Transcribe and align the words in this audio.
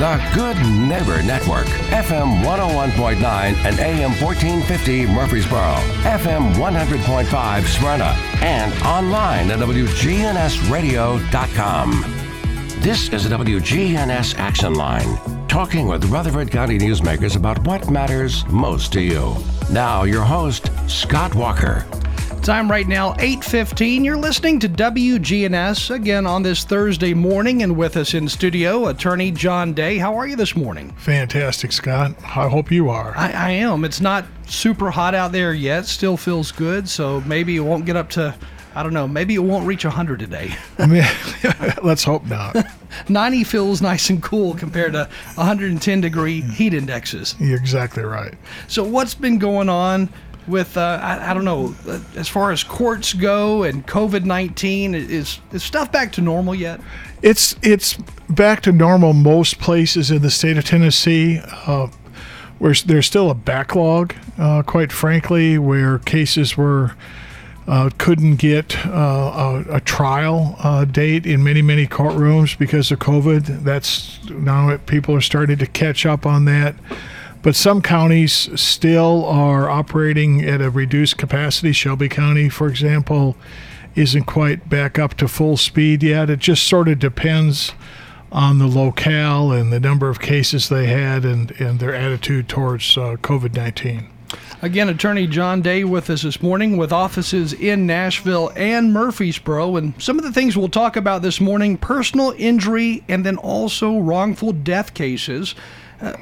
The 0.00 0.16
Good 0.32 0.56
Neighbor 0.88 1.22
Network, 1.22 1.66
FM 1.90 2.42
101.9 2.42 3.22
and 3.22 3.78
AM 3.78 4.12
1450 4.12 5.04
Murfreesboro, 5.04 5.74
FM 6.04 6.54
100.5 6.54 7.66
Smyrna, 7.66 8.16
and 8.42 8.72
online 8.82 9.50
at 9.50 9.58
WGNSradio.com. 9.58 11.90
This 12.80 13.10
is 13.10 13.28
the 13.28 13.36
WGNS 13.36 14.38
Action 14.38 14.72
Line, 14.72 15.18
talking 15.48 15.86
with 15.86 16.06
Rutherford 16.06 16.50
County 16.50 16.78
newsmakers 16.78 17.36
about 17.36 17.62
what 17.66 17.90
matters 17.90 18.46
most 18.46 18.94
to 18.94 19.02
you. 19.02 19.36
Now, 19.70 20.04
your 20.04 20.22
host, 20.22 20.70
Scott 20.88 21.34
Walker. 21.34 21.84
Time 22.42 22.70
right 22.70 22.88
now, 22.88 23.12
8.15. 23.14 24.02
You're 24.02 24.16
listening 24.16 24.58
to 24.60 24.68
WGNS 24.68 25.94
again 25.94 26.26
on 26.26 26.42
this 26.42 26.64
Thursday 26.64 27.12
morning, 27.12 27.62
and 27.62 27.76
with 27.76 27.98
us 27.98 28.14
in 28.14 28.30
studio, 28.30 28.86
attorney 28.86 29.30
John 29.30 29.74
Day. 29.74 29.98
How 29.98 30.16
are 30.16 30.26
you 30.26 30.36
this 30.36 30.56
morning? 30.56 30.90
Fantastic, 30.92 31.70
Scott. 31.70 32.14
I 32.24 32.48
hope 32.48 32.70
you 32.70 32.88
are. 32.88 33.12
I, 33.14 33.30
I 33.30 33.50
am. 33.50 33.84
It's 33.84 34.00
not 34.00 34.24
super 34.46 34.90
hot 34.90 35.14
out 35.14 35.32
there 35.32 35.52
yet. 35.52 35.84
Still 35.84 36.16
feels 36.16 36.50
good, 36.50 36.88
so 36.88 37.20
maybe 37.22 37.56
it 37.56 37.60
won't 37.60 37.84
get 37.84 37.96
up 37.96 38.08
to 38.10 38.34
I 38.74 38.84
don't 38.84 38.94
know. 38.94 39.08
Maybe 39.08 39.34
it 39.34 39.40
won't 39.40 39.66
reach 39.66 39.84
100 39.84 40.20
today. 40.20 40.54
I 40.78 40.86
mean, 40.86 41.04
let's 41.82 42.04
hope 42.04 42.24
not. 42.26 42.56
90 43.08 43.44
feels 43.44 43.82
nice 43.82 44.10
and 44.10 44.22
cool 44.22 44.54
compared 44.54 44.92
to 44.92 45.08
110 45.34 46.00
degree 46.00 46.40
heat 46.40 46.72
indexes. 46.72 47.34
You're 47.38 47.58
exactly 47.58 48.04
right. 48.04 48.34
So, 48.68 48.84
what's 48.84 49.14
been 49.14 49.38
going 49.38 49.68
on 49.68 50.08
with 50.46 50.76
uh, 50.76 50.98
I, 51.02 51.30
I, 51.30 51.34
don't 51.34 51.44
know 51.44 51.74
as 52.16 52.28
far 52.28 52.50
as 52.50 52.64
courts 52.64 53.12
go 53.12 53.62
and 53.62 53.86
COVID 53.86 54.24
nineteen 54.24 54.94
is 54.94 55.40
is 55.52 55.62
stuff 55.62 55.92
back 55.92 56.12
to 56.12 56.20
normal 56.20 56.54
yet? 56.54 56.80
It's 57.22 57.54
it's 57.62 57.96
back 58.28 58.62
to 58.62 58.72
normal 58.72 59.12
most 59.12 59.58
places 59.58 60.10
in 60.10 60.22
the 60.22 60.30
state 60.30 60.56
of 60.56 60.64
Tennessee. 60.64 61.40
Uh, 61.66 61.88
where 62.58 62.74
there's 62.84 63.06
still 63.06 63.30
a 63.30 63.34
backlog, 63.34 64.14
uh, 64.36 64.62
quite 64.62 64.92
frankly, 64.92 65.58
where 65.58 65.98
cases 65.98 66.56
were. 66.56 66.94
Uh, 67.68 67.88
couldn't 67.98 68.36
get 68.36 68.84
uh, 68.84 69.62
a, 69.68 69.76
a, 69.76 69.80
trial 69.82 70.56
uh, 70.58 70.84
date 70.84 71.24
in 71.24 71.44
many 71.44 71.62
many 71.62 71.86
courtrooms 71.86 72.58
because 72.58 72.90
of 72.90 72.98
COVID. 72.98 73.62
That's 73.62 74.18
now 74.28 74.76
people 74.86 75.14
are 75.14 75.20
starting 75.20 75.58
to 75.58 75.66
catch 75.66 76.04
up 76.04 76.26
on 76.26 76.46
that. 76.46 76.74
But 77.42 77.56
some 77.56 77.80
counties 77.80 78.50
still 78.60 79.24
are 79.24 79.70
operating 79.70 80.44
at 80.44 80.60
a 80.60 80.68
reduced 80.68 81.16
capacity. 81.16 81.72
Shelby 81.72 82.08
County, 82.08 82.48
for 82.50 82.68
example, 82.68 83.36
isn't 83.94 84.24
quite 84.24 84.68
back 84.68 84.98
up 84.98 85.14
to 85.14 85.28
full 85.28 85.56
speed 85.56 86.02
yet. 86.02 86.28
It 86.28 86.38
just 86.38 86.64
sort 86.64 86.88
of 86.88 86.98
depends 86.98 87.72
on 88.30 88.58
the 88.58 88.66
locale 88.66 89.52
and 89.52 89.72
the 89.72 89.80
number 89.80 90.08
of 90.08 90.20
cases 90.20 90.68
they 90.68 90.86
had 90.86 91.24
and, 91.24 91.50
and 91.52 91.80
their 91.80 91.94
attitude 91.94 92.48
towards 92.48 92.96
uh, 92.96 93.16
COVID 93.22 93.54
19. 93.56 94.08
Again, 94.62 94.88
Attorney 94.90 95.26
John 95.26 95.62
Day 95.62 95.84
with 95.84 96.10
us 96.10 96.22
this 96.22 96.42
morning 96.42 96.76
with 96.76 96.92
offices 96.92 97.52
in 97.52 97.86
Nashville 97.86 98.52
and 98.54 98.92
Murfreesboro. 98.92 99.76
And 99.76 100.00
some 100.00 100.18
of 100.18 100.24
the 100.24 100.32
things 100.32 100.56
we'll 100.56 100.68
talk 100.68 100.96
about 100.96 101.22
this 101.22 101.40
morning 101.40 101.78
personal 101.78 102.34
injury 102.36 103.02
and 103.08 103.24
then 103.24 103.38
also 103.38 103.98
wrongful 103.98 104.52
death 104.52 104.94
cases. 104.94 105.54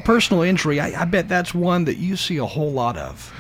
Personal 0.04 0.42
injury, 0.42 0.80
I, 0.80 1.02
I, 1.02 1.04
bet 1.04 1.28
that's 1.28 1.54
one 1.54 1.84
that 1.84 1.98
you 1.98 2.16
see 2.16 2.36
a 2.36 2.46
whole 2.46 2.72
lot 2.72 2.96
of. 2.96 3.32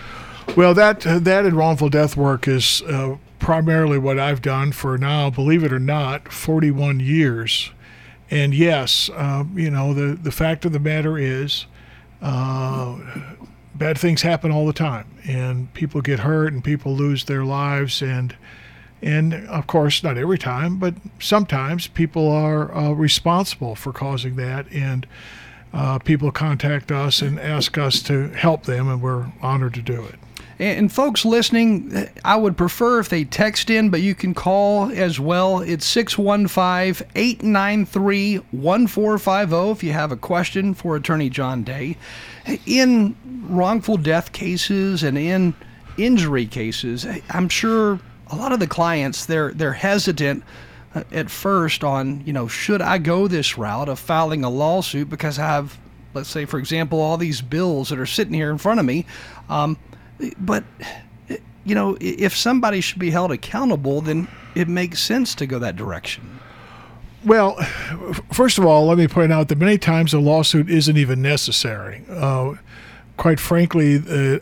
Well, 0.56 0.72
that 0.74 1.00
that 1.00 1.44
and 1.44 1.56
wrongful 1.56 1.88
death 1.88 2.16
work 2.16 2.46
is 2.46 2.80
uh, 2.82 3.16
primarily 3.38 3.98
what 3.98 4.18
I've 4.18 4.40
done 4.40 4.72
for 4.72 4.96
now, 4.96 5.30
believe 5.30 5.64
it 5.64 5.72
or 5.72 5.80
not, 5.80 6.32
41 6.32 7.00
years. 7.00 7.70
And 8.30 8.54
yes, 8.54 9.10
uh, 9.14 9.44
you 9.54 9.70
know 9.70 9.94
the 9.94 10.14
the 10.14 10.30
fact 10.30 10.64
of 10.64 10.72
the 10.72 10.78
matter 10.78 11.18
is, 11.18 11.66
uh, 12.20 12.98
bad 13.74 13.98
things 13.98 14.22
happen 14.22 14.52
all 14.52 14.66
the 14.66 14.72
time, 14.72 15.06
and 15.26 15.72
people 15.74 16.02
get 16.02 16.20
hurt, 16.20 16.52
and 16.52 16.62
people 16.62 16.94
lose 16.94 17.24
their 17.24 17.44
lives, 17.44 18.02
and 18.02 18.36
and 19.00 19.34
of 19.48 19.66
course, 19.66 20.02
not 20.02 20.18
every 20.18 20.38
time, 20.38 20.78
but 20.78 20.94
sometimes 21.18 21.86
people 21.86 22.30
are 22.30 22.74
uh, 22.74 22.90
responsible 22.90 23.74
for 23.74 23.92
causing 23.92 24.36
that, 24.36 24.70
and 24.72 25.06
uh, 25.72 25.98
people 25.98 26.30
contact 26.30 26.90
us 26.90 27.22
and 27.22 27.38
ask 27.38 27.76
us 27.78 28.02
to 28.02 28.28
help 28.28 28.64
them, 28.64 28.88
and 28.88 29.02
we're 29.02 29.26
honored 29.42 29.74
to 29.74 29.82
do 29.82 30.04
it. 30.04 30.16
And 30.60 30.90
folks 30.90 31.24
listening, 31.24 32.08
I 32.24 32.34
would 32.36 32.56
prefer 32.56 32.98
if 32.98 33.08
they 33.08 33.24
text 33.24 33.70
in, 33.70 33.90
but 33.90 34.00
you 34.00 34.16
can 34.16 34.34
call 34.34 34.90
as 34.90 35.20
well. 35.20 35.60
It's 35.60 35.86
615 35.86 37.06
893 37.14 38.36
1450 38.50 39.70
if 39.70 39.84
you 39.84 39.92
have 39.92 40.10
a 40.10 40.16
question 40.16 40.74
for 40.74 40.96
Attorney 40.96 41.30
John 41.30 41.62
Day. 41.62 41.96
In 42.66 43.14
wrongful 43.48 43.98
death 43.98 44.32
cases 44.32 45.04
and 45.04 45.16
in 45.16 45.54
injury 45.96 46.46
cases, 46.46 47.06
I'm 47.30 47.48
sure 47.48 48.00
a 48.26 48.36
lot 48.36 48.50
of 48.50 48.58
the 48.58 48.66
clients 48.66 49.26
they're 49.26 49.52
they're 49.52 49.72
hesitant 49.72 50.42
at 51.12 51.30
first 51.30 51.84
on, 51.84 52.22
you 52.26 52.32
know, 52.32 52.48
should 52.48 52.82
I 52.82 52.98
go 52.98 53.28
this 53.28 53.58
route 53.58 53.88
of 53.88 53.98
filing 53.98 54.44
a 54.44 54.50
lawsuit 54.50 55.08
because 55.08 55.38
I 55.38 55.46
have, 55.46 55.78
let's 56.14 56.28
say, 56.28 56.44
for 56.44 56.58
example, 56.58 57.00
all 57.00 57.16
these 57.16 57.40
bills 57.42 57.88
that 57.90 57.98
are 57.98 58.06
sitting 58.06 58.34
here 58.34 58.50
in 58.50 58.58
front 58.58 58.80
of 58.80 58.86
me. 58.86 59.06
Um, 59.48 59.78
but, 60.38 60.64
you 61.64 61.74
know, 61.74 61.96
if 62.00 62.36
somebody 62.36 62.80
should 62.80 62.98
be 62.98 63.10
held 63.10 63.32
accountable, 63.32 64.00
then 64.00 64.28
it 64.54 64.68
makes 64.68 65.00
sense 65.00 65.34
to 65.36 65.46
go 65.46 65.58
that 65.58 65.76
direction. 65.76 66.38
Well, 67.24 67.56
first 68.32 68.58
of 68.58 68.64
all, 68.64 68.86
let 68.86 68.98
me 68.98 69.08
point 69.08 69.32
out 69.32 69.48
that 69.48 69.58
many 69.58 69.76
times 69.76 70.14
a 70.14 70.20
lawsuit 70.20 70.70
isn't 70.70 70.96
even 70.96 71.20
necessary. 71.20 72.04
Uh, 72.08 72.54
quite 73.18 73.40
frankly, 73.40 73.96
uh, 73.96 74.38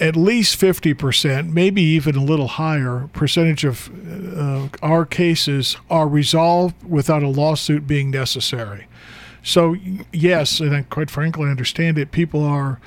at 0.00 0.16
least 0.16 0.58
50%, 0.58 1.52
maybe 1.52 1.82
even 1.82 2.16
a 2.16 2.24
little 2.24 2.48
higher 2.48 3.08
percentage 3.12 3.64
of 3.64 3.90
uh, 4.36 4.68
our 4.82 5.04
cases 5.04 5.76
are 5.90 6.08
resolved 6.08 6.74
without 6.82 7.22
a 7.22 7.28
lawsuit 7.28 7.86
being 7.86 8.10
necessary. 8.10 8.86
So, 9.42 9.76
yes, 10.10 10.58
and 10.58 10.74
I, 10.74 10.82
quite 10.82 11.10
frankly, 11.10 11.46
I 11.46 11.50
understand 11.50 11.98
it. 11.98 12.12
People 12.12 12.42
are 12.42 12.80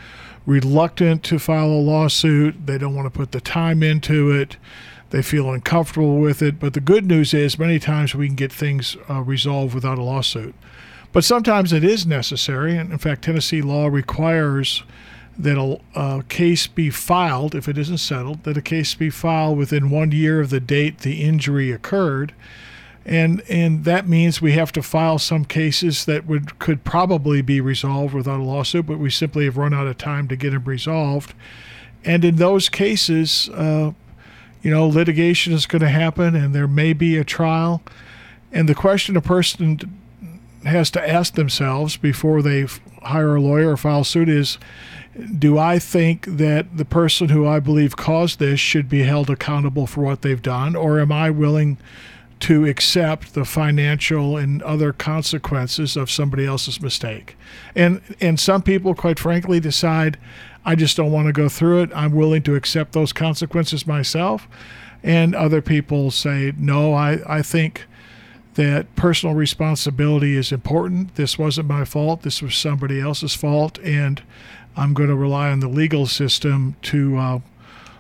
reluctant 0.48 1.24
to 1.26 1.38
file 1.38 1.68
a 1.68 1.82
lawsuit, 1.82 2.66
they 2.66 2.80
don't 2.80 2.96
want 2.96 3.06
to 3.06 3.16
put 3.16 3.32
the 3.32 3.42
time 3.42 3.84
into 3.84 4.32
it. 4.32 4.58
They 5.12 5.22
feel 5.22 5.52
uncomfortable 5.52 6.18
with 6.18 6.42
it. 6.42 6.60
But 6.60 6.74
the 6.74 6.82
good 6.82 7.06
news 7.06 7.34
is, 7.34 7.58
many 7.58 7.80
times 7.80 8.14
we 8.14 8.28
can 8.28 8.36
get 8.36 8.52
things 8.52 8.98
uh, 9.10 9.22
resolved 9.22 9.74
without 9.74 9.98
a 9.98 10.04
lawsuit. 10.04 10.54
But 11.14 11.24
sometimes 11.24 11.72
it 11.72 11.84
is 11.84 12.06
necessary. 12.06 12.76
And 12.76 12.92
in 12.92 12.98
fact, 12.98 13.24
Tennessee 13.24 13.62
law 13.62 13.88
requires 13.88 14.84
that 15.38 15.80
a, 15.96 16.24
case 16.24 16.68
be 16.68 16.90
filed, 16.90 17.54
if 17.54 17.68
it 17.68 17.78
isn't 17.78 18.00
settled, 18.00 18.44
that 18.44 18.58
a 18.58 18.62
case 18.62 18.96
be 18.96 19.10
filed 19.10 19.58
within 19.58 19.90
one 19.90 20.12
year 20.12 20.42
of 20.42 20.50
the 20.50 20.60
date 20.60 21.00
the 21.00 21.24
injury 21.24 21.72
occurred. 21.72 22.34
And, 23.06 23.42
and 23.48 23.86
that 23.86 24.08
means 24.08 24.42
we 24.42 24.52
have 24.54 24.72
to 24.74 24.82
file 24.82 25.18
some 25.18 25.46
cases 25.46 26.06
that 26.06 26.26
would 26.26 26.60
could 26.60 26.84
probably 26.84 27.42
be 27.42 27.62
resolved 27.62 28.14
without 28.14 28.42
a 28.42 28.44
lawsuit, 28.44 28.86
but 28.86 29.00
we 29.00 29.10
simply 29.10 29.46
have 29.46 29.56
run 29.56 29.74
out 29.74 29.88
of 29.88 29.98
time 29.98 30.28
to 30.28 30.36
get 30.36 30.52
them 30.52 30.66
resolved. 30.66 31.34
And 32.04 32.26
in 32.26 32.36
those 32.36 32.68
cases, 32.68 33.50
uh, 33.50 33.92
you 34.62 34.72
know, 34.72 34.88
litigation 34.88 35.54
is 35.54 35.66
going 35.66 35.82
to 35.82 35.90
happen, 35.90 36.36
and 36.36 36.54
there 36.54 36.68
may 36.68 36.92
be 36.92 37.18
a 37.18 37.24
trial. 37.24 37.82
And 38.52 38.68
the 38.68 38.76
question 38.76 39.16
a 39.16 39.22
person 39.22 39.97
has 40.68 40.92
to 40.92 41.10
ask 41.10 41.34
themselves 41.34 41.98
before 41.98 42.42
they 42.42 42.68
hire 43.04 43.36
a 43.36 43.42
lawyer 43.42 43.72
or 43.72 43.78
file 43.78 44.04
suit 44.04 44.30
is 44.30 44.58
do 45.40 45.58
I 45.58 45.80
think 45.80 46.26
that 46.26 46.78
the 46.78 46.86
person 46.86 47.30
who 47.30 47.48
I 47.48 47.60
believe 47.60 47.96
caused 47.96 48.40
this 48.40 48.60
should 48.60 48.88
be 48.88 49.04
held 49.04 49.30
accountable 49.30 49.88
for 49.88 50.02
what 50.02 50.22
they've 50.22 50.42
done, 50.42 50.76
or 50.76 51.00
am 51.00 51.12
I 51.12 51.32
willing 51.32 51.78
to 52.42 52.66
accept 52.66 53.34
the 53.34 53.46
financial 53.46 54.38
and 54.38 54.62
other 54.62 54.94
consequences 54.94 55.98
of 55.98 56.12
somebody 56.12 56.46
else's 56.46 56.80
mistake? 56.80 57.36
And 57.76 58.02
and 58.22 58.40
some 58.40 58.62
people, 58.62 58.94
quite 58.94 59.18
frankly, 59.18 59.60
decide 59.60 60.18
I 60.68 60.76
just 60.76 60.98
don't 60.98 61.12
want 61.12 61.28
to 61.28 61.34
go 61.34 61.50
through 61.50 61.84
it. 61.84 61.92
I'm 61.96 62.12
willing 62.12 62.44
to 62.44 62.56
accept 62.56 62.92
those 62.92 63.14
consequences 63.14 63.88
myself. 63.88 64.48
And 65.02 65.34
other 65.34 65.62
people 65.62 66.12
say, 66.12 66.52
no, 66.58 66.94
I, 66.94 67.20
I 67.26 67.42
think 67.42 67.86
that 68.58 68.94
personal 68.96 69.36
responsibility 69.36 70.36
is 70.36 70.52
important. 70.52 71.14
This 71.14 71.38
wasn't 71.38 71.68
my 71.68 71.86
fault. 71.86 72.24
This 72.24 72.42
was 72.42 72.56
somebody 72.56 73.00
else's 73.00 73.36
fault. 73.36 73.78
And 73.80 74.24
I'm 74.76 74.96
going 74.96 75.10
to 75.10 75.16
rely 75.16 75.52
on 75.52 75.60
the 75.60 75.68
legal 75.68 76.08
system 76.08 76.76
to 76.82 77.18
uh, 77.18 77.40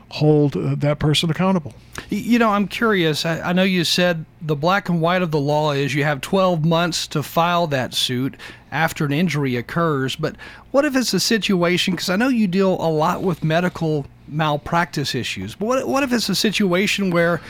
hold 0.09 0.57
uh, 0.57 0.73
that 0.73 0.97
person 0.97 1.29
accountable. 1.29 1.75
You 2.09 2.39
know, 2.39 2.49
I'm 2.49 2.67
curious. 2.67 3.23
I, 3.23 3.39
I, 3.41 3.53
know 3.53 3.61
you 3.61 3.83
said 3.83 4.25
the 4.41 4.55
black 4.55 4.89
and 4.89 4.99
white 4.99 5.21
of 5.21 5.29
the 5.29 5.39
law 5.39 5.73
is 5.73 5.93
you 5.93 6.03
have 6.03 6.21
12 6.21 6.65
months 6.65 7.05
to 7.09 7.21
file 7.21 7.67
that 7.67 7.93
suit 7.93 8.35
after 8.71 9.05
an 9.05 9.13
injury 9.13 9.57
occurs. 9.57 10.15
But 10.15 10.37
what 10.71 10.85
if 10.85 10.95
it's 10.95 11.13
a 11.13 11.19
situation? 11.19 11.93
Because 11.93 12.09
I 12.09 12.15
know 12.15 12.29
you 12.29 12.47
deal 12.47 12.73
a 12.81 12.89
lot 12.89 13.21
with 13.21 13.43
medical 13.43 14.07
malpractice 14.27 15.13
issues. 15.13 15.53
But 15.53 15.65
what, 15.67 15.87
what 15.87 16.01
if 16.01 16.11
it's 16.11 16.29
a 16.29 16.35
situation 16.35 17.11
where 17.11 17.41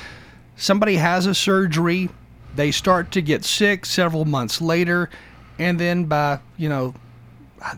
somebody 0.57 0.95
has 0.95 1.25
a 1.25 1.33
surgery, 1.33 2.09
they 2.57 2.71
start 2.71 3.11
to 3.11 3.21
get 3.21 3.45
sick 3.45 3.85
several 3.85 4.25
months 4.25 4.59
later, 4.59 5.09
and 5.57 5.79
then 5.79 6.05
by 6.05 6.39
you 6.57 6.67
know 6.67 6.93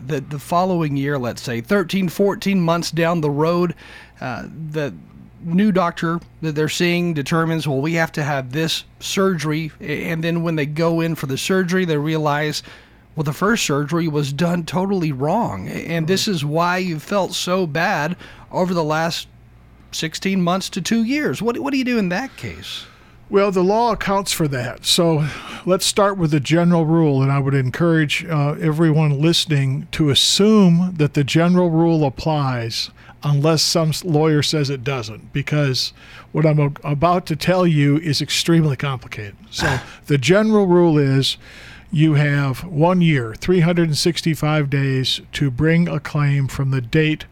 the 0.04 0.20
the 0.20 0.38
following 0.38 0.96
year, 0.96 1.18
let's 1.18 1.42
say 1.42 1.60
13, 1.60 2.08
14 2.08 2.60
months 2.60 2.90
down 2.90 3.20
the 3.20 3.30
road, 3.30 3.74
uh, 4.20 4.46
the 4.70 4.94
new 5.42 5.72
doctor 5.72 6.20
that 6.42 6.54
they're 6.54 6.68
seeing 6.68 7.14
determines, 7.14 7.66
well, 7.66 7.80
we 7.80 7.94
have 7.94 8.12
to 8.12 8.22
have 8.22 8.52
this 8.52 8.84
surgery, 8.98 9.72
and 9.80 10.22
then 10.22 10.42
when 10.42 10.56
they 10.56 10.66
go 10.66 11.00
in 11.00 11.14
for 11.14 11.26
the 11.26 11.38
surgery, 11.38 11.84
they 11.84 11.96
realize. 11.96 12.62
Well, 13.16 13.24
the 13.24 13.32
first 13.32 13.66
surgery 13.66 14.06
was 14.06 14.32
done 14.32 14.64
totally 14.64 15.10
wrong. 15.10 15.68
And 15.68 16.06
this 16.06 16.28
is 16.28 16.44
why 16.44 16.78
you 16.78 17.00
felt 17.00 17.34
so 17.34 17.66
bad 17.66 18.16
over 18.52 18.72
the 18.72 18.84
last 18.84 19.26
16 19.90 20.40
months 20.40 20.70
to 20.70 20.80
two 20.80 21.02
years. 21.02 21.42
What, 21.42 21.58
what 21.58 21.72
do 21.72 21.78
you 21.78 21.84
do 21.84 21.98
in 21.98 22.08
that 22.10 22.36
case? 22.36 22.86
Well, 23.30 23.52
the 23.52 23.62
law 23.62 23.92
accounts 23.92 24.32
for 24.32 24.48
that. 24.48 24.84
So 24.84 25.24
let's 25.64 25.86
start 25.86 26.18
with 26.18 26.32
the 26.32 26.40
general 26.40 26.84
rule, 26.84 27.22
and 27.22 27.30
I 27.30 27.38
would 27.38 27.54
encourage 27.54 28.24
uh, 28.24 28.56
everyone 28.60 29.20
listening 29.20 29.86
to 29.92 30.10
assume 30.10 30.94
that 30.96 31.14
the 31.14 31.22
general 31.22 31.70
rule 31.70 32.04
applies 32.04 32.90
unless 33.22 33.62
some 33.62 33.92
lawyer 34.02 34.42
says 34.42 34.68
it 34.68 34.82
doesn't, 34.82 35.32
because 35.32 35.92
what 36.32 36.44
I'm 36.44 36.74
about 36.82 37.24
to 37.26 37.36
tell 37.36 37.68
you 37.68 37.98
is 37.98 38.20
extremely 38.20 38.76
complicated. 38.76 39.36
So 39.52 39.78
the 40.06 40.18
general 40.18 40.66
rule 40.66 40.98
is 40.98 41.36
you 41.92 42.14
have 42.14 42.64
one 42.64 43.00
year, 43.00 43.36
365 43.36 44.68
days, 44.68 45.20
to 45.34 45.52
bring 45.52 45.86
a 45.86 46.00
claim 46.00 46.48
from 46.48 46.72
the 46.72 46.80
date 46.80 47.26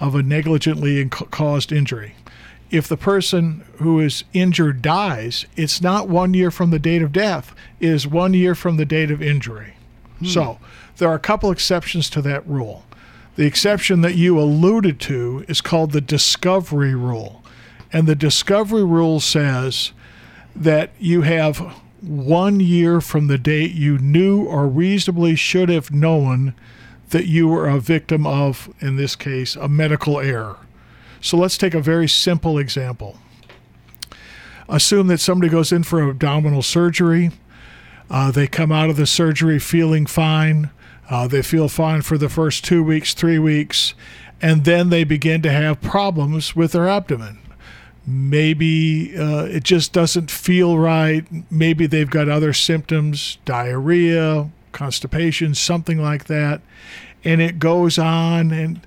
of 0.00 0.16
a 0.16 0.24
negligently 0.24 1.08
caused 1.08 1.70
injury 1.70 2.14
if 2.70 2.88
the 2.88 2.96
person 2.96 3.64
who 3.78 4.00
is 4.00 4.24
injured 4.32 4.82
dies, 4.82 5.46
it's 5.56 5.80
not 5.80 6.08
one 6.08 6.34
year 6.34 6.50
from 6.50 6.70
the 6.70 6.78
date 6.78 7.02
of 7.02 7.12
death, 7.12 7.54
it 7.80 7.88
is 7.88 8.06
one 8.06 8.34
year 8.34 8.54
from 8.54 8.76
the 8.76 8.84
date 8.84 9.10
of 9.10 9.22
injury. 9.22 9.74
Hmm. 10.18 10.24
So 10.26 10.58
there 10.96 11.08
are 11.08 11.14
a 11.14 11.20
couple 11.20 11.50
exceptions 11.50 12.10
to 12.10 12.22
that 12.22 12.46
rule. 12.46 12.84
The 13.36 13.46
exception 13.46 14.00
that 14.00 14.14
you 14.14 14.40
alluded 14.40 14.98
to 15.00 15.44
is 15.46 15.60
called 15.60 15.92
the 15.92 16.00
discovery 16.00 16.94
rule. 16.94 17.42
And 17.92 18.06
the 18.06 18.14
discovery 18.14 18.84
rule 18.84 19.20
says 19.20 19.92
that 20.54 20.90
you 20.98 21.22
have 21.22 21.58
one 22.00 22.60
year 22.60 23.00
from 23.00 23.26
the 23.26 23.38
date 23.38 23.72
you 23.72 23.98
knew 23.98 24.44
or 24.44 24.66
reasonably 24.66 25.36
should 25.36 25.68
have 25.68 25.90
known 25.90 26.54
that 27.10 27.26
you 27.26 27.46
were 27.46 27.68
a 27.68 27.78
victim 27.78 28.26
of, 28.26 28.72
in 28.80 28.96
this 28.96 29.14
case, 29.14 29.54
a 29.54 29.68
medical 29.68 30.18
error. 30.18 30.56
So 31.26 31.36
let's 31.36 31.58
take 31.58 31.74
a 31.74 31.80
very 31.80 32.08
simple 32.08 32.56
example. 32.56 33.18
Assume 34.68 35.08
that 35.08 35.18
somebody 35.18 35.50
goes 35.50 35.72
in 35.72 35.82
for 35.82 36.08
abdominal 36.08 36.62
surgery. 36.62 37.32
Uh, 38.08 38.30
they 38.30 38.46
come 38.46 38.70
out 38.70 38.90
of 38.90 38.96
the 38.96 39.06
surgery 39.06 39.58
feeling 39.58 40.06
fine. 40.06 40.70
Uh, 41.10 41.26
they 41.26 41.42
feel 41.42 41.68
fine 41.68 42.02
for 42.02 42.16
the 42.16 42.28
first 42.28 42.64
two 42.64 42.80
weeks, 42.80 43.12
three 43.12 43.40
weeks, 43.40 43.92
and 44.40 44.64
then 44.64 44.90
they 44.90 45.02
begin 45.02 45.42
to 45.42 45.50
have 45.50 45.80
problems 45.80 46.54
with 46.54 46.70
their 46.70 46.88
abdomen. 46.88 47.40
Maybe 48.06 49.18
uh, 49.18 49.46
it 49.46 49.64
just 49.64 49.92
doesn't 49.92 50.30
feel 50.30 50.78
right. 50.78 51.24
Maybe 51.50 51.88
they've 51.88 52.08
got 52.08 52.28
other 52.28 52.52
symptoms, 52.52 53.38
diarrhea, 53.44 54.48
constipation, 54.70 55.56
something 55.56 56.00
like 56.00 56.26
that. 56.26 56.60
And 57.24 57.40
it 57.40 57.58
goes 57.58 57.98
on, 57.98 58.52
and 58.52 58.86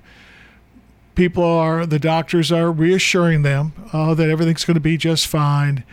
people 1.20 1.44
are, 1.44 1.84
the 1.84 1.98
doctors 1.98 2.50
are 2.50 2.72
reassuring 2.72 3.42
them 3.42 3.74
uh, 3.92 4.14
that 4.14 4.30
everything's 4.30 4.64
going 4.64 4.74
to 4.74 4.80
be 4.80 4.96
just 4.96 5.26
fine. 5.26 5.84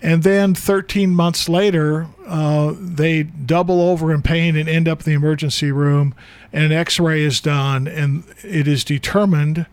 And 0.00 0.22
then 0.22 0.54
13 0.54 1.10
months 1.10 1.48
later, 1.48 2.06
uh, 2.28 2.74
they 2.78 3.24
double 3.24 3.80
over 3.80 4.14
in 4.14 4.22
pain 4.22 4.54
and 4.54 4.68
end 4.68 4.86
up 4.86 5.00
in 5.00 5.06
the 5.06 5.14
emergency 5.14 5.72
room, 5.72 6.14
and 6.52 6.62
an 6.62 6.70
x 6.70 7.00
ray 7.00 7.24
is 7.24 7.40
done, 7.40 7.88
and 7.88 8.22
it 8.44 8.68
is 8.68 8.84
determined 8.84 9.66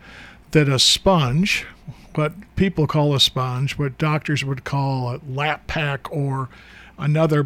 that 0.50 0.68
a 0.68 0.80
sponge, 0.80 1.68
what 2.16 2.34
people 2.56 2.88
call 2.88 3.14
a 3.14 3.20
sponge, 3.20 3.78
what 3.78 4.00
doctors 4.00 4.44
would 4.44 4.64
call 4.64 5.12
a 5.12 5.22
lap 5.30 5.68
pack 5.68 6.12
or 6.12 6.50
another 6.98 7.46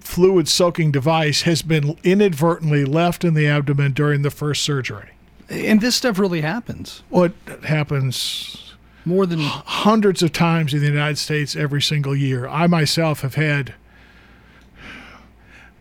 fluid 0.00 0.46
soaking 0.46 0.92
device, 0.92 1.42
has 1.42 1.62
been 1.62 1.98
inadvertently 2.04 2.84
left 2.84 3.24
in 3.24 3.32
the 3.32 3.46
abdomen 3.46 3.92
during 3.92 4.20
the 4.20 4.30
first 4.30 4.62
surgery. 4.62 5.12
And 5.48 5.80
this 5.80 5.96
stuff 5.96 6.18
really 6.18 6.42
happens. 6.42 7.02
Well, 7.10 7.24
it 7.24 7.64
happens 7.64 8.74
more 9.04 9.26
than 9.26 9.40
hundreds 9.40 10.22
of 10.22 10.32
times 10.32 10.74
in 10.74 10.80
the 10.80 10.86
United 10.86 11.16
States 11.16 11.56
every 11.56 11.80
single 11.80 12.14
year. 12.14 12.46
I 12.46 12.66
myself 12.66 13.22
have 13.22 13.34
had 13.34 13.74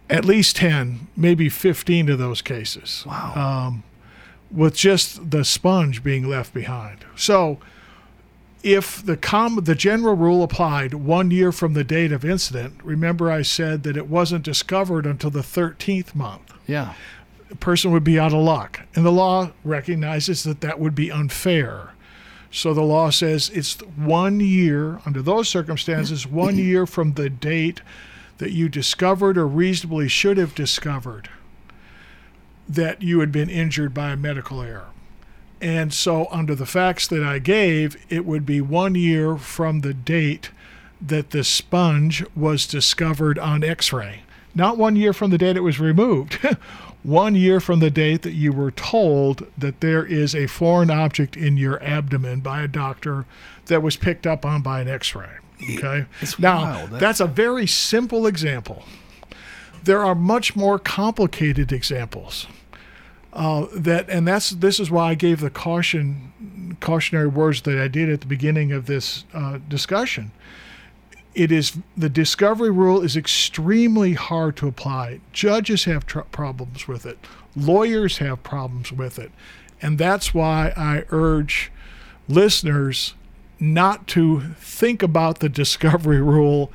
at 0.09 0.23
least 0.23 0.55
10, 0.55 1.07
maybe 1.17 1.49
15 1.49 2.09
of 2.09 2.17
those 2.17 2.41
cases. 2.41 3.03
Wow. 3.05 3.33
Um, 3.35 3.83
with 4.49 4.75
just 4.75 5.29
the 5.31 5.43
sponge 5.43 6.01
being 6.01 6.27
left 6.27 6.53
behind. 6.53 7.03
So, 7.17 7.59
if 8.63 9.05
the 9.05 9.17
com- 9.17 9.63
the 9.63 9.75
general 9.75 10.15
rule 10.15 10.41
applied 10.41 10.93
one 10.93 11.31
year 11.31 11.51
from 11.51 11.73
the 11.73 11.83
date 11.83 12.13
of 12.13 12.23
incident, 12.23 12.75
remember 12.81 13.29
I 13.29 13.41
said 13.41 13.83
that 13.83 13.97
it 13.97 14.07
wasn't 14.07 14.43
discovered 14.43 15.05
until 15.05 15.29
the 15.29 15.41
13th 15.41 16.15
month. 16.15 16.53
Yeah 16.65 16.93
person 17.55 17.91
would 17.91 18.03
be 18.03 18.19
out 18.19 18.33
of 18.33 18.39
luck. 18.39 18.81
And 18.95 19.05
the 19.05 19.11
law 19.11 19.51
recognizes 19.63 20.43
that 20.43 20.61
that 20.61 20.79
would 20.79 20.95
be 20.95 21.11
unfair. 21.11 21.91
So 22.51 22.73
the 22.73 22.81
law 22.81 23.09
says 23.09 23.49
it's 23.49 23.79
one 23.95 24.39
year, 24.39 25.01
under 25.05 25.21
those 25.21 25.49
circumstances, 25.49 26.25
one 26.25 26.57
year 26.57 26.85
from 26.85 27.13
the 27.13 27.29
date 27.29 27.81
that 28.37 28.51
you 28.51 28.69
discovered 28.69 29.37
or 29.37 29.47
reasonably 29.47 30.07
should 30.07 30.37
have 30.37 30.55
discovered 30.55 31.29
that 32.69 33.01
you 33.01 33.19
had 33.19 33.31
been 33.31 33.49
injured 33.49 33.93
by 33.93 34.11
a 34.11 34.17
medical 34.17 34.61
error. 34.61 34.87
And 35.59 35.93
so, 35.93 36.27
under 36.29 36.53
the 36.53 36.67
facts 36.67 37.07
that 37.07 37.23
I 37.23 37.39
gave, 37.39 37.97
it 38.09 38.25
would 38.25 38.45
be 38.45 38.61
one 38.61 38.93
year 38.93 39.37
from 39.37 39.79
the 39.79 39.93
date 39.93 40.51
that 41.01 41.31
the 41.31 41.43
sponge 41.43 42.23
was 42.35 42.67
discovered 42.67 43.39
on 43.39 43.63
x 43.63 43.91
ray. 43.91 44.21
Not 44.53 44.77
one 44.77 44.95
year 44.95 45.13
from 45.13 45.31
the 45.31 45.37
date 45.37 45.57
it 45.57 45.61
was 45.61 45.79
removed. 45.79 46.39
one 47.07 47.35
year 47.35 47.61
from 47.61 47.79
the 47.79 47.89
date 47.89 48.21
that 48.23 48.33
you 48.33 48.51
were 48.51 48.69
told 48.69 49.47
that 49.57 49.79
there 49.79 50.05
is 50.05 50.35
a 50.35 50.45
foreign 50.45 50.91
object 50.91 51.37
in 51.37 51.55
your 51.55 51.81
abdomen 51.81 52.41
by 52.41 52.61
a 52.61 52.67
doctor 52.67 53.25
that 53.67 53.81
was 53.81 53.95
picked 53.95 54.27
up 54.27 54.45
on 54.45 54.61
by 54.61 54.81
an 54.81 54.89
x 54.89 55.15
ray. 55.15 55.29
Okay. 55.77 56.05
It's 56.19 56.37
now, 56.37 56.63
wild. 56.63 56.89
that's 56.99 57.21
a 57.21 57.25
very 57.25 57.65
simple 57.65 58.27
example. 58.27 58.83
There 59.81 60.03
are 60.03 60.15
much 60.15 60.57
more 60.57 60.77
complicated 60.77 61.71
examples. 61.71 62.45
Uh, 63.31 63.67
that 63.73 64.09
and 64.09 64.27
that's 64.27 64.49
this 64.49 64.77
is 64.77 64.91
why 64.91 65.11
I 65.11 65.15
gave 65.15 65.39
the 65.39 65.49
caution 65.49 66.75
cautionary 66.81 67.27
words 67.27 67.61
that 67.61 67.79
I 67.79 67.87
did 67.87 68.09
at 68.09 68.19
the 68.19 68.27
beginning 68.27 68.73
of 68.73 68.85
this 68.85 69.23
uh, 69.33 69.59
discussion 69.69 70.31
it 71.37 71.51
is 71.51 71.77
the 71.95 72.09
discovery 72.09 72.71
rule 72.71 73.01
is 73.01 73.15
extremely 73.15 74.13
hard 74.13 74.57
to 74.57 74.67
apply. 74.67 75.21
Judges 75.31 75.83
have 75.83 76.07
tr- 76.07 76.21
problems 76.21 76.87
with 76.87 77.05
it. 77.05 77.19
Lawyers 77.55 78.17
have 78.17 78.41
problems 78.41 78.91
with 78.91 79.19
it. 79.19 79.31
And 79.79 79.99
that's 79.99 80.33
why 80.33 80.73
I 80.75 81.05
urge 81.11 81.71
listeners 82.27 83.13
not 83.59 84.07
to 84.07 84.41
think 84.55 85.03
about 85.03 85.37
the 85.37 85.47
discovery 85.47 86.21
rule 86.35 86.71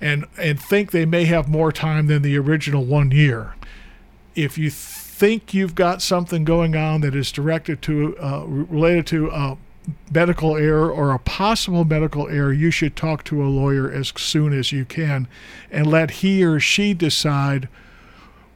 and 0.00 0.26
and 0.38 0.60
think 0.60 0.92
they 0.92 1.04
may 1.04 1.24
have 1.24 1.48
more 1.48 1.72
time 1.72 2.06
than 2.06 2.22
the 2.22 2.38
original 2.38 2.84
1 2.84 3.10
year. 3.10 3.56
If 4.36 4.56
you 4.56 4.70
think 4.70 5.52
you've 5.52 5.74
got 5.74 6.00
something 6.00 6.44
going 6.44 6.76
on 6.76 7.00
that 7.00 7.16
is 7.16 7.32
directed 7.32 7.82
to 7.82 8.16
uh, 8.18 8.44
related 8.46 9.06
to 9.08 9.32
uh, 9.32 9.56
medical 10.10 10.56
error 10.56 10.90
or 10.90 11.12
a 11.12 11.18
possible 11.18 11.84
medical 11.84 12.28
error, 12.28 12.52
you 12.52 12.70
should 12.70 12.96
talk 12.96 13.24
to 13.24 13.42
a 13.42 13.48
lawyer 13.48 13.90
as 13.90 14.12
soon 14.16 14.52
as 14.52 14.72
you 14.72 14.84
can 14.84 15.28
and 15.70 15.86
let 15.86 16.10
he 16.10 16.44
or 16.44 16.58
she 16.60 16.94
decide 16.94 17.68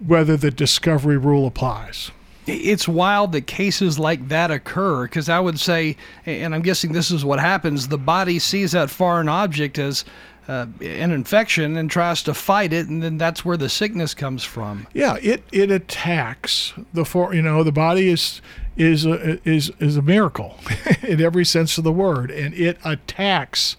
whether 0.05 0.37
the 0.37 0.51
discovery 0.51 1.17
rule 1.17 1.47
applies. 1.47 2.11
It's 2.47 2.89
wild 2.89 3.33
that 3.33 3.43
cases 3.43 3.99
like 3.99 4.29
that 4.29 4.51
occur 4.51 5.05
because 5.05 5.29
I 5.29 5.39
would 5.39 5.61
say, 5.61 5.97
and 6.27 6.55
I'm 6.55 6.63
guessing 6.63 6.93
this 6.93 7.11
is 7.11 7.25
what 7.25 7.39
happens 7.39 7.89
the 7.89 7.99
body 7.99 8.39
sees 8.39 8.73
that 8.73 8.91
foreign 8.91 9.29
object 9.29 9.79
as 9.79 10.05
uh, 10.49 10.67
an 10.81 11.13
infection 11.13 11.77
and 11.77 11.89
tries 11.89 12.25
to 12.25 12.35
fight 12.35 12.73
it, 12.73 12.89
and 12.89 13.01
then 13.03 13.19
that's 13.19 13.45
where 13.45 13.57
the 13.57 13.69
sickness 13.69 14.15
comes 14.15 14.43
from. 14.43 14.87
Yeah, 14.93 15.17
it, 15.23 15.45
it 15.53 15.71
attacks 15.71 16.73
the 16.93 17.05
for 17.05 17.33
you 17.35 17.43
know 17.43 17.63
the 17.63 17.71
body 17.71 18.09
is 18.09 18.41
is 18.81 19.05
a, 19.05 19.39
is 19.47 19.71
is 19.79 19.99
a 19.99 20.03
miracle 20.03 20.57
in 21.03 21.21
every 21.21 21.45
sense 21.45 21.77
of 21.77 21.85
the 21.85 21.93
word, 21.93 22.31
and 22.31 22.55
it 22.55 22.79
attacks 22.83 23.77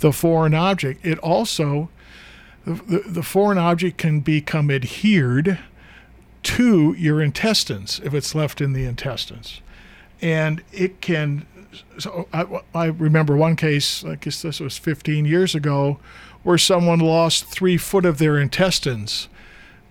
the 0.00 0.12
foreign 0.12 0.54
object. 0.54 1.06
It 1.06 1.18
also 1.18 1.88
the, 2.66 3.04
the 3.06 3.22
foreign 3.22 3.58
object 3.58 3.96
can 3.96 4.20
become 4.20 4.70
adhered 4.70 5.60
to 6.42 6.94
your 6.98 7.22
intestines 7.22 8.00
if 8.02 8.12
it's 8.12 8.34
left 8.34 8.60
in 8.60 8.72
the 8.72 8.84
intestines, 8.84 9.60
and 10.20 10.62
it 10.72 11.00
can. 11.00 11.46
So 11.98 12.26
I, 12.32 12.62
I 12.74 12.86
remember 12.86 13.36
one 13.36 13.54
case, 13.54 14.04
I 14.04 14.16
guess 14.16 14.42
this 14.42 14.58
was 14.58 14.76
15 14.76 15.24
years 15.26 15.54
ago, 15.54 16.00
where 16.42 16.58
someone 16.58 16.98
lost 16.98 17.44
three 17.44 17.76
foot 17.76 18.04
of 18.04 18.18
their 18.18 18.36
intestines 18.36 19.28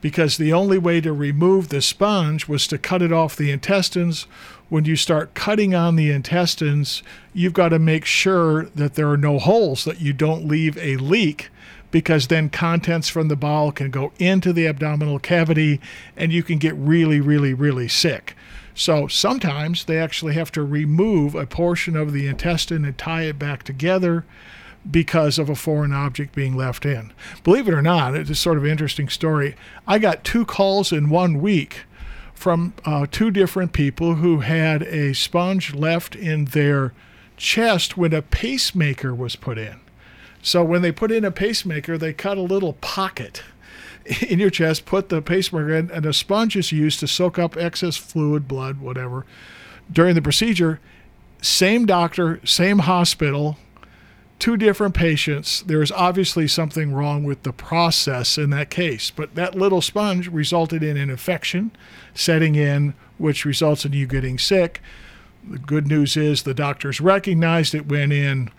because 0.02 0.38
the 0.38 0.54
only 0.54 0.78
way 0.78 1.02
to 1.02 1.12
remove 1.12 1.70
the 1.70 1.82
sponge 1.82 2.48
was 2.48 2.68
to 2.68 2.78
cut 2.78 3.02
it 3.02 3.12
off 3.12 3.36
the 3.36 3.52
intestines. 3.52 4.24
When 4.70 4.86
you 4.86 4.96
start 4.96 5.34
cutting 5.34 5.74
on 5.74 5.96
the 5.96 6.12
intestines, 6.12 7.04
you've 7.34 7.54
got 7.54 7.70
to 7.70 7.80
make 7.80 8.06
sure 8.06 8.66
that 8.76 8.96
there 8.96 9.10
are 9.10 9.18
no 9.18 9.40
holes, 9.40 9.84
that 9.86 10.02
you 10.02 10.14
don't 10.14 10.48
leave 10.48 10.78
a 10.78 10.98
leak, 10.98 11.50
because 11.92 12.28
then 12.28 12.50
contents 12.50 13.10
from 13.10 13.28
the 13.28 13.36
bowel 13.36 13.72
can 13.72 13.90
go 13.90 14.12
into 14.20 14.54
the 14.54 14.68
abdominal 14.68 15.20
cavity 15.20 15.82
and 16.16 16.32
you 16.32 16.44
can 16.44 16.60
get 16.60 16.76
really, 16.76 17.20
really, 17.20 17.54
really 17.54 17.88
sick. 17.88 18.36
So 18.76 19.08
sometimes 19.08 19.86
they 19.86 19.98
actually 19.98 20.36
have 20.36 20.52
to 20.54 20.64
remove 20.64 21.36
a 21.36 21.46
portion 21.46 21.98
of 21.98 22.14
the 22.14 22.28
intestine 22.28 22.86
and 22.86 22.98
tie 22.98 23.24
it 23.24 23.40
back 23.40 23.64
together 23.64 24.24
because 24.90 25.38
of 25.38 25.50
a 25.50 25.56
foreign 25.56 25.94
object 25.94 26.34
being 26.34 26.56
left 26.56 26.86
in. 26.86 27.12
Believe 27.44 27.68
it 27.68 27.74
or 27.74 27.82
not, 27.82 28.16
it's 28.16 28.30
a 28.30 28.36
sort 28.36 28.58
of 28.58 28.66
interesting 28.66 29.10
story. 29.10 29.56
I 29.88 30.00
got 30.00 30.24
two 30.24 30.46
calls 30.46 30.92
in 30.92 31.10
one 31.10 31.40
week 31.42 31.86
from 32.34 32.74
uh, 32.86 33.06
two 33.12 33.32
different 33.32 33.74
people 33.74 34.16
who 34.16 34.40
had 34.40 34.82
a 34.84 35.14
sponge 35.14 35.76
left 35.76 36.16
in 36.16 36.46
their 36.46 36.94
chest 37.38 37.98
when 37.98 38.14
a 38.14 38.22
pacemaker 38.22 39.14
was 39.14 39.36
put 39.36 39.58
in. 39.58 39.80
So 40.42 40.64
when 40.64 40.82
they 40.82 40.92
put 40.92 41.12
in 41.12 41.26
a 41.26 41.32
pacemaker, 41.32 41.98
they 41.98 42.14
cut 42.14 42.38
a 42.38 42.42
little 42.42 42.74
pocket 42.74 43.44
in 44.28 44.40
your 44.40 44.50
chest, 44.50 44.86
put 44.86 45.10
the 45.10 45.22
pacemaker 45.22 45.74
in, 45.76 45.92
and 45.92 46.06
a 46.06 46.14
sponge 46.14 46.56
is 46.56 46.72
used 46.72 47.00
to 47.02 47.08
soak 47.08 47.38
up 47.38 47.58
excess 47.58 47.98
fluid, 47.98 48.48
blood, 48.48 48.80
whatever, 48.80 49.26
during 49.92 50.16
the 50.16 50.22
procedure. 50.22 50.80
Same 51.42 51.86
doctor, 51.86 52.40
same 52.46 52.80
hospital, 52.80 53.58
two 54.40 54.58
different 54.58 54.96
patients. 54.96 55.62
There 55.62 55.82
is 55.82 55.92
obviously 55.92 56.48
something 56.48 56.94
wrong 56.94 57.24
with 57.24 57.44
the 57.44 57.54
process 57.54 58.38
in 58.38 58.50
that 58.52 58.70
case, 58.70 59.12
but 59.12 59.36
that 59.36 59.56
little 59.56 59.82
sponge 59.82 60.30
resulted 60.30 60.82
in 60.82 60.98
an 60.98 61.10
infection 61.10 61.72
setting 62.14 62.56
in, 62.56 62.94
which 63.18 63.46
results 63.46 63.86
in 63.86 63.94
you 63.94 64.08
getting 64.08 64.40
sick. 64.40 64.82
The 65.48 65.60
good 65.60 65.88
news 65.88 66.18
is 66.18 66.44
the 66.44 66.54
doctors 66.54 67.00
recognized 67.02 67.76
it, 67.76 67.88
went 67.88 68.14
in, 68.14 68.50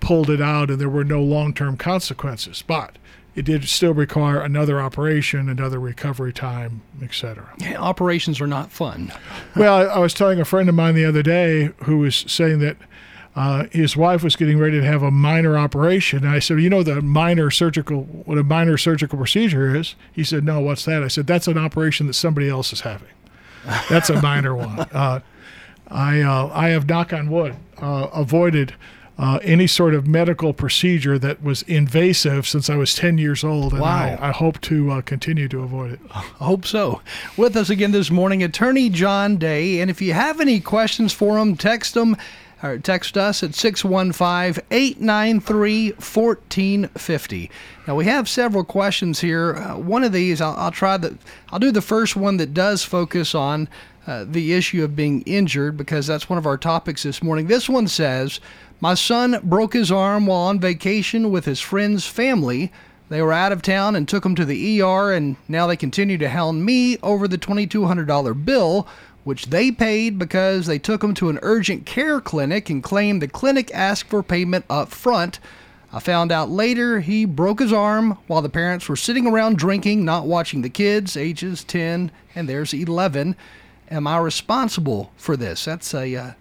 pulled 0.00 0.30
it 0.30 0.40
out, 0.40 0.70
and 0.70 0.80
there 0.80 0.88
were 0.88 1.04
no 1.04 1.22
long 1.22 1.54
term 1.54 1.76
consequences. 1.76 2.62
But 2.66 2.96
it 3.34 3.46
did 3.46 3.66
still 3.68 3.94
require 3.94 4.40
another 4.40 4.80
operation, 4.80 5.48
another 5.48 5.80
recovery 5.80 6.32
time, 6.32 6.82
etc. 7.02 7.48
Yeah, 7.58 7.78
operations 7.78 8.40
are 8.40 8.46
not 8.46 8.70
fun. 8.70 9.12
well, 9.56 9.90
I 9.90 9.98
was 9.98 10.12
telling 10.12 10.40
a 10.40 10.44
friend 10.44 10.68
of 10.68 10.74
mine 10.74 10.94
the 10.94 11.06
other 11.06 11.22
day 11.22 11.70
who 11.84 11.98
was 11.98 12.24
saying 12.28 12.58
that 12.58 12.76
uh, 13.34 13.64
his 13.70 13.96
wife 13.96 14.22
was 14.22 14.36
getting 14.36 14.58
ready 14.58 14.78
to 14.78 14.86
have 14.86 15.02
a 15.02 15.10
minor 15.10 15.56
operation. 15.56 16.24
And 16.24 16.28
I 16.28 16.38
said, 16.38 16.60
"You 16.60 16.68
know 16.68 16.82
the 16.82 17.00
minor 17.00 17.50
surgical 17.50 18.02
what 18.02 18.36
a 18.36 18.42
minor 18.42 18.76
surgical 18.76 19.16
procedure 19.16 19.74
is?" 19.74 19.94
He 20.12 20.22
said, 20.22 20.44
"No, 20.44 20.60
what's 20.60 20.84
that?" 20.84 21.02
I 21.02 21.08
said, 21.08 21.26
"That's 21.26 21.48
an 21.48 21.56
operation 21.56 22.06
that 22.08 22.14
somebody 22.14 22.48
else 22.48 22.72
is 22.72 22.82
having. 22.82 23.08
That's 23.88 24.10
a 24.10 24.20
minor 24.20 24.54
one." 24.54 24.86
Uh, 24.92 25.20
I 25.88 26.20
uh, 26.20 26.50
I 26.52 26.68
have 26.68 26.88
knock 26.88 27.12
on 27.12 27.30
wood 27.30 27.56
uh, 27.78 28.08
avoided. 28.12 28.74
Uh, 29.18 29.38
any 29.42 29.66
sort 29.66 29.94
of 29.94 30.06
medical 30.06 30.54
procedure 30.54 31.18
that 31.18 31.42
was 31.42 31.62
invasive 31.64 32.46
since 32.46 32.70
I 32.70 32.76
was 32.76 32.94
10 32.94 33.18
years 33.18 33.44
old. 33.44 33.72
And 33.72 33.82
wow. 33.82 34.16
I, 34.18 34.28
I 34.28 34.32
hope 34.32 34.58
to 34.62 34.90
uh, 34.90 35.00
continue 35.02 35.48
to 35.48 35.62
avoid 35.62 35.92
it. 35.92 36.00
I 36.10 36.20
hope 36.20 36.64
so. 36.64 37.02
With 37.36 37.54
us 37.54 37.68
again 37.68 37.92
this 37.92 38.10
morning, 38.10 38.42
Attorney 38.42 38.88
John 38.88 39.36
Day. 39.36 39.80
And 39.80 39.90
if 39.90 40.00
you 40.00 40.14
have 40.14 40.40
any 40.40 40.60
questions 40.60 41.12
for 41.12 41.38
him, 41.38 41.56
text 41.56 41.92
them 41.92 42.16
or 42.62 42.78
text 42.78 43.16
us 43.16 43.42
at 43.42 43.54
615 43.54 44.64
893 44.70 45.90
1450. 45.90 47.50
Now, 47.86 47.96
we 47.96 48.04
have 48.04 48.28
several 48.28 48.64
questions 48.64 49.20
here. 49.20 49.54
Uh, 49.56 49.76
one 49.78 50.04
of 50.04 50.12
these, 50.12 50.40
I'll, 50.40 50.54
I'll, 50.56 50.70
try 50.70 50.96
the, 50.96 51.18
I'll 51.50 51.58
do 51.58 51.72
the 51.72 51.82
first 51.82 52.14
one 52.16 52.36
that 52.36 52.54
does 52.54 52.84
focus 52.84 53.34
on 53.34 53.68
uh, 54.06 54.24
the 54.28 54.52
issue 54.52 54.84
of 54.84 54.96
being 54.96 55.22
injured 55.22 55.76
because 55.76 56.06
that's 56.06 56.28
one 56.28 56.38
of 56.38 56.46
our 56.46 56.58
topics 56.58 57.02
this 57.02 57.22
morning. 57.22 57.46
This 57.46 57.68
one 57.68 57.88
says, 57.88 58.40
My 58.80 58.94
son 58.94 59.40
broke 59.42 59.74
his 59.74 59.90
arm 59.90 60.26
while 60.26 60.42
on 60.42 60.60
vacation 60.60 61.30
with 61.30 61.44
his 61.44 61.60
friend's 61.60 62.06
family. 62.06 62.72
They 63.08 63.20
were 63.20 63.32
out 63.32 63.52
of 63.52 63.60
town 63.60 63.94
and 63.94 64.08
took 64.08 64.24
him 64.24 64.34
to 64.36 64.44
the 64.44 64.80
ER, 64.80 65.12
and 65.12 65.36
now 65.46 65.66
they 65.66 65.76
continue 65.76 66.16
to 66.16 66.30
hound 66.30 66.64
me 66.64 66.96
over 67.02 67.28
the 67.28 67.36
$2,200 67.36 68.44
bill 68.44 68.88
which 69.24 69.46
they 69.46 69.70
paid 69.70 70.18
because 70.18 70.66
they 70.66 70.78
took 70.78 71.02
him 71.02 71.14
to 71.14 71.28
an 71.28 71.38
urgent 71.42 71.86
care 71.86 72.20
clinic 72.20 72.68
and 72.70 72.82
claimed 72.82 73.22
the 73.22 73.28
clinic 73.28 73.70
asked 73.72 74.08
for 74.08 74.22
payment 74.22 74.64
up 74.68 74.90
front. 74.90 75.38
I 75.92 76.00
found 76.00 76.32
out 76.32 76.50
later 76.50 77.00
he 77.00 77.24
broke 77.24 77.60
his 77.60 77.72
arm 77.72 78.18
while 78.26 78.42
the 78.42 78.48
parents 78.48 78.88
were 78.88 78.96
sitting 78.96 79.26
around 79.26 79.58
drinking, 79.58 80.04
not 80.04 80.26
watching 80.26 80.62
the 80.62 80.70
kids, 80.70 81.16
ages 81.16 81.64
10 81.64 82.10
and 82.34 82.48
there's 82.48 82.72
11. 82.72 83.36
Am 83.90 84.06
I 84.06 84.18
responsible 84.18 85.12
for 85.16 85.36
this? 85.36 85.64
That's 85.64 85.92
a 85.92 86.16
uh, 86.16 86.32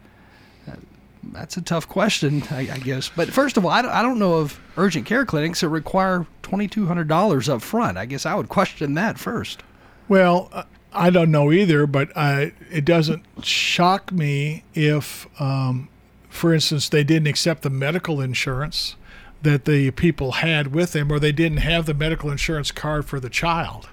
that's 1.23 1.57
a 1.57 1.61
tough 1.61 1.87
question, 1.87 2.43
I, 2.51 2.61
I, 2.71 2.79
guess. 2.79 3.09
But 3.09 3.29
first 3.29 3.57
of 3.57 3.65
all, 3.65 3.71
I 3.71 3.81
don't, 3.81 3.91
I 3.91 4.01
don't 4.01 4.17
know 4.17 4.35
of 4.35 4.59
urgent 4.77 5.05
care 5.05 5.25
clinics 5.25 5.61
that 5.61 5.69
require 5.69 6.25
twenty 6.41 6.67
two 6.67 6.87
hundred 6.87 7.07
dollars 7.07 7.47
up 7.47 7.61
front. 7.61 7.97
I 7.97 8.05
guess 8.05 8.25
I 8.25 8.33
would 8.33 8.49
question 8.49 8.95
that 8.95 9.19
first. 9.19 9.63
Well, 10.07 10.49
uh, 10.51 10.63
I 10.93 11.09
don't 11.09 11.31
know 11.31 11.51
either, 11.51 11.87
but 11.87 12.15
I, 12.17 12.51
it 12.69 12.85
doesn't 12.85 13.23
shock 13.43 14.11
me 14.11 14.63
if, 14.73 15.27
um, 15.41 15.89
for 16.29 16.53
instance, 16.53 16.89
they 16.89 17.03
didn't 17.03 17.27
accept 17.27 17.61
the 17.61 17.69
medical 17.69 18.19
insurance 18.19 18.95
that 19.41 19.65
the 19.65 19.91
people 19.91 20.33
had 20.33 20.73
with 20.73 20.91
them, 20.91 21.11
or 21.11 21.19
they 21.19 21.31
didn't 21.31 21.59
have 21.59 21.85
the 21.85 21.93
medical 21.93 22.29
insurance 22.29 22.71
card 22.71 23.05
for 23.05 23.19
the 23.19 23.29
child. 23.29 23.89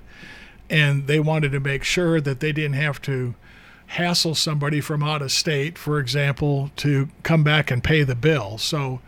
And 0.69 1.07
they 1.07 1.21
wanted 1.21 1.53
to 1.53 1.61
make 1.61 1.85
sure 1.85 2.21
that 2.21 2.41
they 2.41 2.53
didn't 2.53 2.75
have 2.75 3.01
to 3.03 3.35
hassle 3.87 4.35
somebody 4.35 4.81
from 4.81 5.03
out 5.03 5.23
of 5.23 5.33
state, 5.33 5.79
for 5.79 5.99
example, 5.99 6.71
to 6.77 7.09
come 7.23 7.43
back 7.43 7.71
and 7.71 7.83
pay 7.83 8.03
the 8.03 8.15
bill. 8.15 8.59
So 8.59 9.01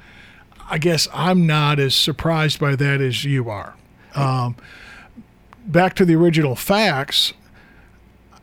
I 0.71 0.79
guess 0.79 1.07
I'm 1.13 1.47
not 1.47 1.79
as 1.79 1.95
surprised 1.95 2.59
by 2.59 2.77
that 2.77 3.01
as 3.01 3.25
you 3.25 3.51
are. 3.51 3.75
Um, 4.15 4.57
back 5.67 5.95
to 5.97 6.05
the 6.05 6.15
original 6.15 6.57
facts, 6.57 7.35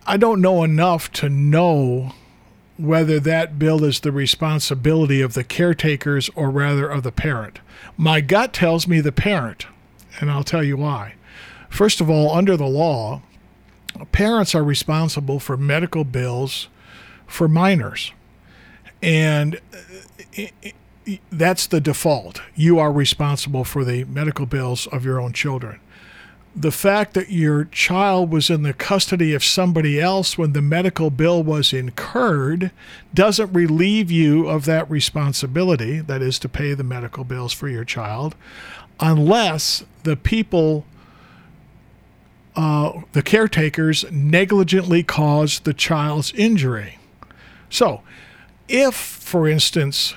I 0.09 0.15
don't 0.15 0.39
know 0.39 0.63
enough 0.63 1.11
to 1.13 1.27
know 1.27 2.13
whether 2.77 3.19
that 3.19 3.59
bill 3.59 3.83
is 3.83 3.99
the 3.99 4.11
responsibility 4.13 5.21
of 5.21 5.33
the 5.33 5.43
caretakers 5.43 6.29
or 6.33 6.49
rather 6.49 6.87
of 6.87 7.03
the 7.03 7.11
parent. 7.11 7.59
My 7.97 8.21
gut 8.21 8.53
tells 8.53 8.87
me 8.87 9.01
the 9.01 9.11
parent, 9.11 9.65
and 10.21 10.31
I'll 10.31 10.45
tell 10.45 10.63
you 10.63 10.77
why. 10.77 11.15
First 11.69 11.99
of 11.99 12.09
all, 12.09 12.31
under 12.31 12.55
the 12.55 12.67
law, 12.67 13.21
parents 14.13 14.55
are 14.55 14.63
responsible 14.63 15.41
for 15.41 15.57
medical 15.57 16.05
bills 16.05 16.69
for 17.25 17.49
minors. 17.49 18.13
And 19.01 19.59
uh, 20.37 20.45
that's 21.29 21.67
the 21.67 21.81
default. 21.81 22.41
You 22.55 22.79
are 22.79 22.93
responsible 22.93 23.65
for 23.65 23.83
the 23.83 24.05
medical 24.05 24.45
bills 24.45 24.87
of 24.87 25.03
your 25.03 25.19
own 25.19 25.33
children 25.33 25.81
the 26.59 26.71
fact 26.71 27.13
that 27.13 27.29
your 27.29 27.65
child 27.65 28.31
was 28.31 28.49
in 28.49 28.63
the 28.63 28.73
custody 28.73 29.35
of 29.35 29.43
somebody 29.43 30.01
else 30.01 30.39
when 30.39 30.53
the 30.53 30.61
medical 30.61 31.11
bill 31.11 31.43
was 31.43 31.71
incurred 31.71 32.71
doesn't 33.13 33.53
relieve 33.53 34.09
you 34.09 34.49
of 34.49 34.65
that 34.65 34.89
responsibility, 34.89 35.99
that 35.99 36.23
is, 36.23 36.39
to 36.39 36.49
pay 36.49 36.73
the 36.73 36.83
medical 36.83 37.23
bills 37.23 37.53
for 37.53 37.69
your 37.69 37.85
child, 37.85 38.35
unless 38.99 39.85
the 40.01 40.15
people, 40.15 40.83
uh, 42.55 43.01
the 43.11 43.21
caretakers, 43.21 44.03
negligently 44.11 45.03
caused 45.03 45.63
the 45.63 45.75
child's 45.75 46.33
injury. 46.33 46.97
So, 47.69 48.01
if, 48.67 48.95
for 48.95 49.47
instance, 49.47 50.15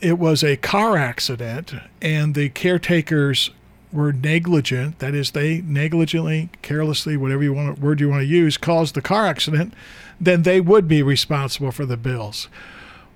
it 0.00 0.16
was 0.16 0.44
a 0.44 0.56
car 0.58 0.96
accident 0.96 1.74
and 2.00 2.36
the 2.36 2.50
caretakers 2.50 3.50
were 3.92 4.12
negligent, 4.12 4.98
that 5.00 5.14
is, 5.14 5.32
they 5.32 5.60
negligently, 5.60 6.48
carelessly, 6.62 7.16
whatever 7.16 7.42
you 7.42 7.52
want 7.52 7.78
word 7.78 8.00
you 8.00 8.08
want 8.08 8.22
to 8.22 8.26
use, 8.26 8.56
caused 8.56 8.94
the 8.94 9.02
car 9.02 9.26
accident, 9.26 9.74
then 10.20 10.42
they 10.42 10.60
would 10.60 10.88
be 10.88 11.02
responsible 11.02 11.70
for 11.70 11.84
the 11.84 11.96
bills. 11.96 12.48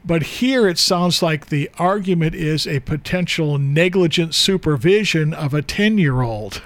But 0.04 0.23
here 0.23 0.68
it 0.68 0.78
sounds 0.78 1.23
like 1.23 1.47
the 1.47 1.71
argument 1.78 2.35
is 2.35 2.66
a 2.66 2.80
potential 2.80 3.59
negligent 3.59 4.35
supervision 4.35 5.35
of 5.35 5.52
a 5.52 5.62
10 5.62 5.99
year 5.99 6.21
old. 6.21 6.62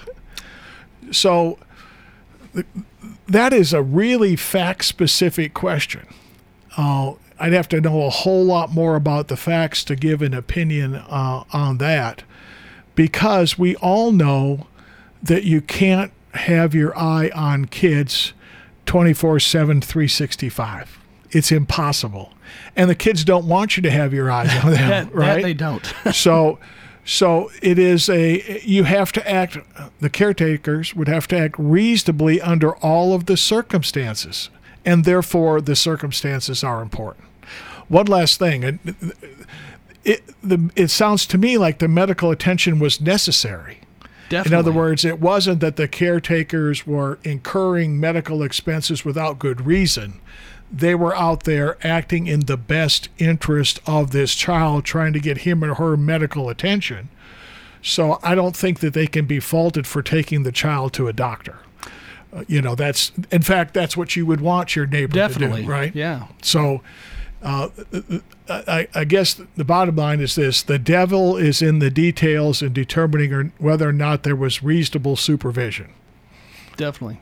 So 1.10 1.58
that 3.26 3.52
is 3.52 3.72
a 3.72 3.82
really 3.82 4.36
fact 4.36 4.84
specific 4.84 5.54
question. 5.54 6.06
Uh, 6.76 7.14
I'd 7.38 7.54
have 7.54 7.68
to 7.68 7.80
know 7.80 8.02
a 8.02 8.10
whole 8.10 8.44
lot 8.44 8.72
more 8.72 8.96
about 8.96 9.28
the 9.28 9.36
facts 9.36 9.82
to 9.84 9.96
give 9.96 10.20
an 10.20 10.34
opinion 10.34 10.96
uh, 10.96 11.44
on 11.52 11.78
that 11.78 12.24
because 12.94 13.58
we 13.58 13.76
all 13.76 14.12
know 14.12 14.66
that 15.22 15.44
you 15.44 15.60
can't 15.60 16.12
have 16.34 16.74
your 16.74 16.96
eye 16.96 17.30
on 17.34 17.66
kids 17.66 18.32
24 18.86 19.40
7, 19.40 19.80
365. 19.80 20.98
It's 21.30 21.52
impossible. 21.52 22.32
And 22.74 22.90
the 22.90 22.94
kids 22.94 23.24
don't 23.24 23.46
want 23.46 23.76
you 23.76 23.82
to 23.84 23.90
have 23.90 24.12
your 24.12 24.30
eyes 24.30 24.52
on 24.64 24.72
them, 24.72 24.88
that, 24.88 25.14
right? 25.14 25.36
That 25.36 25.42
they 25.42 25.54
don't. 25.54 25.94
so, 26.12 26.58
So 27.04 27.50
it 27.62 27.78
is 27.78 28.08
a 28.08 28.60
you 28.62 28.84
have 28.84 29.12
to 29.12 29.30
act. 29.30 29.58
The 30.00 30.10
caretakers 30.10 30.94
would 30.94 31.08
have 31.08 31.26
to 31.28 31.38
act 31.38 31.54
reasonably 31.58 32.40
under 32.40 32.76
all 32.76 33.14
of 33.14 33.26
the 33.26 33.36
circumstances, 33.36 34.50
and 34.84 35.04
therefore 35.04 35.60
the 35.60 35.76
circumstances 35.76 36.62
are 36.62 36.82
important. 36.82 37.26
One 37.88 38.06
last 38.06 38.38
thing, 38.38 38.78
it, 40.04 40.22
the, 40.42 40.70
it 40.76 40.88
sounds 40.88 41.26
to 41.26 41.38
me 41.38 41.58
like 41.58 41.78
the 41.78 41.88
medical 41.88 42.30
attention 42.30 42.78
was 42.78 43.00
necessary. 43.00 43.80
Definitely. 44.28 44.52
In 44.52 44.58
other 44.58 44.72
words, 44.72 45.04
it 45.04 45.20
wasn't 45.20 45.60
that 45.60 45.76
the 45.76 45.88
caretakers 45.88 46.86
were 46.86 47.18
incurring 47.24 47.98
medical 47.98 48.42
expenses 48.42 49.04
without 49.04 49.38
good 49.38 49.66
reason. 49.66 50.20
They 50.72 50.94
were 50.94 51.16
out 51.16 51.42
there 51.42 51.76
acting 51.84 52.28
in 52.28 52.40
the 52.40 52.56
best 52.56 53.08
interest 53.18 53.80
of 53.86 54.12
this 54.12 54.36
child, 54.36 54.84
trying 54.84 55.12
to 55.14 55.20
get 55.20 55.38
him 55.38 55.64
or 55.64 55.74
her 55.74 55.96
medical 55.96 56.48
attention. 56.48 57.08
So 57.82 58.20
I 58.22 58.36
don't 58.36 58.56
think 58.56 58.78
that 58.80 58.94
they 58.94 59.08
can 59.08 59.26
be 59.26 59.40
faulted 59.40 59.86
for 59.86 60.00
taking 60.00 60.44
the 60.44 60.52
child 60.52 60.92
to 60.94 61.08
a 61.08 61.12
doctor. 61.12 61.58
Uh, 62.32 62.44
you 62.46 62.62
know, 62.62 62.76
that's 62.76 63.10
in 63.32 63.42
fact 63.42 63.74
that's 63.74 63.96
what 63.96 64.14
you 64.14 64.24
would 64.26 64.40
want 64.40 64.76
your 64.76 64.86
neighbor 64.86 65.14
Definitely. 65.14 65.62
to 65.62 65.66
do, 65.66 65.72
right? 65.72 65.94
Yeah. 65.94 66.28
So, 66.42 66.82
uh, 67.42 67.68
I, 68.48 68.88
I, 68.94 69.04
guess 69.04 69.40
the 69.56 69.64
bottom 69.64 69.96
line 69.96 70.20
is 70.20 70.34
this: 70.34 70.62
the 70.62 70.78
devil 70.78 71.36
is 71.38 71.62
in 71.62 71.78
the 71.78 71.90
details 71.90 72.60
in 72.60 72.74
determining 72.74 73.52
whether 73.58 73.88
or 73.88 73.94
not 73.94 74.24
there 74.24 74.36
was 74.36 74.62
reasonable 74.62 75.16
supervision. 75.16 75.92
Definitely. 76.76 77.20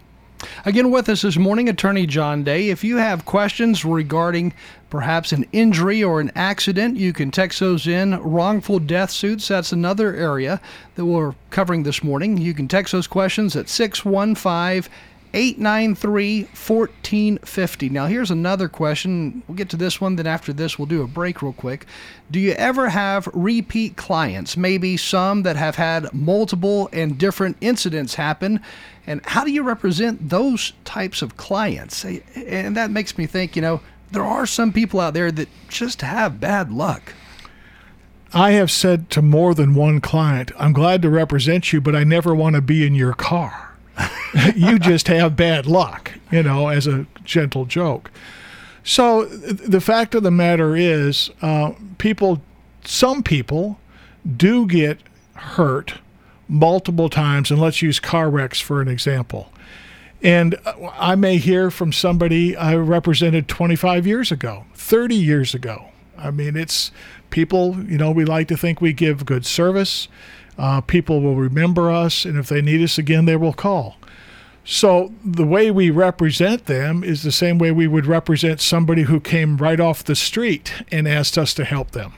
Again, 0.64 0.90
with 0.90 1.08
us 1.08 1.22
this 1.22 1.36
morning, 1.36 1.68
Attorney 1.68 2.06
John 2.06 2.44
Day. 2.44 2.68
If 2.68 2.84
you 2.84 2.96
have 2.96 3.24
questions 3.24 3.84
regarding 3.84 4.52
perhaps 4.90 5.32
an 5.32 5.46
injury 5.52 6.02
or 6.02 6.20
an 6.20 6.30
accident, 6.34 6.96
you 6.96 7.12
can 7.12 7.30
text 7.30 7.60
those 7.60 7.86
in. 7.86 8.20
Wrongful 8.20 8.78
death 8.80 9.10
suits, 9.10 9.48
that's 9.48 9.72
another 9.72 10.14
area 10.14 10.60
that 10.94 11.04
we're 11.04 11.34
covering 11.50 11.82
this 11.82 12.04
morning. 12.04 12.38
You 12.38 12.54
can 12.54 12.68
text 12.68 12.92
those 12.92 13.06
questions 13.06 13.56
at 13.56 13.68
615 13.68 14.90
893 15.38 16.42
1450. 16.42 17.88
Now, 17.90 18.06
here's 18.06 18.32
another 18.32 18.68
question. 18.68 19.44
We'll 19.46 19.54
get 19.54 19.68
to 19.68 19.76
this 19.76 20.00
one, 20.00 20.16
then 20.16 20.26
after 20.26 20.52
this, 20.52 20.78
we'll 20.78 20.86
do 20.86 21.02
a 21.02 21.06
break 21.06 21.42
real 21.42 21.52
quick. 21.52 21.86
Do 22.28 22.40
you 22.40 22.52
ever 22.54 22.88
have 22.88 23.28
repeat 23.32 23.96
clients? 23.96 24.56
Maybe 24.56 24.96
some 24.96 25.44
that 25.44 25.54
have 25.54 25.76
had 25.76 26.12
multiple 26.12 26.88
and 26.92 27.16
different 27.16 27.56
incidents 27.60 28.16
happen. 28.16 28.60
And 29.06 29.24
how 29.26 29.44
do 29.44 29.52
you 29.52 29.62
represent 29.62 30.28
those 30.28 30.72
types 30.84 31.22
of 31.22 31.36
clients? 31.36 32.04
And 32.04 32.76
that 32.76 32.90
makes 32.90 33.16
me 33.16 33.26
think, 33.26 33.54
you 33.54 33.62
know, 33.62 33.80
there 34.10 34.24
are 34.24 34.44
some 34.44 34.72
people 34.72 34.98
out 34.98 35.14
there 35.14 35.30
that 35.30 35.48
just 35.68 36.02
have 36.02 36.40
bad 36.40 36.72
luck. 36.72 37.14
I 38.34 38.50
have 38.52 38.72
said 38.72 39.08
to 39.10 39.22
more 39.22 39.54
than 39.54 39.76
one 39.76 40.00
client, 40.00 40.50
I'm 40.58 40.72
glad 40.72 41.00
to 41.02 41.10
represent 41.10 41.72
you, 41.72 41.80
but 41.80 41.94
I 41.94 42.02
never 42.02 42.34
want 42.34 42.56
to 42.56 42.60
be 42.60 42.84
in 42.84 42.96
your 42.96 43.14
car. 43.14 43.67
you 44.54 44.78
just 44.78 45.08
have 45.08 45.36
bad 45.36 45.66
luck, 45.66 46.12
you 46.30 46.42
know, 46.42 46.68
as 46.68 46.86
a 46.86 47.06
gentle 47.24 47.64
joke. 47.64 48.10
So 48.84 49.26
the 49.26 49.80
fact 49.80 50.14
of 50.14 50.22
the 50.22 50.30
matter 50.30 50.76
is, 50.76 51.30
uh, 51.42 51.72
people, 51.98 52.40
some 52.84 53.22
people 53.22 53.78
do 54.36 54.66
get 54.66 54.98
hurt 55.34 55.94
multiple 56.48 57.10
times, 57.10 57.50
and 57.50 57.60
let's 57.60 57.82
use 57.82 58.00
car 58.00 58.30
wrecks 58.30 58.60
for 58.60 58.80
an 58.80 58.88
example. 58.88 59.52
And 60.22 60.56
I 60.94 61.14
may 61.14 61.36
hear 61.36 61.70
from 61.70 61.92
somebody 61.92 62.56
I 62.56 62.74
represented 62.76 63.46
25 63.46 64.06
years 64.06 64.32
ago, 64.32 64.64
30 64.74 65.14
years 65.14 65.54
ago. 65.54 65.90
I 66.16 66.30
mean, 66.30 66.56
it's 66.56 66.90
people, 67.30 67.76
you 67.84 67.98
know, 67.98 68.10
we 68.10 68.24
like 68.24 68.48
to 68.48 68.56
think 68.56 68.80
we 68.80 68.92
give 68.92 69.24
good 69.24 69.46
service. 69.46 70.08
Uh, 70.58 70.80
people 70.80 71.20
will 71.20 71.36
remember 71.36 71.90
us, 71.90 72.24
and 72.24 72.36
if 72.36 72.48
they 72.48 72.60
need 72.60 72.82
us 72.82 72.98
again, 72.98 73.24
they 73.24 73.36
will 73.36 73.52
call. 73.52 73.96
So 74.64 75.14
the 75.24 75.46
way 75.46 75.70
we 75.70 75.88
represent 75.88 76.66
them 76.66 77.02
is 77.02 77.22
the 77.22 77.32
same 77.32 77.58
way 77.58 77.70
we 77.70 77.86
would 77.86 78.04
represent 78.04 78.60
somebody 78.60 79.02
who 79.02 79.20
came 79.20 79.56
right 79.56 79.80
off 79.80 80.04
the 80.04 80.14
street 80.14 80.74
and 80.92 81.08
asked 81.08 81.38
us 81.38 81.54
to 81.54 81.64
help 81.64 81.92
them. 81.92 82.12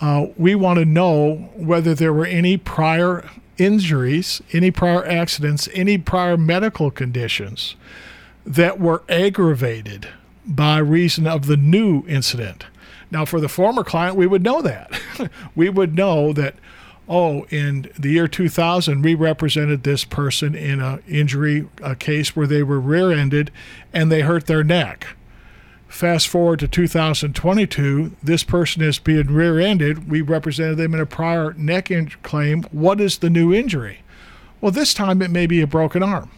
Uh, 0.00 0.26
we 0.36 0.54
want 0.54 0.78
to 0.78 0.84
know 0.84 1.50
whether 1.54 1.94
there 1.94 2.12
were 2.12 2.26
any 2.26 2.58
prior 2.58 3.26
injuries, 3.56 4.42
any 4.52 4.70
prior 4.70 5.06
accidents, 5.06 5.68
any 5.72 5.96
prior 5.96 6.36
medical 6.36 6.90
conditions 6.90 7.76
that 8.44 8.78
were 8.78 9.02
aggravated 9.08 10.08
by 10.46 10.78
reason 10.78 11.26
of 11.26 11.46
the 11.46 11.56
new 11.56 12.04
incident. 12.06 12.66
Now, 13.10 13.24
for 13.24 13.40
the 13.40 13.48
former 13.48 13.84
client, 13.84 14.16
we 14.16 14.26
would 14.26 14.42
know 14.42 14.60
that. 14.60 15.00
we 15.54 15.68
would 15.68 15.94
know 15.94 16.32
that 16.32 16.56
oh, 17.08 17.44
in 17.50 17.90
the 17.98 18.10
year 18.10 18.28
2000, 18.28 19.02
we 19.02 19.14
represented 19.14 19.82
this 19.82 20.04
person 20.04 20.54
in 20.54 20.80
an 20.80 21.02
injury 21.08 21.68
a 21.82 21.94
case 21.94 22.34
where 22.34 22.46
they 22.46 22.62
were 22.62 22.80
rear 22.80 23.10
ended 23.12 23.50
and 23.92 24.10
they 24.10 24.22
hurt 24.22 24.46
their 24.46 24.64
neck. 24.64 25.08
Fast 25.88 26.26
forward 26.26 26.58
to 26.58 26.66
2022, 26.66 28.16
this 28.22 28.42
person 28.42 28.82
is 28.82 28.98
being 28.98 29.28
rear 29.28 29.60
ended. 29.60 30.10
We 30.10 30.22
represented 30.22 30.76
them 30.76 30.92
in 30.94 31.00
a 31.00 31.06
prior 31.06 31.52
neck 31.54 31.90
in- 31.90 32.10
claim. 32.22 32.64
What 32.72 33.00
is 33.00 33.18
the 33.18 33.30
new 33.30 33.54
injury? 33.54 34.00
Well, 34.60 34.72
this 34.72 34.92
time 34.92 35.22
it 35.22 35.30
may 35.30 35.46
be 35.46 35.60
a 35.60 35.66
broken 35.66 36.02
arm. 36.02 36.30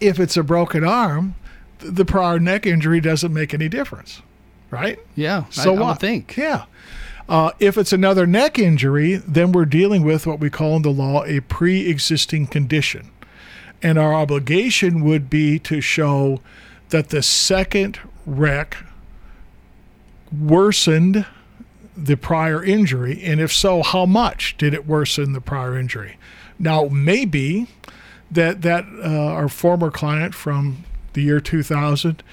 If 0.00 0.20
it's 0.20 0.36
a 0.36 0.42
broken 0.42 0.84
arm, 0.84 1.34
the 1.78 2.04
prior 2.04 2.38
neck 2.38 2.66
injury 2.66 3.00
doesn't 3.00 3.32
make 3.32 3.52
any 3.52 3.68
difference, 3.68 4.22
right? 4.70 4.98
Yeah. 5.16 5.44
So 5.50 5.74
I, 5.74 5.80
what? 5.80 5.90
I 5.90 5.94
think. 5.94 6.36
Yeah. 6.36 6.64
Uh, 7.30 7.52
if 7.60 7.78
it's 7.78 7.92
another 7.92 8.26
neck 8.26 8.58
injury, 8.58 9.14
then 9.14 9.52
we're 9.52 9.64
dealing 9.64 10.02
with 10.02 10.26
what 10.26 10.40
we 10.40 10.50
call 10.50 10.74
in 10.74 10.82
the 10.82 10.90
law 10.90 11.24
a 11.26 11.38
pre 11.38 11.88
existing 11.88 12.48
condition. 12.48 13.08
And 13.80 13.98
our 13.98 14.12
obligation 14.12 15.04
would 15.04 15.30
be 15.30 15.60
to 15.60 15.80
show 15.80 16.40
that 16.88 17.10
the 17.10 17.22
second 17.22 18.00
wreck 18.26 18.78
worsened 20.36 21.24
the 21.96 22.16
prior 22.16 22.64
injury. 22.64 23.22
And 23.22 23.40
if 23.40 23.52
so, 23.52 23.84
how 23.84 24.06
much 24.06 24.56
did 24.58 24.74
it 24.74 24.84
worsen 24.84 25.32
the 25.32 25.40
prior 25.40 25.78
injury? 25.78 26.18
Now, 26.58 26.88
maybe 26.90 27.68
that, 28.28 28.62
that 28.62 28.84
uh, 29.04 29.08
our 29.08 29.48
former 29.48 29.92
client 29.92 30.34
from 30.34 30.84
the 31.12 31.22
year 31.22 31.40
2000 31.40 32.24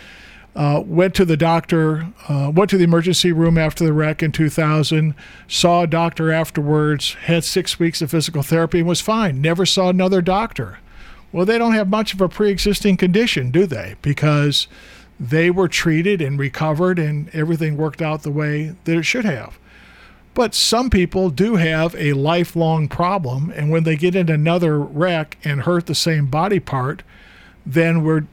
uh, 0.58 0.82
went 0.84 1.14
to 1.14 1.24
the 1.24 1.38
doctor, 1.38 2.08
uh, 2.28 2.52
went 2.54 2.68
to 2.72 2.78
the 2.80 2.84
emergency 2.84 3.32
room 3.32 3.60
after 3.60 3.86
the 3.86 3.94
wreck 3.94 4.24
in 4.24 4.32
2000, 4.32 5.14
saw 5.48 5.84
a 5.84 5.88
doctor 5.88 6.32
afterwards, 6.32 7.14
had 7.26 7.44
six 7.44 7.78
weeks 7.78 8.02
of 8.02 8.10
physical 8.10 8.42
therapy, 8.42 8.80
and 8.80 8.88
was 8.88 9.00
fine. 9.00 9.40
Never 9.40 9.68
saw 9.68 9.90
another 9.90 10.20
doctor. 10.20 10.80
Well, 11.32 11.46
they 11.46 11.60
don't 11.60 11.74
have 11.74 11.90
much 11.90 12.12
of 12.16 12.22
a 12.22 12.28
pre 12.28 12.50
existing 12.50 12.98
condition, 12.98 13.52
do 13.52 13.68
they? 13.68 13.98
Because 14.02 14.68
they 15.20 15.52
were 15.52 15.68
treated 15.68 16.24
and 16.24 16.40
recovered, 16.40 16.98
and 16.98 17.30
everything 17.36 17.78
worked 17.78 18.02
out 18.02 18.24
the 18.24 18.32
way 18.32 18.76
that 18.86 18.98
it 18.98 19.04
should 19.04 19.26
have. 19.26 19.60
But 20.34 20.56
some 20.56 20.90
people 20.90 21.30
do 21.30 21.58
have 21.58 21.96
a 21.96 22.14
lifelong 22.14 22.88
problem, 22.88 23.54
and 23.56 23.70
when 23.70 23.84
they 23.84 23.96
get 23.96 24.16
in 24.16 24.28
another 24.28 24.80
wreck 24.80 25.38
and 25.44 25.62
hurt 25.62 25.86
the 25.86 25.96
same 25.96 26.26
body 26.28 26.60
part, 26.60 27.04
then 27.64 28.04
we're 28.04 28.26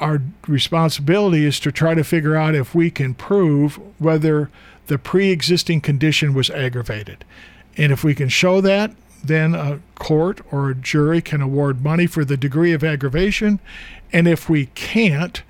our 0.00 0.22
responsibility 0.48 1.44
is 1.44 1.60
to 1.60 1.72
try 1.72 1.94
to 1.94 2.04
figure 2.04 2.36
out 2.36 2.54
if 2.54 2.74
we 2.74 2.90
can 2.90 3.14
prove 3.14 3.78
whether 3.98 4.50
the 4.86 4.98
pre 4.98 5.30
existing 5.30 5.80
condition 5.80 6.34
was 6.34 6.50
aggravated. 6.50 7.24
And 7.76 7.92
if 7.92 8.02
we 8.02 8.14
can 8.14 8.28
show 8.28 8.60
that, 8.60 8.92
then 9.22 9.54
a 9.54 9.80
court 9.96 10.40
or 10.50 10.70
a 10.70 10.74
jury 10.74 11.20
can 11.20 11.40
award 11.40 11.84
money 11.84 12.06
for 12.06 12.24
the 12.24 12.36
degree 12.36 12.72
of 12.72 12.82
aggravation. 12.82 13.60
And 14.12 14.26
if 14.26 14.48
we 14.48 14.66
can't, 14.66 15.42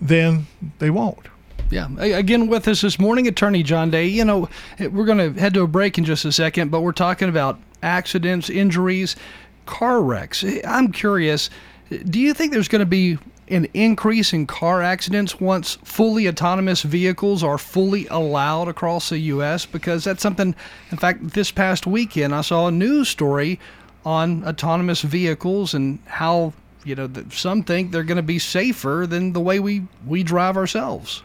then 0.00 0.46
they 0.78 0.90
won't. 0.90 1.26
Yeah. 1.70 1.88
Again, 1.98 2.46
with 2.46 2.68
us 2.68 2.80
this 2.80 2.98
morning, 2.98 3.26
Attorney 3.26 3.64
John 3.64 3.90
Day. 3.90 4.06
You 4.06 4.24
know, 4.24 4.48
we're 4.78 5.04
going 5.04 5.34
to 5.34 5.38
head 5.38 5.54
to 5.54 5.62
a 5.62 5.66
break 5.66 5.98
in 5.98 6.04
just 6.04 6.24
a 6.24 6.32
second, 6.32 6.70
but 6.70 6.82
we're 6.82 6.92
talking 6.92 7.28
about 7.28 7.58
accidents, 7.82 8.48
injuries, 8.48 9.16
car 9.66 10.00
wrecks. 10.00 10.44
I'm 10.64 10.92
curious 10.92 11.50
do 11.88 12.18
you 12.18 12.34
think 12.34 12.52
there's 12.52 12.68
going 12.68 12.80
to 12.80 12.86
be 12.86 13.18
an 13.48 13.66
increase 13.74 14.32
in 14.32 14.46
car 14.46 14.82
accidents 14.82 15.40
once 15.40 15.78
fully 15.84 16.28
autonomous 16.28 16.82
vehicles 16.82 17.44
are 17.44 17.58
fully 17.58 18.06
allowed 18.08 18.68
across 18.68 19.08
the 19.08 19.18
U.S. 19.18 19.66
because 19.66 20.04
that's 20.04 20.22
something. 20.22 20.54
In 20.90 20.98
fact, 20.98 21.30
this 21.30 21.52
past 21.52 21.86
weekend 21.86 22.34
I 22.34 22.40
saw 22.40 22.66
a 22.66 22.72
news 22.72 23.08
story 23.08 23.60
on 24.04 24.44
autonomous 24.44 25.02
vehicles 25.02 25.74
and 25.74 25.98
how 26.06 26.52
you 26.84 26.94
know 26.94 27.10
some 27.30 27.62
think 27.62 27.90
they're 27.90 28.04
going 28.04 28.16
to 28.16 28.22
be 28.22 28.38
safer 28.38 29.06
than 29.08 29.32
the 29.32 29.40
way 29.40 29.60
we 29.60 29.82
we 30.06 30.22
drive 30.22 30.56
ourselves. 30.56 31.22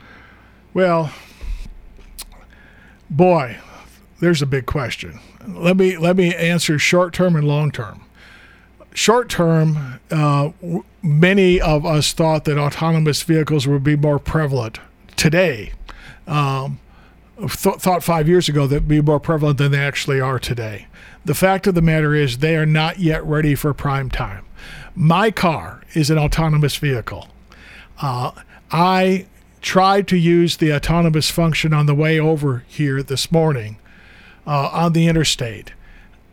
Well, 0.73 1.11
boy, 3.09 3.57
there's 4.19 4.41
a 4.41 4.47
big 4.47 4.67
question. 4.67 5.19
Let 5.47 5.77
me 5.77 5.97
let 5.97 6.17
me 6.17 6.35
answer 6.35 6.77
short 6.77 7.13
term 7.13 7.35
and 7.35 7.47
long 7.47 7.71
term 7.71 8.01
short 8.93 9.29
term, 9.29 9.99
uh, 10.09 10.49
many 11.01 11.59
of 11.61 11.85
us 11.85 12.13
thought 12.13 12.45
that 12.45 12.57
autonomous 12.57 13.23
vehicles 13.23 13.67
would 13.67 13.83
be 13.83 13.95
more 13.95 14.19
prevalent 14.19 14.79
today. 15.15 15.73
Um, 16.27 16.79
th- 17.37 17.75
thought 17.75 18.03
five 18.03 18.27
years 18.27 18.47
ago 18.49 18.67
that 18.67 18.87
be 18.87 19.01
more 19.01 19.19
prevalent 19.19 19.57
than 19.57 19.71
they 19.71 19.79
actually 19.79 20.19
are 20.19 20.39
today. 20.39 20.87
The 21.25 21.35
fact 21.35 21.67
of 21.67 21.75
the 21.75 21.81
matter 21.81 22.15
is, 22.15 22.39
they 22.39 22.55
are 22.55 22.65
not 22.65 22.99
yet 22.99 23.23
ready 23.25 23.55
for 23.55 23.73
prime 23.73 24.09
time. 24.09 24.45
My 24.95 25.31
car 25.31 25.81
is 25.93 26.09
an 26.09 26.17
autonomous 26.17 26.75
vehicle. 26.75 27.27
Uh, 28.01 28.31
I 28.71 29.27
tried 29.61 30.07
to 30.07 30.17
use 30.17 30.57
the 30.57 30.73
autonomous 30.73 31.29
function 31.29 31.73
on 31.73 31.85
the 31.85 31.93
way 31.93 32.19
over 32.19 32.63
here 32.67 33.03
this 33.03 33.31
morning 33.31 33.77
uh, 34.47 34.69
on 34.73 34.93
the 34.93 35.07
interstate. 35.07 35.73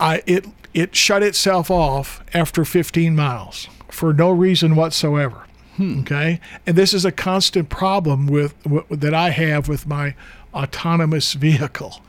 I, 0.01 0.23
it 0.27 0.47
it 0.81 0.95
shut 0.95 1.23
itself 1.23 1.71
off 1.71 2.23
after 2.35 2.65
15 2.65 3.15
miles 3.15 3.69
for 3.89 4.13
no 4.13 4.31
reason 4.31 4.77
whatsoever. 4.77 5.45
Hmm. 5.77 6.01
Okay, 6.01 6.41
and 6.67 6.77
this 6.77 6.93
is 6.93 7.05
a 7.05 7.13
constant 7.13 7.69
problem 7.69 8.27
with, 8.27 8.55
with 8.67 9.01
that 9.01 9.15
I 9.15 9.31
have 9.31 9.69
with 9.69 9.87
my 9.87 10.15
autonomous 10.53 11.35
vehicle. 11.35 12.01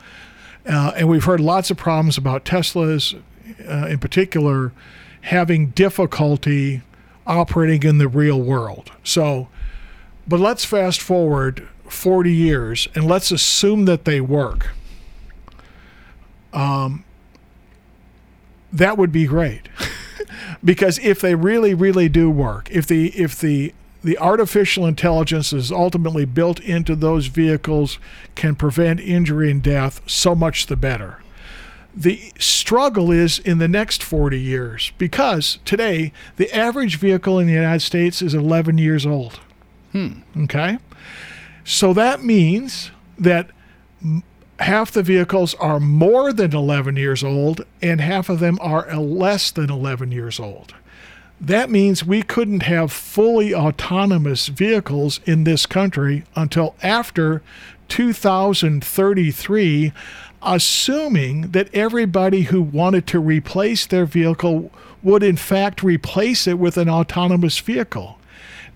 Uh, 0.66 0.92
and 0.96 1.08
we've 1.08 1.24
heard 1.24 1.40
lots 1.40 1.70
of 1.70 1.76
problems 1.76 2.18
about 2.18 2.44
Teslas, 2.44 3.20
uh, 3.68 3.86
in 3.86 3.98
particular, 3.98 4.72
having 5.22 5.68
difficulty 5.68 6.82
operating 7.26 7.88
in 7.88 7.98
the 7.98 8.08
real 8.08 8.40
world. 8.40 8.90
So, 9.04 9.48
but 10.26 10.40
let's 10.40 10.64
fast 10.64 11.00
forward 11.00 11.68
40 11.88 12.32
years 12.32 12.88
and 12.94 13.06
let's 13.06 13.30
assume 13.30 13.84
that 13.84 14.04
they 14.04 14.20
work. 14.20 14.70
Um, 16.52 17.04
that 18.72 18.96
would 18.98 19.12
be 19.12 19.26
great. 19.26 19.68
because 20.64 20.98
if 20.98 21.20
they 21.20 21.34
really, 21.34 21.74
really 21.74 22.08
do 22.08 22.30
work, 22.30 22.70
if 22.70 22.86
the 22.86 23.08
if 23.08 23.38
the 23.38 23.74
the 24.02 24.18
artificial 24.18 24.86
intelligence 24.86 25.52
is 25.52 25.70
ultimately 25.70 26.24
built 26.24 26.58
into 26.60 26.96
those 26.96 27.26
vehicles 27.26 27.98
can 28.34 28.54
prevent 28.54 28.98
injury 29.00 29.50
and 29.50 29.62
death, 29.62 30.00
so 30.06 30.34
much 30.34 30.66
the 30.66 30.76
better. 30.76 31.18
The 31.94 32.32
struggle 32.38 33.10
is 33.10 33.38
in 33.38 33.58
the 33.58 33.68
next 33.68 34.02
40 34.02 34.40
years 34.40 34.92
because 34.96 35.58
today 35.64 36.12
the 36.36 36.50
average 36.56 36.96
vehicle 36.96 37.38
in 37.38 37.46
the 37.46 37.52
United 37.52 37.80
States 37.80 38.22
is 38.22 38.32
11 38.32 38.78
years 38.78 39.04
old. 39.04 39.40
Hmm. 39.92 40.20
Okay? 40.44 40.78
So 41.64 41.92
that 41.92 42.22
means 42.22 42.90
that 43.18 43.50
half 44.60 44.90
the 44.90 45.02
vehicles 45.02 45.54
are 45.54 45.80
more 45.80 46.32
than 46.32 46.54
11 46.54 46.96
years 46.96 47.24
old 47.24 47.64
and 47.80 48.00
half 48.00 48.28
of 48.28 48.40
them 48.40 48.58
are 48.60 48.94
less 48.96 49.50
than 49.50 49.70
11 49.70 50.12
years 50.12 50.38
old. 50.38 50.74
That 51.40 51.70
means 51.70 52.04
we 52.04 52.22
couldn't 52.22 52.64
have 52.64 52.92
fully 52.92 53.54
autonomous 53.54 54.48
vehicles 54.48 55.20
in 55.24 55.44
this 55.44 55.64
country 55.64 56.24
until 56.36 56.74
after 56.82 57.42
2033, 57.88 59.92
assuming 60.42 61.52
that 61.52 61.74
everybody 61.74 62.42
who 62.42 62.60
wanted 62.60 63.06
to 63.06 63.18
replace 63.18 63.86
their 63.86 64.04
vehicle 64.04 64.70
would, 65.02 65.22
in 65.22 65.36
fact, 65.36 65.82
replace 65.82 66.46
it 66.46 66.58
with 66.58 66.76
an 66.76 66.90
autonomous 66.90 67.58
vehicle. 67.58 68.18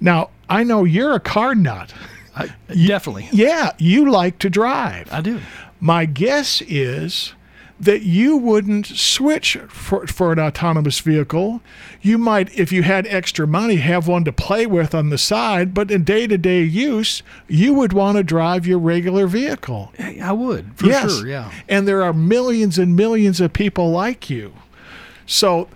Now, 0.00 0.30
I 0.48 0.64
know 0.64 0.84
you're 0.84 1.14
a 1.14 1.20
car 1.20 1.54
nut. 1.54 1.92
I, 2.36 2.54
definitely. 2.68 3.28
Yeah, 3.32 3.72
you 3.78 4.10
like 4.10 4.38
to 4.40 4.50
drive. 4.50 5.12
I 5.12 5.20
do. 5.20 5.40
My 5.80 6.04
guess 6.04 6.62
is 6.62 7.34
that 7.78 8.02
you 8.02 8.36
wouldn't 8.36 8.86
switch 8.86 9.56
for, 9.68 10.06
for 10.06 10.32
an 10.32 10.38
autonomous 10.38 11.00
vehicle. 11.00 11.60
You 12.00 12.18
might, 12.18 12.56
if 12.56 12.70
you 12.72 12.82
had 12.84 13.06
extra 13.08 13.46
money, 13.46 13.76
have 13.76 14.06
one 14.06 14.24
to 14.24 14.32
play 14.32 14.64
with 14.64 14.94
on 14.94 15.10
the 15.10 15.18
side, 15.18 15.74
but 15.74 15.90
in 15.90 16.04
day 16.04 16.26
to 16.26 16.38
day 16.38 16.62
use, 16.62 17.22
you 17.48 17.74
would 17.74 17.92
want 17.92 18.16
to 18.16 18.22
drive 18.22 18.66
your 18.66 18.78
regular 18.78 19.26
vehicle. 19.26 19.92
I 19.98 20.32
would, 20.32 20.76
for 20.76 20.86
yes. 20.86 21.18
sure, 21.18 21.26
yeah. 21.26 21.50
And 21.68 21.86
there 21.86 22.02
are 22.02 22.12
millions 22.12 22.78
and 22.78 22.94
millions 22.94 23.40
of 23.40 23.52
people 23.52 23.90
like 23.90 24.30
you. 24.30 24.54
So 25.26 25.68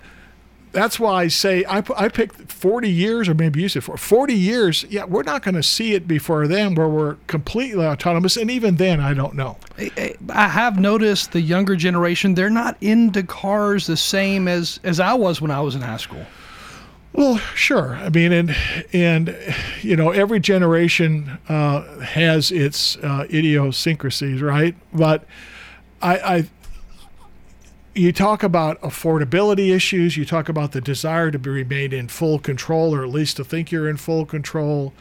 that's 0.72 0.98
why 1.00 1.22
I 1.22 1.28
say 1.28 1.64
I, 1.64 1.82
I 1.96 2.08
picked 2.08 2.52
40 2.52 2.88
years, 2.88 3.28
or 3.28 3.34
maybe 3.34 3.62
you 3.62 3.68
said 3.68 3.84
40 3.84 4.34
years. 4.34 4.84
Yeah, 4.88 5.04
we're 5.04 5.22
not 5.22 5.42
going 5.42 5.54
to 5.54 5.62
see 5.62 5.94
it 5.94 6.06
before 6.08 6.46
then 6.46 6.74
where 6.74 6.88
we're 6.88 7.16
completely 7.26 7.84
autonomous. 7.84 8.36
And 8.36 8.50
even 8.50 8.76
then, 8.76 9.00
I 9.00 9.14
don't 9.14 9.34
know. 9.34 9.56
I 9.78 10.48
have 10.48 10.78
noticed 10.78 11.32
the 11.32 11.40
younger 11.40 11.76
generation, 11.76 12.34
they're 12.34 12.50
not 12.50 12.76
into 12.80 13.22
cars 13.22 13.86
the 13.86 13.96
same 13.96 14.48
as, 14.48 14.80
as 14.84 15.00
I 15.00 15.14
was 15.14 15.40
when 15.40 15.50
I 15.50 15.60
was 15.60 15.74
in 15.74 15.80
high 15.80 15.96
school. 15.96 16.26
Well, 17.12 17.38
sure. 17.54 17.96
I 17.96 18.10
mean, 18.10 18.32
and 18.32 18.56
and 18.92 19.36
you 19.80 19.96
know, 19.96 20.10
every 20.10 20.40
generation 20.40 21.38
uh, 21.48 22.00
has 22.00 22.52
its 22.52 22.96
uh, 22.98 23.26
idiosyncrasies, 23.32 24.42
right? 24.42 24.76
But 24.92 25.24
I, 26.00 26.18
I 26.18 26.48
you 27.98 28.12
talk 28.12 28.42
about 28.42 28.80
affordability 28.80 29.74
issues. 29.74 30.16
You 30.16 30.24
talk 30.24 30.48
about 30.48 30.72
the 30.72 30.80
desire 30.80 31.30
to 31.30 31.38
be 31.38 31.50
remain 31.50 31.92
in 31.92 32.08
full 32.08 32.38
control, 32.38 32.94
or 32.94 33.02
at 33.02 33.10
least 33.10 33.36
to 33.38 33.44
think 33.44 33.72
you're 33.72 33.88
in 33.88 33.96
full 33.96 34.24
control. 34.24 34.92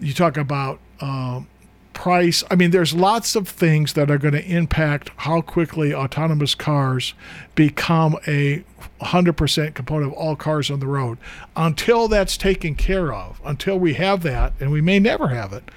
You 0.00 0.14
talk 0.14 0.36
about 0.36 0.78
um, 1.00 1.48
price. 1.92 2.44
I 2.50 2.54
mean, 2.54 2.70
there's 2.70 2.94
lots 2.94 3.34
of 3.34 3.48
things 3.48 3.94
that 3.94 4.10
are 4.10 4.18
going 4.18 4.34
to 4.34 4.44
impact 4.44 5.10
how 5.16 5.40
quickly 5.40 5.92
autonomous 5.92 6.54
cars 6.54 7.14
become 7.54 8.16
a 8.26 8.64
100% 9.00 9.74
component 9.74 10.12
of 10.12 10.18
all 10.18 10.36
cars 10.36 10.70
on 10.70 10.80
the 10.80 10.86
road. 10.86 11.18
Until 11.56 12.06
that's 12.06 12.36
taken 12.36 12.76
care 12.76 13.12
of, 13.12 13.40
until 13.44 13.78
we 13.78 13.94
have 13.94 14.22
that, 14.22 14.52
and 14.60 14.70
we 14.70 14.80
may 14.80 15.00
never 15.00 15.28
have 15.28 15.52
it, 15.52 15.70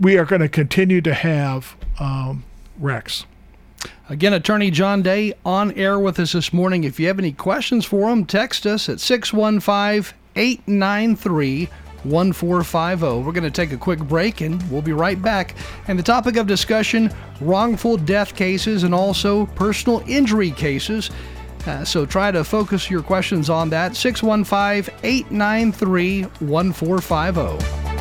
we 0.00 0.18
are 0.18 0.24
going 0.24 0.42
to 0.42 0.48
continue 0.48 1.00
to 1.00 1.14
have 1.14 1.76
um, 1.98 2.44
wrecks. 2.78 3.24
Again, 4.08 4.34
Attorney 4.34 4.70
John 4.70 5.02
Day 5.02 5.32
on 5.44 5.72
air 5.72 5.98
with 5.98 6.18
us 6.18 6.32
this 6.32 6.52
morning. 6.52 6.84
If 6.84 7.00
you 7.00 7.06
have 7.06 7.18
any 7.18 7.32
questions 7.32 7.84
for 7.84 8.10
him, 8.10 8.24
text 8.24 8.66
us 8.66 8.88
at 8.88 9.00
615 9.00 10.14
893 10.36 11.68
1450. 12.04 13.24
We're 13.24 13.32
going 13.32 13.44
to 13.44 13.50
take 13.50 13.72
a 13.72 13.76
quick 13.76 14.00
break 14.00 14.40
and 14.40 14.62
we'll 14.70 14.82
be 14.82 14.92
right 14.92 15.20
back. 15.20 15.54
And 15.88 15.98
the 15.98 16.02
topic 16.02 16.36
of 16.36 16.46
discussion 16.46 17.12
wrongful 17.40 17.96
death 17.96 18.34
cases 18.34 18.84
and 18.84 18.94
also 18.94 19.46
personal 19.46 20.02
injury 20.06 20.50
cases. 20.50 21.10
Uh, 21.66 21.84
so 21.84 22.04
try 22.04 22.30
to 22.30 22.42
focus 22.42 22.90
your 22.90 23.02
questions 23.02 23.48
on 23.48 23.70
that. 23.70 23.94
615 23.96 24.94
893 25.02 26.22
1450. 26.22 27.91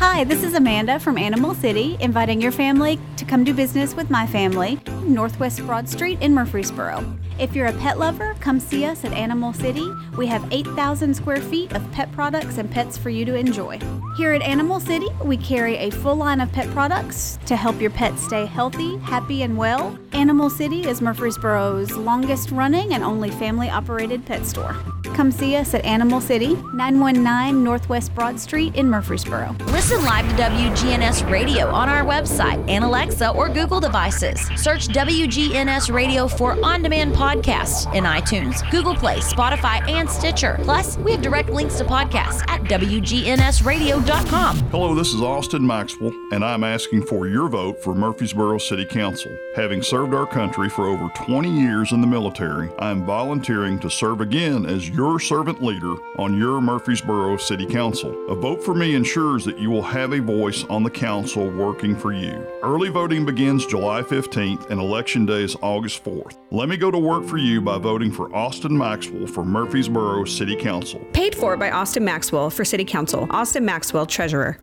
Hi, 0.00 0.24
this 0.24 0.42
is 0.42 0.54
Amanda 0.54 0.98
from 0.98 1.18
Animal 1.18 1.54
City, 1.54 1.98
inviting 2.00 2.40
your 2.40 2.52
family 2.52 2.98
to 3.18 3.26
come 3.26 3.44
do 3.44 3.52
business 3.52 3.94
with 3.94 4.08
my 4.08 4.26
family, 4.26 4.80
Northwest 5.02 5.60
Broad 5.66 5.90
Street 5.90 6.18
in 6.22 6.32
Murfreesboro. 6.32 7.04
If 7.40 7.56
you're 7.56 7.68
a 7.68 7.72
pet 7.72 7.98
lover, 7.98 8.36
come 8.40 8.60
see 8.60 8.84
us 8.84 9.02
at 9.02 9.14
Animal 9.14 9.54
City. 9.54 9.90
We 10.18 10.26
have 10.26 10.46
8,000 10.50 11.14
square 11.14 11.40
feet 11.40 11.72
of 11.72 11.90
pet 11.90 12.12
products 12.12 12.58
and 12.58 12.70
pets 12.70 12.98
for 12.98 13.08
you 13.08 13.24
to 13.24 13.34
enjoy. 13.34 13.80
Here 14.18 14.32
at 14.34 14.42
Animal 14.42 14.78
City, 14.78 15.08
we 15.24 15.38
carry 15.38 15.78
a 15.78 15.88
full 15.88 16.16
line 16.16 16.42
of 16.42 16.52
pet 16.52 16.68
products 16.72 17.38
to 17.46 17.56
help 17.56 17.80
your 17.80 17.92
pet 17.92 18.18
stay 18.18 18.44
healthy, 18.44 18.98
happy, 18.98 19.42
and 19.42 19.56
well. 19.56 19.98
Animal 20.12 20.50
City 20.50 20.86
is 20.86 21.00
Murfreesboro's 21.00 21.96
longest 21.96 22.50
running 22.50 22.92
and 22.92 23.02
only 23.02 23.30
family 23.30 23.70
operated 23.70 24.26
pet 24.26 24.44
store. 24.44 24.76
Come 25.14 25.30
see 25.30 25.56
us 25.56 25.72
at 25.72 25.84
Animal 25.84 26.20
City, 26.20 26.56
919 26.74 27.64
Northwest 27.64 28.14
Broad 28.14 28.38
Street 28.38 28.74
in 28.76 28.88
Murfreesboro. 28.90 29.56
Listen 29.66 30.04
live 30.04 30.28
to 30.28 30.42
WGNS 30.42 31.30
Radio 31.30 31.68
on 31.68 31.88
our 31.88 32.04
website 32.04 32.62
and 32.68 32.84
Alexa 32.84 33.30
or 33.30 33.48
Google 33.48 33.80
devices. 33.80 34.40
Search 34.56 34.88
WGNS 34.88 35.92
Radio 35.92 36.28
for 36.28 36.62
on 36.64 36.82
demand 36.82 37.14
podcasts 37.14 37.29
podcasts 37.30 37.92
in 37.94 38.02
iTunes, 38.04 38.68
Google 38.72 38.94
Play, 38.94 39.18
Spotify, 39.18 39.88
and 39.88 40.10
Stitcher. 40.10 40.58
Plus, 40.62 40.98
we 40.98 41.12
have 41.12 41.22
direct 41.22 41.48
links 41.48 41.78
to 41.78 41.84
podcasts 41.84 42.42
at 42.48 42.60
WGNSradio.com. 42.62 44.56
Hello, 44.70 44.96
this 44.96 45.14
is 45.14 45.22
Austin 45.22 45.64
Maxwell, 45.64 46.12
and 46.32 46.44
I'm 46.44 46.64
asking 46.64 47.04
for 47.04 47.28
your 47.28 47.48
vote 47.48 47.80
for 47.84 47.94
Murfreesboro 47.94 48.58
City 48.58 48.84
Council. 48.84 49.30
Having 49.54 49.82
served 49.82 50.12
our 50.12 50.26
country 50.26 50.68
for 50.68 50.86
over 50.86 51.08
20 51.14 51.48
years 51.48 51.92
in 51.92 52.00
the 52.00 52.06
military, 52.06 52.68
I 52.80 52.90
am 52.90 53.06
volunteering 53.06 53.78
to 53.80 53.88
serve 53.90 54.20
again 54.20 54.66
as 54.66 54.88
your 54.88 55.20
servant 55.20 55.62
leader 55.62 55.94
on 56.16 56.36
your 56.36 56.60
Murfreesboro 56.60 57.36
City 57.36 57.66
Council. 57.66 58.10
A 58.28 58.34
vote 58.34 58.60
for 58.60 58.74
me 58.74 58.96
ensures 58.96 59.44
that 59.44 59.60
you 59.60 59.70
will 59.70 59.82
have 59.82 60.12
a 60.12 60.20
voice 60.20 60.64
on 60.64 60.82
the 60.82 60.90
council 60.90 61.48
working 61.48 61.94
for 61.94 62.12
you. 62.12 62.44
Early 62.64 62.88
voting 62.88 63.24
begins 63.24 63.66
July 63.66 64.02
15th 64.02 64.68
and 64.70 64.80
election 64.80 65.26
day 65.26 65.44
is 65.44 65.56
August 65.62 66.02
4th. 66.02 66.36
Let 66.50 66.68
me 66.68 66.76
go 66.76 66.90
to 66.90 66.98
work 66.98 67.19
for 67.24 67.38
you 67.38 67.60
by 67.60 67.78
voting 67.78 68.10
for 68.12 68.34
Austin 68.34 68.76
Maxwell 68.76 69.26
for 69.26 69.44
Murfreesboro 69.44 70.24
City 70.24 70.56
Council. 70.56 71.00
Paid 71.12 71.34
for 71.34 71.56
by 71.56 71.70
Austin 71.70 72.04
Maxwell 72.04 72.50
for 72.50 72.64
City 72.64 72.84
Council. 72.84 73.26
Austin 73.30 73.64
Maxwell, 73.64 74.06
Treasurer. 74.06 74.58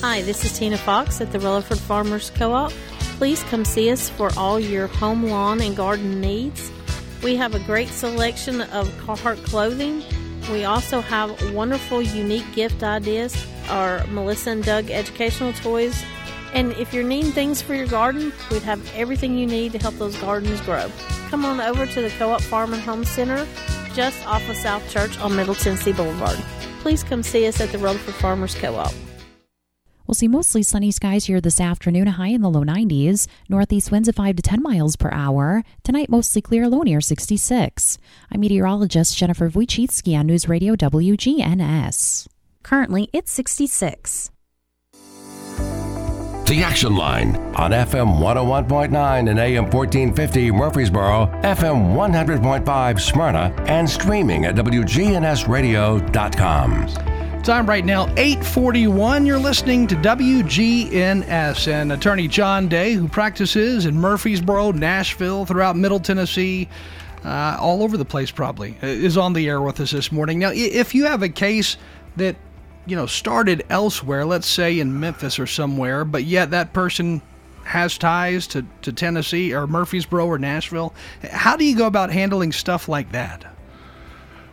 Hi, 0.00 0.22
this 0.22 0.44
is 0.44 0.58
Tina 0.58 0.78
Fox 0.78 1.20
at 1.20 1.32
the 1.32 1.40
Rutherford 1.40 1.78
Farmers 1.78 2.30
Co 2.30 2.52
op. 2.52 2.72
Please 3.18 3.42
come 3.44 3.64
see 3.64 3.90
us 3.90 4.08
for 4.08 4.30
all 4.36 4.60
your 4.60 4.86
home, 4.86 5.24
lawn, 5.24 5.60
and 5.60 5.76
garden 5.76 6.20
needs. 6.20 6.70
We 7.22 7.36
have 7.36 7.54
a 7.54 7.60
great 7.60 7.88
selection 7.88 8.60
of 8.60 8.88
Carhartt 9.00 9.44
clothing. 9.44 10.04
We 10.52 10.64
also 10.64 11.00
have 11.00 11.52
wonderful, 11.52 12.00
unique 12.00 12.54
gift 12.54 12.82
ideas 12.82 13.34
our 13.68 14.06
Melissa 14.06 14.50
and 14.50 14.64
Doug 14.64 14.90
educational 14.90 15.52
toys. 15.52 16.02
And 16.54 16.72
if 16.72 16.92
you're 16.94 17.04
needing 17.04 17.32
things 17.32 17.60
for 17.60 17.74
your 17.74 17.86
garden, 17.86 18.32
we'd 18.50 18.62
have 18.62 18.80
everything 18.94 19.36
you 19.38 19.46
need 19.46 19.72
to 19.72 19.78
help 19.78 19.94
those 19.96 20.16
gardens 20.18 20.60
grow. 20.62 20.90
Come 21.28 21.44
on 21.44 21.60
over 21.60 21.86
to 21.86 22.02
the 22.02 22.10
Co 22.10 22.30
op 22.30 22.40
Farm 22.40 22.72
and 22.72 22.82
Home 22.82 23.04
Center 23.04 23.46
just 23.94 24.24
off 24.26 24.48
of 24.48 24.56
South 24.56 24.88
Church 24.90 25.18
on 25.18 25.34
Middle 25.34 25.54
Tennessee 25.54 25.92
Boulevard. 25.92 26.38
Please 26.80 27.02
come 27.02 27.22
see 27.22 27.46
us 27.48 27.60
at 27.60 27.70
the 27.70 27.78
Rutherford 27.78 28.14
Farmers 28.14 28.54
Co 28.54 28.76
op. 28.76 28.94
We'll 30.06 30.14
see 30.14 30.28
mostly 30.28 30.62
sunny 30.62 30.90
skies 30.90 31.26
here 31.26 31.40
this 31.40 31.60
afternoon, 31.60 32.08
a 32.08 32.12
high 32.12 32.28
in 32.28 32.40
the 32.40 32.48
low 32.48 32.64
90s. 32.64 33.26
Northeast 33.48 33.90
winds 33.90 34.08
at 34.08 34.14
5 34.14 34.36
to 34.36 34.42
10 34.42 34.62
miles 34.62 34.96
per 34.96 35.10
hour. 35.12 35.62
Tonight, 35.82 36.08
mostly 36.08 36.40
clear, 36.40 36.66
low 36.66 36.80
near 36.80 37.02
66. 37.02 37.98
I'm 38.32 38.40
meteorologist 38.40 39.18
Jennifer 39.18 39.50
Wojcicki 39.50 40.18
on 40.18 40.26
News 40.26 40.48
Radio 40.48 40.76
WGNS. 40.76 42.26
Currently, 42.62 43.10
it's 43.12 43.30
66. 43.32 44.30
The 46.48 46.62
Action 46.62 46.96
Line 46.96 47.36
on 47.56 47.72
FM 47.72 48.20
101.9 48.20 49.28
and 49.28 49.38
AM 49.38 49.64
1450 49.64 50.50
Murfreesboro, 50.50 51.26
FM 51.42 51.94
100.5 51.94 53.00
Smyrna, 53.00 53.54
and 53.66 53.86
streaming 53.86 54.46
at 54.46 54.54
WGNSradio.com. 54.54 57.42
Time 57.42 57.66
right 57.66 57.84
now, 57.84 58.04
841. 58.16 59.26
You're 59.26 59.38
listening 59.38 59.86
to 59.88 59.96
WGNS 59.96 61.68
and 61.68 61.92
attorney 61.92 62.28
John 62.28 62.66
Day, 62.66 62.94
who 62.94 63.08
practices 63.08 63.84
in 63.84 64.00
Murfreesboro, 64.00 64.72
Nashville, 64.72 65.44
throughout 65.44 65.76
Middle 65.76 66.00
Tennessee, 66.00 66.66
uh, 67.26 67.58
all 67.60 67.82
over 67.82 67.98
the 67.98 68.06
place 68.06 68.30
probably, 68.30 68.74
is 68.80 69.18
on 69.18 69.34
the 69.34 69.46
air 69.50 69.60
with 69.60 69.80
us 69.80 69.90
this 69.90 70.10
morning. 70.10 70.38
Now, 70.38 70.52
if 70.54 70.94
you 70.94 71.04
have 71.04 71.22
a 71.22 71.28
case 71.28 71.76
that 72.16 72.36
you 72.88 72.96
know, 72.96 73.06
started 73.06 73.64
elsewhere, 73.68 74.24
let's 74.24 74.46
say 74.46 74.80
in 74.80 74.98
Memphis 74.98 75.38
or 75.38 75.46
somewhere, 75.46 76.04
but 76.04 76.24
yet 76.24 76.50
that 76.50 76.72
person 76.72 77.20
has 77.64 77.98
ties 77.98 78.46
to, 78.48 78.64
to 78.82 78.92
Tennessee 78.92 79.54
or 79.54 79.66
Murfreesboro 79.66 80.26
or 80.26 80.38
Nashville. 80.38 80.94
How 81.30 81.56
do 81.56 81.64
you 81.64 81.76
go 81.76 81.86
about 81.86 82.10
handling 82.10 82.50
stuff 82.50 82.88
like 82.88 83.12
that? 83.12 83.44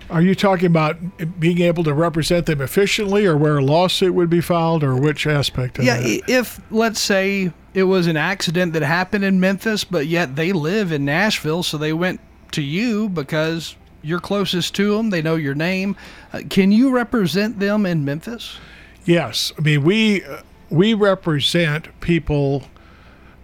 Are 0.09 0.21
you 0.21 0.35
talking 0.35 0.67
about 0.67 0.97
being 1.39 1.61
able 1.61 1.83
to 1.85 1.93
represent 1.93 2.45
them 2.45 2.61
efficiently 2.61 3.25
or 3.25 3.35
where 3.37 3.57
a 3.57 3.63
lawsuit 3.63 4.13
would 4.13 4.29
be 4.29 4.41
filed 4.41 4.83
or 4.83 4.95
which 4.95 5.25
aspect 5.25 5.79
of 5.79 5.85
yeah, 5.85 5.99
that? 5.99 6.21
if, 6.27 6.59
let's 6.69 6.99
say, 6.99 7.51
it 7.73 7.83
was 7.83 8.05
an 8.05 8.17
accident 8.17 8.73
that 8.73 8.83
happened 8.83 9.23
in 9.23 9.39
Memphis, 9.39 9.83
but 9.83 10.07
yet 10.07 10.35
they 10.35 10.51
live 10.51 10.91
in 10.91 11.05
Nashville, 11.05 11.63
so 11.63 11.77
they 11.77 11.93
went 11.93 12.19
to 12.51 12.61
you 12.61 13.09
because 13.09 13.75
you're 14.05 14.19
closest 14.19 14.75
to 14.75 14.95
them. 14.95 15.09
They 15.09 15.21
know 15.21 15.35
your 15.35 15.55
name. 15.55 15.95
Uh, 16.31 16.41
can 16.49 16.71
you 16.71 16.91
represent 16.91 17.59
them 17.59 17.85
in 17.85 18.05
Memphis? 18.05 18.57
Yes. 19.03 19.51
I 19.57 19.61
mean, 19.61 19.83
we 19.83 20.23
uh, 20.23 20.41
we 20.69 20.93
represent 20.93 21.99
people 22.01 22.63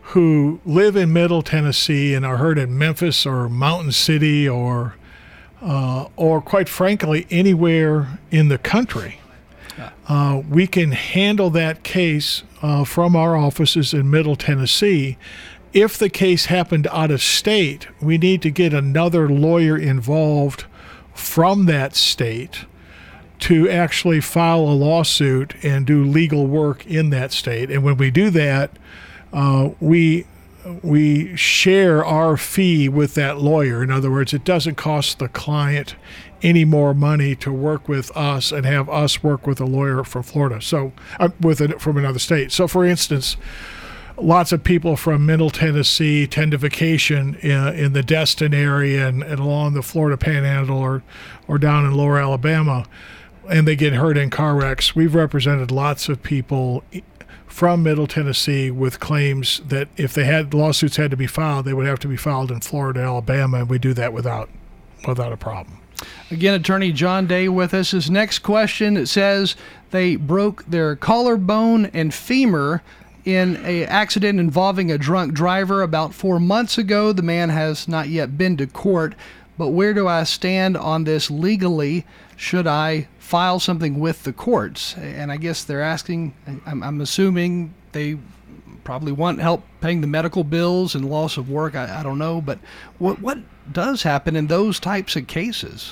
who 0.02 0.60
live 0.65 0.95
in 0.95 1.13
Middle 1.13 1.41
Tennessee 1.41 2.13
and 2.13 2.26
are 2.26 2.38
heard 2.38 2.58
in 2.58 2.78
Memphis 2.78 3.26
or 3.26 3.50
Mountain 3.50 3.93
City 3.93 4.47
or 4.47 4.95
uh, 5.62 6.08
or 6.15 6.41
quite 6.41 6.69
frankly 6.69 7.28
anywhere 7.30 8.19
in 8.30 8.47
the 8.47 8.58
country. 8.58 9.19
Uh, 10.08 10.41
we 10.50 10.67
can 10.67 10.91
handle 10.91 11.50
that 11.50 11.84
case 11.84 12.43
uh, 12.62 12.84
from 12.84 13.15
our 13.15 13.36
offices 13.36 13.93
in 13.93 14.10
Middle 14.10 14.36
Tennessee 14.36 15.17
if 15.74 15.98
the 15.98 16.10
case 16.10 16.46
happened 16.46 16.88
out 16.92 17.12
of 17.12 17.22
state, 17.22 17.88
we 18.02 18.18
need 18.18 18.42
to 18.42 18.52
get 18.52 18.74
another 18.74 19.30
lawyer 19.30 19.78
involved 19.78 20.66
from 21.14 21.66
that 21.66 21.96
state 21.96 22.66
to 23.40 23.70
actually 23.70 24.22
file 24.22 24.60
a 24.62 24.74
lawsuit 24.74 25.56
and 25.64 25.88
do 25.88 26.04
legal 26.04 26.46
work 26.46 26.86
in 26.86 27.10
that 27.10 27.32
state. 27.32 27.72
And 27.72 27.84
when 27.84 27.98
we 27.98 28.12
do 28.12 28.30
that, 28.32 28.72
uh, 29.34 29.70
we 29.80 30.26
we 30.84 31.36
share 31.36 32.06
our 32.06 32.38
fee 32.38 32.88
with 32.88 33.16
that 33.16 33.40
lawyer. 33.40 33.82
In 33.82 33.90
other 33.90 34.12
words, 34.12 34.32
it 34.32 34.44
doesn't 34.44 34.76
cost 34.76 35.18
the 35.18 35.28
client 35.28 35.96
any 36.44 36.66
more 36.66 36.94
money 36.94 37.36
to 37.36 37.52
work 37.52 37.88
with 37.88 38.16
us 38.16 38.52
and 38.52 38.64
have 38.64 38.88
us 38.88 39.24
work 39.24 39.48
with 39.48 39.60
a 39.60 39.66
lawyer 39.66 40.04
from 40.04 40.22
Florida. 40.22 40.62
So, 40.62 40.92
uh, 41.20 41.30
with 41.40 41.62
it 41.62 41.82
from 41.82 41.98
another 41.98 42.20
state. 42.20 42.52
So, 42.52 42.68
for 42.68 42.86
instance 42.86 43.38
lots 44.24 44.52
of 44.52 44.64
people 44.64 44.96
from 44.96 45.26
Middle 45.26 45.50
Tennessee 45.50 46.28
tend 46.28 46.52
to 46.52 46.58
vacation 46.58 47.36
in, 47.36 47.68
in 47.76 47.94
the 47.94 48.04
Destin 48.04 48.54
area 48.54 49.08
and, 49.08 49.24
and, 49.24 49.40
along 49.40 49.74
the 49.74 49.82
Florida 49.82 50.18
Panhandle 50.18 50.78
or, 50.78 51.04
or 51.48 51.58
down 51.58 51.86
in 51.86 51.94
Lower 51.94 52.18
Alabama, 52.18 52.86
and 53.50 53.68
they 53.68 53.76
get 53.76 53.94
hurt 53.94 54.18
in 54.18 54.30
car 54.30 54.56
wrecks. 54.56 54.96
We've 54.96 55.16
represented 55.16 55.72
lots 55.72 56.10
of 56.10 56.22
people 56.24 56.84
from 57.48 57.84
Middle 57.84 58.08
Tennessee 58.08 58.72
with 58.72 59.00
claims 59.00 59.62
that 59.68 59.90
if 59.98 60.14
they 60.14 60.24
had 60.24 60.54
lawsuits 60.54 60.96
had 60.96 61.12
to 61.12 61.18
be 61.18 61.28
filed, 61.28 61.66
they 61.66 61.74
would 61.74 61.86
have 61.86 62.00
to 62.00 62.08
be 62.08 62.18
filed 62.18 62.52
in 62.52 62.62
Florida, 62.62 63.02
Alabama, 63.02 63.60
and 63.60 63.70
we 63.70 63.78
do 63.78 63.94
that 63.94 64.14
without 64.14 64.50
without 65.08 65.34
a 65.34 65.38
problem. 65.38 65.80
Again, 66.30 66.54
attorney 66.54 66.92
John 66.92 67.28
Day 67.28 67.50
with 67.50 67.74
us. 67.74 67.92
His 67.92 68.10
next 68.10 68.40
question 68.40 69.06
says 69.06 69.56
they 69.92 70.16
broke 70.16 70.66
their 70.66 70.96
collarbone 70.96 71.88
and 71.88 72.14
femur 72.14 72.82
in 73.26 73.58
a 73.66 73.86
accident 73.86 74.40
involving 74.40 74.92
a 74.92 74.98
drunk 74.98 75.34
driver 75.34 75.82
about 75.82 76.14
four 76.14 76.40
months 76.40 76.78
ago. 76.78 77.12
The 77.14 77.22
man 77.22 77.50
has 77.50 77.88
not 77.88 78.10
yet 78.10 78.38
been 78.38 78.58
to 78.58 78.68
court. 78.68 79.16
But 79.58 79.70
where 79.70 79.94
do 79.94 80.08
I 80.08 80.24
stand 80.24 80.76
on 80.76 81.04
this 81.04 81.30
legally? 81.30 82.06
Should 82.36 82.66
I 82.66 83.08
file 83.20 83.60
something 83.60 84.00
with 84.00 84.24
the 84.24 84.34
courts? 84.34 84.96
And 84.98 85.32
I 85.32 85.38
guess 85.38 85.64
they're 85.64 85.84
asking, 85.84 86.34
I'm, 86.66 86.82
I'm 86.82 87.02
assuming 87.02 87.74
they 87.92 88.18
probably 88.84 89.12
want 89.12 89.40
help 89.40 89.64
paying 89.80 90.02
the 90.02 90.08
medical 90.08 90.44
bills 90.44 90.96
and 90.96 91.08
loss 91.08 91.38
of 91.38 91.50
work. 91.50 91.76
I, 91.76 92.00
I 92.00 92.04
don't 92.04 92.18
know. 92.18 92.42
But 92.42 92.58
what, 92.98 93.22
what 93.22 93.38
does 93.72 94.02
happen 94.02 94.36
in 94.36 94.48
those 94.48 94.80
types 94.80 95.16
of 95.16 95.28
cases? 95.28 95.92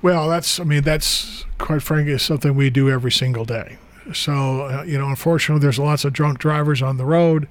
Well, 0.00 0.28
that's, 0.28 0.58
I 0.58 0.64
mean, 0.64 0.82
that's 0.82 1.44
quite 1.58 1.82
frankly 1.82 2.16
something 2.18 2.54
we 2.54 2.70
do 2.70 2.88
every 2.88 3.12
single 3.12 3.44
day. 3.44 3.76
So, 4.12 4.62
uh, 4.62 4.84
you 4.86 4.98
know, 4.98 5.08
unfortunately, 5.08 5.62
there's 5.62 5.78
lots 5.78 6.04
of 6.04 6.12
drunk 6.12 6.38
drivers 6.38 6.82
on 6.82 6.96
the 6.96 7.04
road, 7.04 7.48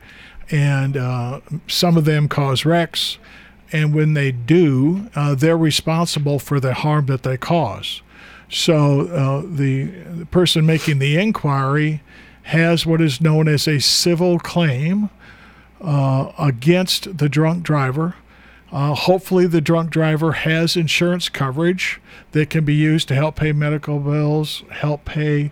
and 0.52 0.96
uh, 0.96 1.42
some 1.68 1.98
of 1.98 2.06
them 2.06 2.28
cause 2.28 2.66
wrecks. 2.66 3.18
And 3.72 3.96
when 3.96 4.14
they 4.14 4.32
do, 4.32 5.10
uh, 5.16 5.34
they're 5.34 5.58
responsible 5.58 6.38
for 6.38 6.60
the 6.60 6.76
harm 6.76 7.08
that 7.08 7.24
they 7.24 7.38
cause. 7.38 8.02
So, 8.50 9.08
uh, 9.08 9.42
the, 9.48 9.86
the 9.86 10.26
person 10.28 10.66
making 10.66 11.00
the 11.00 11.18
inquiry 11.18 12.02
has 12.44 12.86
what 12.86 13.02
is 13.02 13.20
known 13.20 13.48
as 13.48 13.68
a 13.68 13.80
civil 13.80 14.38
claim 14.38 15.10
uh, 15.82 16.32
against 16.38 17.18
the 17.18 17.30
drunk 17.30 17.64
driver. 17.64 18.16
Uh, 18.72 18.94
hopefully, 18.94 19.48
the 19.48 19.62
drunk 19.62 19.92
driver 19.92 20.32
has 20.34 20.76
insurance 20.76 21.30
coverage 21.30 22.02
that 22.32 22.50
can 22.50 22.66
be 22.66 22.74
used 22.74 23.08
to 23.08 23.16
help 23.16 23.36
pay 23.36 23.52
medical 23.52 24.00
bills, 24.00 24.64
help 24.72 25.06
pay 25.06 25.52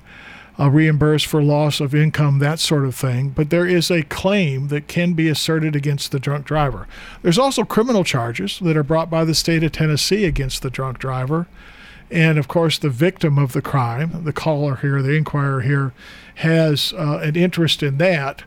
uh, 0.59 0.69
reimbursed 0.69 1.27
for 1.27 1.41
loss 1.41 1.79
of 1.79 1.95
income, 1.95 2.39
that 2.39 2.59
sort 2.59 2.85
of 2.85 2.95
thing. 2.95 3.29
But 3.29 3.49
there 3.49 3.65
is 3.65 3.89
a 3.89 4.03
claim 4.03 4.67
that 4.67 4.87
can 4.87 5.13
be 5.13 5.29
asserted 5.29 5.75
against 5.75 6.11
the 6.11 6.19
drunk 6.19 6.45
driver. 6.45 6.87
There's 7.21 7.39
also 7.39 7.63
criminal 7.63 8.03
charges 8.03 8.59
that 8.59 8.77
are 8.77 8.83
brought 8.83 9.09
by 9.09 9.25
the 9.25 9.35
state 9.35 9.63
of 9.63 9.71
Tennessee 9.71 10.25
against 10.25 10.61
the 10.61 10.69
drunk 10.69 10.99
driver. 10.99 11.47
And 12.09 12.37
of 12.37 12.47
course, 12.47 12.77
the 12.77 12.89
victim 12.89 13.37
of 13.37 13.53
the 13.53 13.61
crime, 13.61 14.23
the 14.23 14.33
caller 14.33 14.75
here, 14.75 15.01
the 15.01 15.15
inquirer 15.15 15.61
here, 15.61 15.93
has 16.35 16.93
uh, 16.93 17.19
an 17.23 17.35
interest 17.35 17.81
in 17.81 17.97
that. 17.99 18.43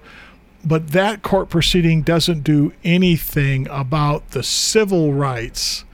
But 0.65 0.89
that 0.89 1.23
court 1.23 1.49
proceeding 1.49 2.03
doesn't 2.03 2.43
do 2.43 2.73
anything 2.85 3.67
about 3.69 4.31
the 4.31 4.43
civil 4.43 5.13
rights 5.13 5.85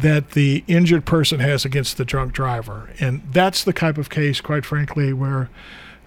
that 0.00 0.30
the 0.30 0.64
injured 0.66 1.04
person 1.04 1.40
has 1.40 1.64
against 1.64 1.96
the 1.96 2.04
drunk 2.04 2.32
driver. 2.32 2.90
And 2.98 3.22
that's 3.30 3.62
the 3.62 3.72
type 3.72 3.96
of 3.96 4.10
case, 4.10 4.40
quite 4.40 4.64
frankly, 4.64 5.12
where 5.12 5.48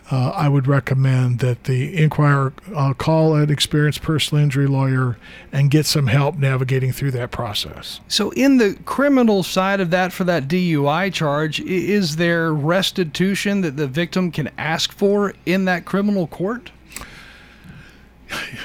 uh, 0.10 0.30
I 0.30 0.47
would 0.47 0.67
recommend 0.67 1.39
that 1.39 1.65
the 1.65 2.02
inquirer 2.02 2.54
uh, 2.73 2.93
call 2.93 3.36
an 3.36 3.50
experienced 3.50 4.02
personal 4.02 4.43
injury 4.43 4.67
lawyer 4.67 5.17
and 5.52 5.69
get 5.69 5.86
some 5.86 6.08
help 6.08 6.38
navigating 6.38 6.91
through 6.91 7.12
that 7.12 7.32
process. 7.32 8.00
So, 8.08 8.32
in 8.32 8.58
the 8.58 8.78
criminal 8.86 9.43
side 9.43 9.82
of 9.82 9.89
that, 9.91 10.13
for 10.13 10.23
that 10.26 10.47
DUI 10.47 11.13
charge, 11.13 11.60
is 11.60 12.15
there 12.15 12.54
restitution 12.54 13.62
that 13.62 13.76
the 13.76 13.88
victim 13.88 14.32
can 14.32 14.50
ask 14.58 14.93
for 14.93 15.34
in 15.45 15.65
that 15.65 15.84
criminal 15.84 16.28
court? 16.28 16.71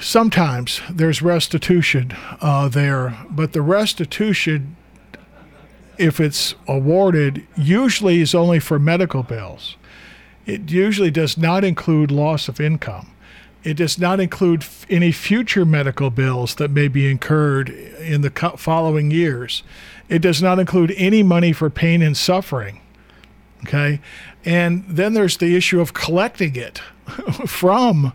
Sometimes 0.00 0.80
there's 0.90 1.22
restitution 1.22 2.12
uh, 2.40 2.68
there, 2.68 3.16
but 3.30 3.52
the 3.52 3.62
restitution 3.62 4.76
if 5.98 6.20
it's 6.20 6.54
awarded, 6.66 7.46
usually 7.56 8.20
is 8.20 8.34
only 8.34 8.58
for 8.58 8.78
medical 8.78 9.22
bills. 9.22 9.76
It 10.46 10.70
usually 10.70 11.10
does 11.10 11.36
not 11.36 11.64
include 11.64 12.10
loss 12.10 12.48
of 12.48 12.60
income. 12.60 13.12
It 13.64 13.74
does 13.74 13.98
not 13.98 14.18
include 14.18 14.62
f- 14.62 14.86
any 14.90 15.12
future 15.12 15.64
medical 15.64 16.10
bills 16.10 16.56
that 16.56 16.70
may 16.70 16.88
be 16.88 17.08
incurred 17.08 17.68
in 17.68 18.22
the 18.22 18.30
co- 18.30 18.56
following 18.56 19.10
years. 19.10 19.62
It 20.08 20.20
does 20.20 20.42
not 20.42 20.58
include 20.58 20.92
any 20.96 21.22
money 21.22 21.52
for 21.52 21.70
pain 21.70 22.02
and 22.02 22.16
suffering. 22.16 22.80
Okay. 23.64 24.00
And 24.44 24.84
then 24.88 25.14
there's 25.14 25.36
the 25.36 25.54
issue 25.54 25.80
of 25.80 25.94
collecting 25.94 26.56
it 26.56 26.78
from 27.46 28.12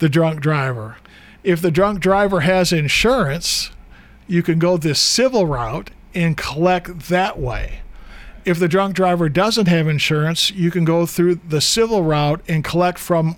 the 0.00 0.08
drunk 0.08 0.40
driver. 0.40 0.96
If 1.44 1.62
the 1.62 1.70
drunk 1.70 2.00
driver 2.00 2.40
has 2.40 2.72
insurance, 2.72 3.70
you 4.26 4.42
can 4.42 4.58
go 4.58 4.76
this 4.76 4.98
civil 4.98 5.46
route 5.46 5.90
and 6.14 6.36
collect 6.36 7.08
that 7.08 7.38
way. 7.38 7.80
If 8.44 8.58
the 8.58 8.68
drunk 8.68 8.94
driver 8.96 9.28
doesn't 9.28 9.68
have 9.68 9.86
insurance, 9.86 10.50
you 10.50 10.70
can 10.70 10.84
go 10.84 11.06
through 11.06 11.36
the 11.46 11.60
civil 11.60 12.02
route 12.02 12.40
and 12.48 12.64
collect 12.64 12.98
from 12.98 13.36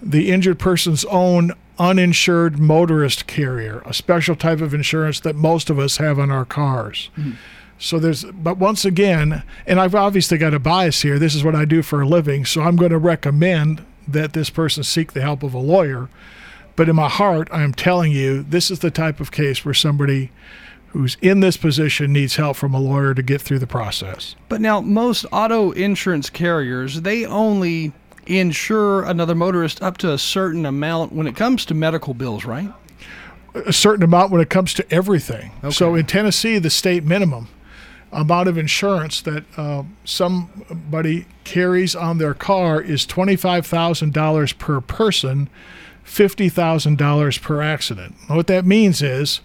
the 0.00 0.30
injured 0.30 0.58
person's 0.58 1.04
own 1.06 1.52
uninsured 1.78 2.58
motorist 2.58 3.26
carrier, 3.26 3.82
a 3.84 3.92
special 3.92 4.36
type 4.36 4.60
of 4.60 4.72
insurance 4.72 5.20
that 5.20 5.36
most 5.36 5.68
of 5.68 5.78
us 5.78 5.98
have 5.98 6.18
on 6.18 6.30
our 6.30 6.44
cars. 6.44 7.10
Mm-hmm. 7.16 7.32
So 7.78 7.98
there's, 7.98 8.24
but 8.24 8.56
once 8.56 8.84
again, 8.84 9.42
and 9.66 9.78
I've 9.78 9.94
obviously 9.94 10.38
got 10.38 10.54
a 10.54 10.58
bias 10.58 11.02
here. 11.02 11.18
This 11.18 11.34
is 11.34 11.44
what 11.44 11.54
I 11.54 11.66
do 11.66 11.82
for 11.82 12.00
a 12.00 12.08
living, 12.08 12.46
so 12.46 12.62
I'm 12.62 12.76
going 12.76 12.90
to 12.90 12.98
recommend 12.98 13.84
that 14.08 14.32
this 14.32 14.48
person 14.48 14.82
seek 14.82 15.12
the 15.12 15.20
help 15.20 15.42
of 15.42 15.52
a 15.52 15.58
lawyer. 15.58 16.08
But 16.74 16.88
in 16.88 16.96
my 16.96 17.08
heart, 17.08 17.48
I 17.52 17.62
am 17.62 17.74
telling 17.74 18.12
you, 18.12 18.42
this 18.42 18.70
is 18.70 18.78
the 18.78 18.90
type 18.90 19.20
of 19.20 19.30
case 19.30 19.64
where 19.64 19.74
somebody 19.74 20.30
who's 20.88 21.16
in 21.20 21.40
this 21.40 21.56
position 21.56 22.12
needs 22.12 22.36
help 22.36 22.56
from 22.56 22.74
a 22.74 22.80
lawyer 22.80 23.14
to 23.14 23.22
get 23.22 23.40
through 23.40 23.58
the 23.58 23.66
process. 23.66 24.34
But 24.48 24.60
now, 24.60 24.80
most 24.80 25.26
auto 25.32 25.72
insurance 25.72 26.30
carriers, 26.30 27.02
they 27.02 27.26
only 27.26 27.92
insure 28.26 29.04
another 29.04 29.34
motorist 29.34 29.82
up 29.82 29.98
to 29.98 30.12
a 30.12 30.18
certain 30.18 30.66
amount 30.66 31.12
when 31.12 31.26
it 31.26 31.36
comes 31.36 31.64
to 31.66 31.74
medical 31.74 32.14
bills, 32.14 32.44
right? 32.44 32.72
A 33.54 33.72
certain 33.72 34.02
amount 34.02 34.32
when 34.32 34.40
it 34.40 34.50
comes 34.50 34.74
to 34.74 34.92
everything. 34.92 35.52
Okay. 35.58 35.70
So 35.70 35.94
in 35.94 36.06
Tennessee, 36.06 36.58
the 36.58 36.70
state 36.70 37.04
minimum 37.04 37.48
amount 38.12 38.48
of 38.48 38.56
insurance 38.56 39.20
that 39.22 39.44
uh, 39.56 39.82
somebody 40.04 41.26
carries 41.44 41.94
on 41.94 42.18
their 42.18 42.34
car 42.34 42.80
is 42.80 43.06
$25,000 43.06 44.58
per 44.58 44.80
person, 44.80 45.48
$50,000 46.04 47.42
per 47.42 47.62
accident. 47.62 48.14
What 48.28 48.46
that 48.46 48.64
means 48.64 49.02
is 49.02 49.40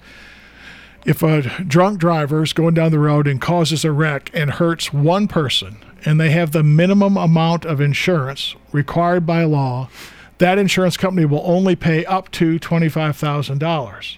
if 1.05 1.23
a 1.23 1.41
drunk 1.63 1.99
driver 1.99 2.43
is 2.43 2.53
going 2.53 2.73
down 2.73 2.91
the 2.91 2.99
road 2.99 3.27
and 3.27 3.41
causes 3.41 3.83
a 3.83 3.91
wreck 3.91 4.29
and 4.33 4.51
hurts 4.51 4.93
one 4.93 5.27
person, 5.27 5.77
and 6.05 6.19
they 6.19 6.31
have 6.31 6.51
the 6.51 6.63
minimum 6.63 7.17
amount 7.17 7.65
of 7.65 7.81
insurance 7.81 8.55
required 8.71 9.25
by 9.25 9.43
law, 9.43 9.89
that 10.37 10.57
insurance 10.57 10.97
company 10.97 11.25
will 11.25 11.43
only 11.43 11.75
pay 11.75 12.05
up 12.05 12.31
to 12.31 12.59
$25,000. 12.59 14.17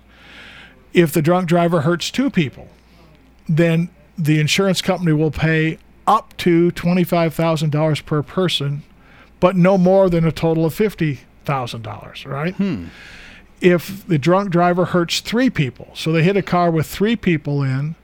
If 0.93 1.11
the 1.11 1.21
drunk 1.21 1.49
driver 1.49 1.81
hurts 1.81 2.11
two 2.11 2.29
people, 2.29 2.67
then 3.47 3.89
the 4.17 4.39
insurance 4.39 4.81
company 4.81 5.11
will 5.11 5.31
pay 5.31 5.79
up 6.07 6.35
to 6.37 6.71
$25,000 6.71 8.05
per 8.05 8.23
person, 8.23 8.83
but 9.39 9.55
no 9.55 9.77
more 9.77 10.09
than 10.09 10.25
a 10.25 10.31
total 10.31 10.65
of 10.65 10.73
$50,000, 10.73 12.25
right? 12.25 12.55
Hmm. 12.55 12.85
If 13.63 14.05
the 14.05 14.17
drunk 14.17 14.49
driver 14.49 14.83
hurts 14.83 15.21
three 15.21 15.49
people, 15.49 15.87
so 15.93 16.11
they 16.11 16.21
hit 16.21 16.35
a 16.35 16.41
car 16.41 16.69
with 16.69 16.85
three 16.85 17.15
people 17.15 17.63
in, 17.63 17.95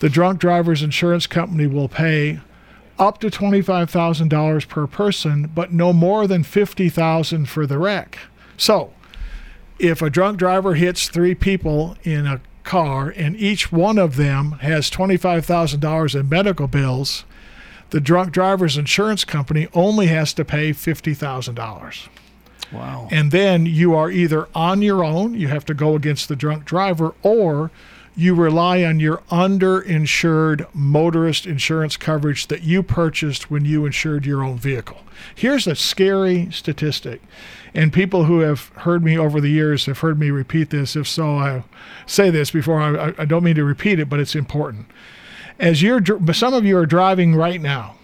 the 0.00 0.10
drunk 0.10 0.38
driver's 0.38 0.82
insurance 0.82 1.26
company 1.26 1.66
will 1.66 1.88
pay 1.88 2.40
up 2.98 3.18
to 3.20 3.30
$25,000 3.30 4.68
per 4.68 4.86
person, 4.86 5.50
but 5.54 5.72
no 5.72 5.94
more 5.94 6.26
than 6.26 6.42
50,000 6.44 7.46
for 7.46 7.66
the 7.66 7.78
wreck. 7.78 8.18
So, 8.58 8.92
if 9.78 10.02
a 10.02 10.10
drunk 10.10 10.38
driver 10.38 10.74
hits 10.74 11.08
three 11.08 11.34
people 11.34 11.96
in 12.02 12.26
a 12.26 12.42
car 12.62 13.08
and 13.16 13.34
each 13.34 13.72
one 13.72 13.96
of 13.96 14.16
them 14.16 14.52
has 14.60 14.90
$25,000 14.90 16.20
in 16.20 16.28
medical 16.28 16.68
bills, 16.68 17.24
the 17.88 18.00
drunk 18.00 18.30
driver's 18.30 18.76
insurance 18.76 19.24
company 19.24 19.68
only 19.72 20.08
has 20.08 20.34
to 20.34 20.44
pay 20.44 20.72
$50,000. 20.72 22.08
Wow. 22.72 23.08
And 23.10 23.30
then 23.30 23.66
you 23.66 23.94
are 23.94 24.10
either 24.10 24.48
on 24.54 24.82
your 24.82 25.04
own, 25.04 25.34
you 25.34 25.48
have 25.48 25.64
to 25.66 25.74
go 25.74 25.94
against 25.94 26.28
the 26.28 26.36
drunk 26.36 26.64
driver, 26.64 27.14
or 27.22 27.70
you 28.14 28.34
rely 28.34 28.82
on 28.84 29.00
your 29.00 29.18
underinsured 29.30 30.66
motorist 30.74 31.46
insurance 31.46 31.96
coverage 31.96 32.46
that 32.48 32.62
you 32.62 32.82
purchased 32.82 33.50
when 33.50 33.64
you 33.64 33.86
insured 33.86 34.26
your 34.26 34.42
own 34.42 34.58
vehicle. 34.58 34.98
Here's 35.34 35.66
a 35.66 35.74
scary 35.74 36.50
statistic. 36.50 37.22
And 37.74 37.92
people 37.92 38.24
who 38.24 38.40
have 38.40 38.68
heard 38.76 39.02
me 39.02 39.16
over 39.16 39.40
the 39.40 39.48
years 39.48 39.86
have 39.86 40.00
heard 40.00 40.18
me 40.18 40.30
repeat 40.30 40.68
this. 40.70 40.94
If 40.94 41.08
so, 41.08 41.38
I 41.38 41.64
say 42.04 42.28
this 42.28 42.50
before. 42.50 42.82
I, 42.82 43.14
I 43.16 43.24
don't 43.24 43.44
mean 43.44 43.54
to 43.54 43.64
repeat 43.64 43.98
it, 43.98 44.10
but 44.10 44.20
it's 44.20 44.34
important. 44.34 44.86
As 45.58 45.80
you're, 45.80 46.02
some 46.34 46.52
of 46.52 46.66
you 46.66 46.76
are 46.76 46.86
driving 46.86 47.34
right 47.34 47.60
now, 47.60 47.96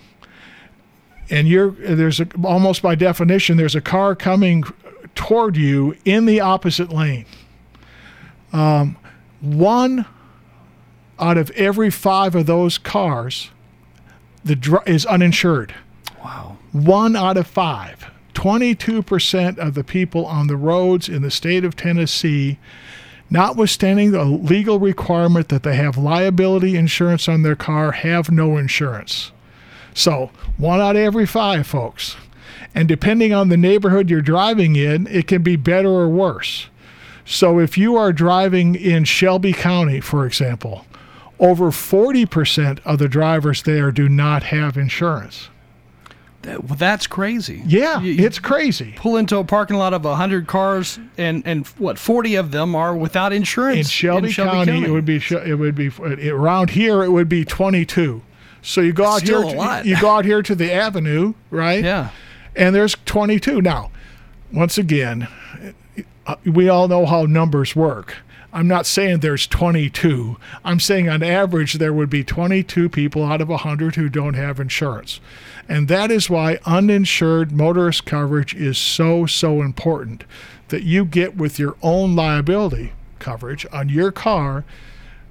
and 1.30 1.48
you're 1.48 1.70
there's 1.70 2.20
a, 2.20 2.28
almost 2.44 2.82
by 2.82 2.94
definition 2.94 3.56
there's 3.56 3.74
a 3.74 3.80
car 3.80 4.14
coming 4.14 4.64
toward 5.14 5.56
you 5.56 5.96
in 6.04 6.26
the 6.26 6.40
opposite 6.40 6.90
lane. 6.90 7.26
Um, 8.52 8.96
one 9.40 10.06
out 11.18 11.36
of 11.36 11.50
every 11.50 11.90
five 11.90 12.34
of 12.34 12.46
those 12.46 12.78
cars 12.78 13.50
the 14.44 14.56
dr- 14.56 14.86
is 14.88 15.04
uninsured. 15.06 15.74
Wow. 16.24 16.56
One 16.72 17.16
out 17.16 17.36
of 17.36 17.46
five. 17.46 18.06
22% 18.34 19.58
of 19.58 19.74
the 19.74 19.82
people 19.82 20.24
on 20.24 20.46
the 20.46 20.56
roads 20.56 21.08
in 21.08 21.22
the 21.22 21.30
state 21.30 21.64
of 21.64 21.74
Tennessee, 21.74 22.58
notwithstanding 23.28 24.12
the 24.12 24.24
legal 24.24 24.78
requirement 24.78 25.48
that 25.48 25.64
they 25.64 25.74
have 25.74 25.98
liability 25.98 26.76
insurance 26.76 27.28
on 27.28 27.42
their 27.42 27.56
car, 27.56 27.92
have 27.92 28.30
no 28.30 28.56
insurance. 28.56 29.32
So, 29.98 30.30
one 30.56 30.80
out 30.80 30.94
of 30.94 31.02
every 31.02 31.26
five, 31.26 31.66
folks. 31.66 32.16
And 32.72 32.86
depending 32.86 33.32
on 33.32 33.48
the 33.48 33.56
neighborhood 33.56 34.08
you're 34.08 34.22
driving 34.22 34.76
in, 34.76 35.08
it 35.08 35.26
can 35.26 35.42
be 35.42 35.56
better 35.56 35.88
or 35.88 36.08
worse. 36.08 36.68
So 37.24 37.58
if 37.58 37.76
you 37.76 37.96
are 37.96 38.12
driving 38.12 38.76
in 38.76 39.04
Shelby 39.04 39.52
County, 39.52 40.00
for 40.00 40.24
example, 40.24 40.86
over 41.40 41.66
40% 41.72 42.78
of 42.84 42.98
the 42.98 43.08
drivers 43.08 43.62
there 43.64 43.90
do 43.90 44.08
not 44.08 44.44
have 44.44 44.76
insurance. 44.78 45.48
That, 46.42 46.64
well, 46.64 46.76
that's 46.76 47.08
crazy. 47.08 47.62
Yeah, 47.66 48.00
you, 48.00 48.24
it's 48.24 48.38
crazy. 48.38 48.94
Pull 48.96 49.16
into 49.16 49.36
a 49.38 49.44
parking 49.44 49.76
lot 49.76 49.92
of 49.92 50.04
100 50.04 50.46
cars 50.46 51.00
and 51.18 51.42
and 51.44 51.66
what 51.78 51.98
40 51.98 52.36
of 52.36 52.52
them 52.52 52.76
are 52.76 52.96
without 52.96 53.32
insurance. 53.32 53.78
In 53.78 53.84
Shelby, 53.84 54.28
in 54.28 54.32
Shelby 54.32 54.50
County, 54.50 54.72
County, 54.72 54.86
it 54.86 54.92
would 54.92 55.04
be 55.04 55.16
it 55.16 55.58
would 55.58 55.74
be 55.74 55.90
around 56.30 56.70
here 56.70 57.02
it 57.02 57.10
would 57.10 57.28
be 57.28 57.44
22. 57.44 58.22
So 58.62 58.80
you 58.80 58.92
go 58.92 59.04
out 59.04 59.20
Still 59.20 59.48
here 59.48 59.82
to, 59.82 59.88
you 59.88 60.00
go 60.00 60.10
out 60.10 60.24
here 60.24 60.42
to 60.42 60.54
the 60.54 60.72
avenue, 60.72 61.34
right? 61.50 61.82
Yeah. 61.82 62.10
And 62.56 62.74
there's 62.74 62.96
22. 63.04 63.62
Now, 63.62 63.90
once 64.52 64.78
again, 64.78 65.28
uh, 66.26 66.36
we 66.44 66.68
all 66.68 66.88
know 66.88 67.06
how 67.06 67.24
numbers 67.24 67.76
work. 67.76 68.16
I'm 68.52 68.66
not 68.66 68.86
saying 68.86 69.20
there's 69.20 69.46
22. 69.46 70.36
I'm 70.64 70.80
saying 70.80 71.08
on 71.08 71.22
average 71.22 71.74
there 71.74 71.92
would 71.92 72.08
be 72.08 72.24
22 72.24 72.88
people 72.88 73.24
out 73.24 73.40
of 73.40 73.48
100 73.48 73.96
who 73.96 74.08
don't 74.08 74.34
have 74.34 74.58
insurance. 74.58 75.20
And 75.68 75.86
that 75.88 76.10
is 76.10 76.30
why 76.30 76.58
uninsured 76.64 77.52
motorist 77.52 78.06
coverage 78.06 78.54
is 78.54 78.78
so, 78.78 79.26
so 79.26 79.60
important 79.60 80.24
that 80.68 80.82
you 80.82 81.04
get 81.04 81.36
with 81.36 81.58
your 81.58 81.76
own 81.82 82.16
liability 82.16 82.92
coverage 83.18 83.66
on 83.70 83.90
your 83.90 84.10
car 84.10 84.64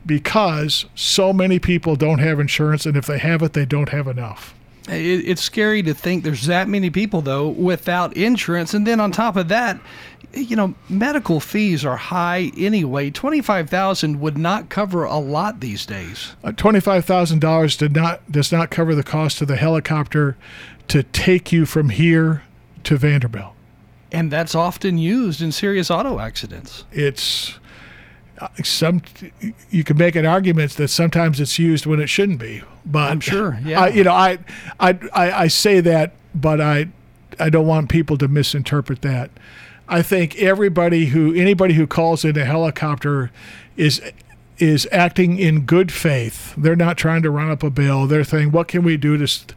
because 0.07 0.85
so 0.95 1.33
many 1.33 1.59
people 1.59 1.95
don't 1.95 2.19
have 2.19 2.39
insurance. 2.39 2.85
And 2.85 2.97
if 2.97 3.05
they 3.05 3.19
have 3.19 3.43
it, 3.43 3.53
they 3.53 3.65
don't 3.65 3.89
have 3.89 4.07
enough. 4.07 4.55
It's 4.89 5.41
scary 5.41 5.83
to 5.83 5.93
think 5.93 6.23
there's 6.23 6.45
that 6.45 6.69
many 6.69 6.89
people, 6.89 7.21
though, 7.21 7.49
without 7.49 8.15
insurance. 8.15 8.73
And 8.73 8.87
then 8.87 9.01
on 9.01 9.11
top 9.11 9.35
of 9.35 9.49
that, 9.49 9.79
you 10.33 10.55
know, 10.55 10.75
medical 10.87 11.41
fees 11.41 11.83
are 11.83 11.97
high 11.97 12.51
anyway. 12.55 13.09
Twenty-five 13.09 13.69
thousand 13.69 14.21
would 14.21 14.37
not 14.37 14.69
cover 14.69 15.03
a 15.03 15.17
lot 15.17 15.59
these 15.59 15.85
days. 15.85 16.35
Uh, 16.41 16.53
Twenty-five 16.53 17.03
thousand 17.03 17.39
dollars 17.39 17.75
did 17.75 17.93
not 17.95 18.31
does 18.31 18.51
not 18.51 18.69
cover 18.69 18.95
the 18.95 19.03
cost 19.03 19.41
of 19.41 19.49
the 19.49 19.57
helicopter 19.57 20.37
to 20.87 21.03
take 21.03 21.51
you 21.51 21.65
from 21.65 21.89
here 21.89 22.43
to 22.85 22.95
Vanderbilt. 22.95 23.53
And 24.11 24.31
that's 24.31 24.55
often 24.55 24.97
used 24.97 25.41
in 25.41 25.51
serious 25.51 25.91
auto 25.91 26.19
accidents. 26.19 26.85
It's 26.93 27.59
some 28.63 29.01
you 29.69 29.83
can 29.83 29.97
make 29.97 30.15
an 30.15 30.25
argument 30.25 30.73
that 30.73 30.89
sometimes 30.89 31.39
it's 31.39 31.57
used 31.57 31.85
when 31.85 31.99
it 31.99 32.07
shouldn't 32.07 32.39
be. 32.39 32.61
But 32.85 33.11
I'm 33.11 33.19
sure, 33.19 33.59
yeah. 33.65 33.81
I, 33.81 33.87
you 33.89 34.03
know, 34.03 34.13
I, 34.13 34.39
I, 34.79 34.99
I, 35.13 35.31
I 35.31 35.47
say 35.47 35.79
that, 35.81 36.13
but 36.35 36.61
I, 36.61 36.87
I 37.39 37.49
don't 37.49 37.67
want 37.67 37.89
people 37.89 38.17
to 38.19 38.27
misinterpret 38.27 39.01
that. 39.01 39.31
I 39.89 40.01
think 40.01 40.35
everybody 40.37 41.07
who 41.07 41.33
anybody 41.33 41.73
who 41.73 41.87
calls 41.87 42.25
in 42.25 42.37
a 42.37 42.45
helicopter 42.45 43.31
is 43.75 44.01
is 44.57 44.87
acting 44.91 45.37
in 45.37 45.61
good 45.61 45.91
faith. 45.91 46.53
They're 46.57 46.75
not 46.75 46.97
trying 46.97 47.21
to 47.23 47.29
run 47.31 47.51
up 47.51 47.63
a 47.63 47.69
bill. 47.69 48.07
They're 48.07 48.23
saying, 48.23 48.51
"What 48.51 48.67
can 48.67 48.83
we 48.83 48.97
do 48.97 49.17
to 49.17 49.55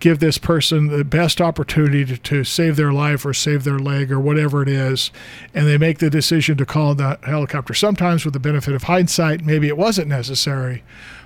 give 0.00 0.18
this 0.18 0.38
person 0.38 0.88
the 0.88 1.04
best 1.04 1.40
opportunity 1.40 2.04
to, 2.04 2.16
to 2.16 2.44
save 2.44 2.76
their 2.76 2.92
life 2.92 3.24
or 3.24 3.34
save 3.34 3.64
their 3.64 3.78
leg 3.78 4.10
or 4.12 4.20
whatever 4.20 4.62
it 4.62 4.68
is?" 4.68 5.10
And 5.54 5.66
they 5.66 5.78
make 5.78 5.98
the 5.98 6.10
decision 6.10 6.56
to 6.58 6.66
call 6.66 6.94
the 6.94 7.18
helicopter. 7.24 7.74
Sometimes, 7.74 8.24
with 8.24 8.34
the 8.34 8.40
benefit 8.40 8.74
of 8.74 8.84
hindsight, 8.84 9.44
maybe 9.44 9.68
it 9.68 9.76
wasn't 9.76 10.08
necessary. 10.08 10.82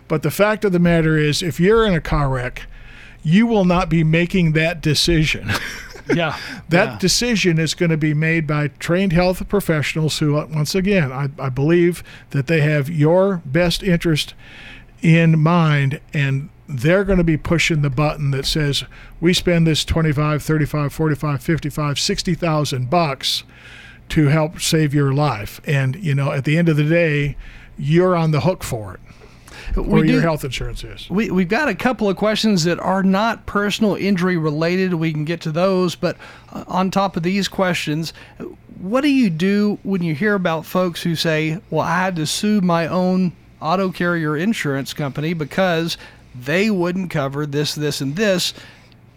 But 0.08 0.22
the 0.22 0.30
fact 0.30 0.64
of 0.64 0.72
the 0.72 0.78
matter 0.78 1.16
is, 1.16 1.42
if 1.42 1.60
you're 1.60 1.86
in 1.86 1.94
a 1.94 2.00
car 2.00 2.28
wreck 2.28 2.66
you 3.22 3.46
will 3.46 3.64
not 3.64 3.88
be 3.88 4.04
making 4.04 4.52
that 4.52 4.80
decision. 4.80 5.50
Yeah. 6.12 6.36
that 6.70 6.88
yeah. 6.88 6.98
decision 6.98 7.60
is 7.60 7.74
going 7.74 7.90
to 7.90 7.96
be 7.96 8.14
made 8.14 8.44
by 8.44 8.68
trained 8.80 9.12
health 9.12 9.48
professionals 9.48 10.18
who, 10.18 10.36
uh, 10.36 10.46
once 10.46 10.74
again, 10.74 11.12
I, 11.12 11.28
I 11.38 11.50
believe 11.50 12.02
that 12.30 12.48
they 12.48 12.62
have 12.62 12.90
your 12.90 13.42
best 13.44 13.84
interest 13.84 14.34
in 15.02 15.38
mind 15.38 16.00
and 16.12 16.48
they're 16.70 17.04
going 17.04 17.18
to 17.18 17.24
be 17.24 17.36
pushing 17.36 17.82
the 17.82 17.90
button 17.90 18.30
that 18.30 18.46
says 18.46 18.84
we 19.20 19.34
spend 19.34 19.66
this 19.66 19.84
25 19.84 20.42
35 20.42 20.92
45 20.92 21.42
55 21.42 21.98
60000 21.98 22.90
bucks 22.90 23.42
to 24.08 24.28
help 24.28 24.60
save 24.60 24.94
your 24.94 25.12
life 25.12 25.60
and 25.64 25.96
you 25.96 26.14
know 26.14 26.32
at 26.32 26.44
the 26.44 26.56
end 26.56 26.68
of 26.68 26.76
the 26.76 26.84
day 26.84 27.36
you're 27.76 28.14
on 28.14 28.30
the 28.30 28.40
hook 28.40 28.62
for 28.62 28.94
it 28.94 29.00
or 29.76 30.02
do- 30.02 30.12
your 30.12 30.20
health 30.20 30.44
insurance 30.44 30.84
is 30.84 31.08
We, 31.10 31.30
we've 31.30 31.48
got 31.48 31.68
a 31.68 31.74
couple 31.74 32.08
of 32.08 32.16
questions 32.16 32.64
that 32.64 32.78
are 32.80 33.02
not 33.02 33.46
personal 33.46 33.94
injury 33.94 34.36
related. 34.36 34.94
We 34.94 35.12
can 35.12 35.24
get 35.24 35.40
to 35.42 35.52
those. 35.52 35.94
But 35.94 36.16
uh, 36.52 36.64
on 36.66 36.90
top 36.90 37.16
of 37.16 37.22
these 37.22 37.48
questions, 37.48 38.12
what 38.80 39.02
do 39.02 39.08
you 39.08 39.30
do 39.30 39.78
when 39.82 40.02
you 40.02 40.14
hear 40.14 40.34
about 40.34 40.66
folks 40.66 41.02
who 41.02 41.14
say, 41.14 41.60
Well, 41.70 41.86
I 41.86 41.96
had 41.98 42.16
to 42.16 42.26
sue 42.26 42.60
my 42.60 42.86
own 42.86 43.32
auto 43.60 43.90
carrier 43.90 44.36
insurance 44.36 44.94
company 44.94 45.34
because 45.34 45.98
they 46.34 46.70
wouldn't 46.70 47.10
cover 47.10 47.46
this, 47.46 47.74
this, 47.74 48.00
and 48.00 48.16
this 48.16 48.54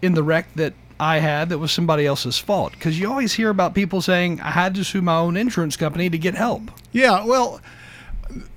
in 0.02 0.14
the 0.14 0.22
wreck 0.22 0.52
that 0.54 0.74
I 0.98 1.18
had 1.18 1.48
that 1.48 1.58
was 1.58 1.72
somebody 1.72 2.06
else's 2.06 2.38
fault? 2.38 2.72
Because 2.72 2.98
you 2.98 3.10
always 3.10 3.34
hear 3.34 3.50
about 3.50 3.74
people 3.74 4.00
saying, 4.00 4.40
I 4.40 4.50
had 4.50 4.74
to 4.76 4.84
sue 4.84 5.02
my 5.02 5.16
own 5.16 5.36
insurance 5.36 5.76
company 5.76 6.08
to 6.10 6.18
get 6.18 6.34
help. 6.34 6.70
Yeah, 6.92 7.24
well, 7.24 7.60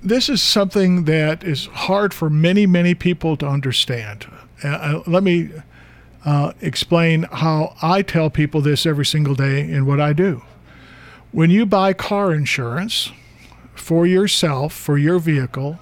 this 0.02 0.28
is 0.28 0.42
something 0.42 1.04
that 1.04 1.44
is 1.44 1.66
hard 1.66 2.14
for 2.14 2.30
many, 2.30 2.66
many 2.66 2.94
people 2.94 3.36
to 3.36 3.46
understand. 3.46 4.26
Uh, 4.62 4.68
uh, 4.68 5.02
let 5.06 5.22
me 5.22 5.50
uh, 6.24 6.52
explain 6.60 7.24
how 7.24 7.76
I 7.82 8.02
tell 8.02 8.30
people 8.30 8.60
this 8.60 8.86
every 8.86 9.06
single 9.06 9.34
day 9.34 9.60
in 9.60 9.86
what 9.86 10.00
I 10.00 10.12
do. 10.12 10.42
When 11.32 11.50
you 11.50 11.66
buy 11.66 11.92
car 11.92 12.32
insurance 12.32 13.12
for 13.74 14.06
yourself, 14.06 14.72
for 14.72 14.98
your 14.98 15.18
vehicle, 15.18 15.78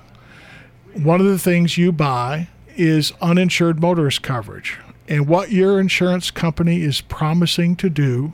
one 0.94 1.20
of 1.20 1.26
the 1.26 1.38
things 1.38 1.78
you 1.78 1.92
buy 1.92 2.48
is 2.76 3.12
uninsured 3.20 3.80
motorist 3.80 4.22
coverage. 4.22 4.78
And 5.08 5.28
what 5.28 5.50
your 5.50 5.80
insurance 5.80 6.30
company 6.30 6.82
is 6.82 7.00
promising 7.00 7.76
to 7.76 7.88
do 7.88 8.32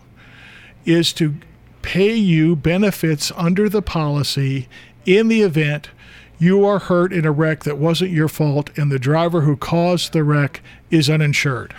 is 0.84 1.12
to 1.14 1.36
pay 1.82 2.14
you 2.14 2.56
benefits 2.56 3.32
under 3.36 3.68
the 3.68 3.82
policy 3.82 4.68
in 5.04 5.28
the 5.28 5.42
event 5.42 5.90
you 6.38 6.64
are 6.66 6.80
hurt 6.80 7.12
in 7.12 7.24
a 7.24 7.30
wreck 7.30 7.62
that 7.62 7.78
wasn't 7.78 8.10
your 8.10 8.26
fault 8.26 8.76
and 8.76 8.90
the 8.90 8.98
driver 8.98 9.42
who 9.42 9.56
caused 9.56 10.12
the 10.12 10.24
wreck 10.24 10.60
is 10.90 11.08
uninsured. 11.08 11.72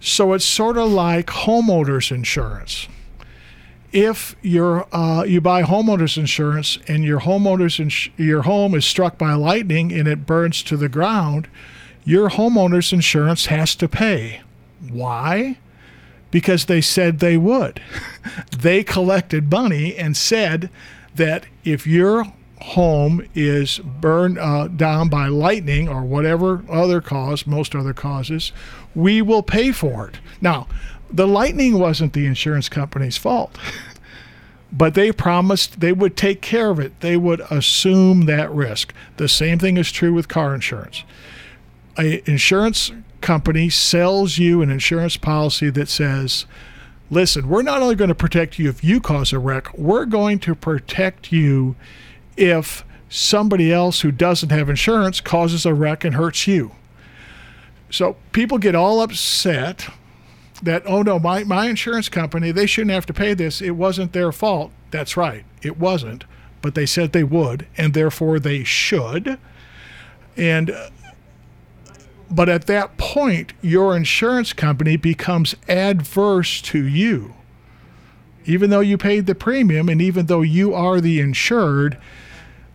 So 0.00 0.32
it's 0.32 0.46
sort 0.46 0.78
of 0.78 0.90
like 0.90 1.26
homeowners 1.26 2.10
insurance. 2.10 2.88
If 3.92 4.34
you're 4.40 4.86
uh, 4.92 5.24
you 5.24 5.42
buy 5.42 5.62
homeowners 5.62 6.16
insurance 6.16 6.78
and 6.88 7.04
your 7.04 7.20
homeowners 7.20 7.78
ins- 7.78 8.08
your 8.16 8.42
home 8.42 8.74
is 8.74 8.86
struck 8.86 9.18
by 9.18 9.34
lightning 9.34 9.92
and 9.92 10.08
it 10.08 10.24
burns 10.24 10.62
to 10.64 10.78
the 10.78 10.88
ground, 10.88 11.48
your 12.04 12.30
homeowners 12.30 12.92
insurance 12.92 13.46
has 13.46 13.74
to 13.76 13.88
pay. 13.88 14.40
Why? 14.90 15.58
Because 16.30 16.64
they 16.64 16.80
said 16.80 17.18
they 17.18 17.36
would. 17.36 17.80
they 18.58 18.82
collected 18.82 19.50
money 19.50 19.96
and 19.96 20.16
said 20.16 20.70
that 21.14 21.46
if 21.64 21.86
your 21.86 22.26
home 22.60 23.26
is 23.34 23.78
burned 23.78 24.38
uh, 24.38 24.68
down 24.68 25.08
by 25.08 25.26
lightning 25.26 25.88
or 25.88 26.02
whatever 26.02 26.64
other 26.68 27.00
cause, 27.00 27.46
most 27.46 27.74
other 27.74 27.92
causes, 27.92 28.52
we 28.94 29.20
will 29.20 29.42
pay 29.42 29.72
for 29.72 30.08
it. 30.08 30.18
Now, 30.40 30.66
the 31.10 31.26
lightning 31.26 31.78
wasn't 31.78 32.14
the 32.14 32.26
insurance 32.26 32.68
company's 32.68 33.18
fault, 33.18 33.58
but 34.72 34.94
they 34.94 35.12
promised 35.12 35.80
they 35.80 35.92
would 35.92 36.16
take 36.16 36.40
care 36.40 36.70
of 36.70 36.78
it. 36.80 37.00
They 37.00 37.16
would 37.16 37.40
assume 37.50 38.22
that 38.26 38.50
risk. 38.50 38.94
The 39.18 39.28
same 39.28 39.58
thing 39.58 39.76
is 39.76 39.92
true 39.92 40.12
with 40.12 40.28
car 40.28 40.54
insurance. 40.54 41.04
A 41.98 42.28
insurance 42.28 42.90
company 43.20 43.68
sells 43.70 44.38
you 44.38 44.62
an 44.62 44.70
insurance 44.70 45.16
policy 45.16 45.70
that 45.70 45.88
says, 45.88 46.46
listen, 47.10 47.48
we're 47.48 47.62
not 47.62 47.82
only 47.82 47.94
going 47.94 48.08
to 48.08 48.14
protect 48.14 48.58
you 48.58 48.68
if 48.68 48.82
you 48.82 49.00
cause 49.00 49.32
a 49.32 49.38
wreck, 49.38 49.72
we're 49.76 50.06
going 50.06 50.38
to 50.40 50.54
protect 50.54 51.32
you 51.32 51.76
if 52.36 52.84
somebody 53.08 53.72
else 53.72 54.00
who 54.00 54.10
doesn't 54.10 54.50
have 54.50 54.70
insurance 54.70 55.20
causes 55.20 55.66
a 55.66 55.74
wreck 55.74 56.04
and 56.04 56.14
hurts 56.14 56.46
you. 56.46 56.72
So 57.90 58.16
people 58.32 58.56
get 58.56 58.74
all 58.74 59.02
upset 59.02 59.88
that, 60.62 60.82
oh 60.86 61.02
no, 61.02 61.18
my, 61.18 61.44
my 61.44 61.68
insurance 61.68 62.08
company, 62.08 62.50
they 62.50 62.66
shouldn't 62.66 62.92
have 62.92 63.06
to 63.06 63.12
pay 63.12 63.34
this. 63.34 63.60
It 63.60 63.72
wasn't 63.72 64.14
their 64.14 64.32
fault. 64.32 64.72
That's 64.90 65.16
right, 65.16 65.44
it 65.60 65.78
wasn't. 65.78 66.24
But 66.62 66.74
they 66.74 66.86
said 66.86 67.12
they 67.12 67.24
would, 67.24 67.66
and 67.76 67.92
therefore 67.92 68.38
they 68.38 68.64
should. 68.64 69.38
And 70.36 70.70
uh, 70.70 70.88
but 72.32 72.48
at 72.48 72.66
that 72.66 72.96
point, 72.96 73.52
your 73.60 73.96
insurance 73.96 74.52
company 74.52 74.96
becomes 74.96 75.54
adverse 75.68 76.62
to 76.62 76.84
you. 76.84 77.34
Even 78.46 78.70
though 78.70 78.80
you 78.80 78.96
paid 78.96 79.26
the 79.26 79.34
premium 79.34 79.88
and 79.88 80.00
even 80.00 80.26
though 80.26 80.42
you 80.42 80.74
are 80.74 81.00
the 81.00 81.20
insured, 81.20 81.98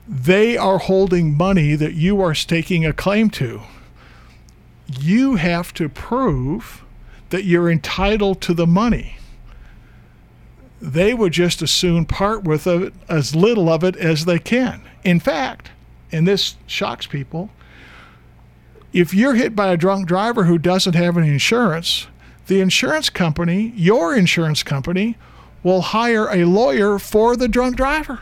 they 0.07 0.55
are 0.55 0.77
holding 0.77 1.35
money 1.35 1.75
that 1.75 1.93
you 1.93 2.21
are 2.21 2.35
staking 2.35 2.85
a 2.85 2.93
claim 2.93 3.29
to. 3.31 3.61
You 4.99 5.35
have 5.35 5.73
to 5.73 5.89
prove 5.89 6.83
that 7.29 7.43
you're 7.43 7.69
entitled 7.69 8.39
to 8.41 8.53
the 8.53 8.67
money. 8.67 9.17
They 10.79 11.13
would 11.13 11.33
just 11.33 11.61
as 11.61 11.71
soon 11.71 12.05
part 12.05 12.43
with 12.43 12.67
it, 12.67 12.93
as 13.09 13.35
little 13.35 13.67
of 13.69 13.83
it 13.83 13.95
as 13.97 14.25
they 14.25 14.39
can. 14.39 14.81
In 15.03 15.19
fact, 15.19 15.71
and 16.11 16.27
this 16.27 16.55
shocks 16.67 17.07
people, 17.07 17.49
if 18.93 19.13
you're 19.13 19.35
hit 19.35 19.55
by 19.55 19.67
a 19.71 19.77
drunk 19.77 20.07
driver 20.07 20.45
who 20.45 20.57
doesn't 20.57 20.95
have 20.95 21.17
any 21.17 21.29
insurance, 21.29 22.07
the 22.47 22.61
insurance 22.61 23.09
company, 23.09 23.73
your 23.75 24.15
insurance 24.15 24.63
company, 24.63 25.17
will 25.63 25.81
hire 25.81 26.27
a 26.29 26.45
lawyer 26.45 26.97
for 26.99 27.35
the 27.35 27.47
drunk 27.47 27.75
driver. 27.75 28.21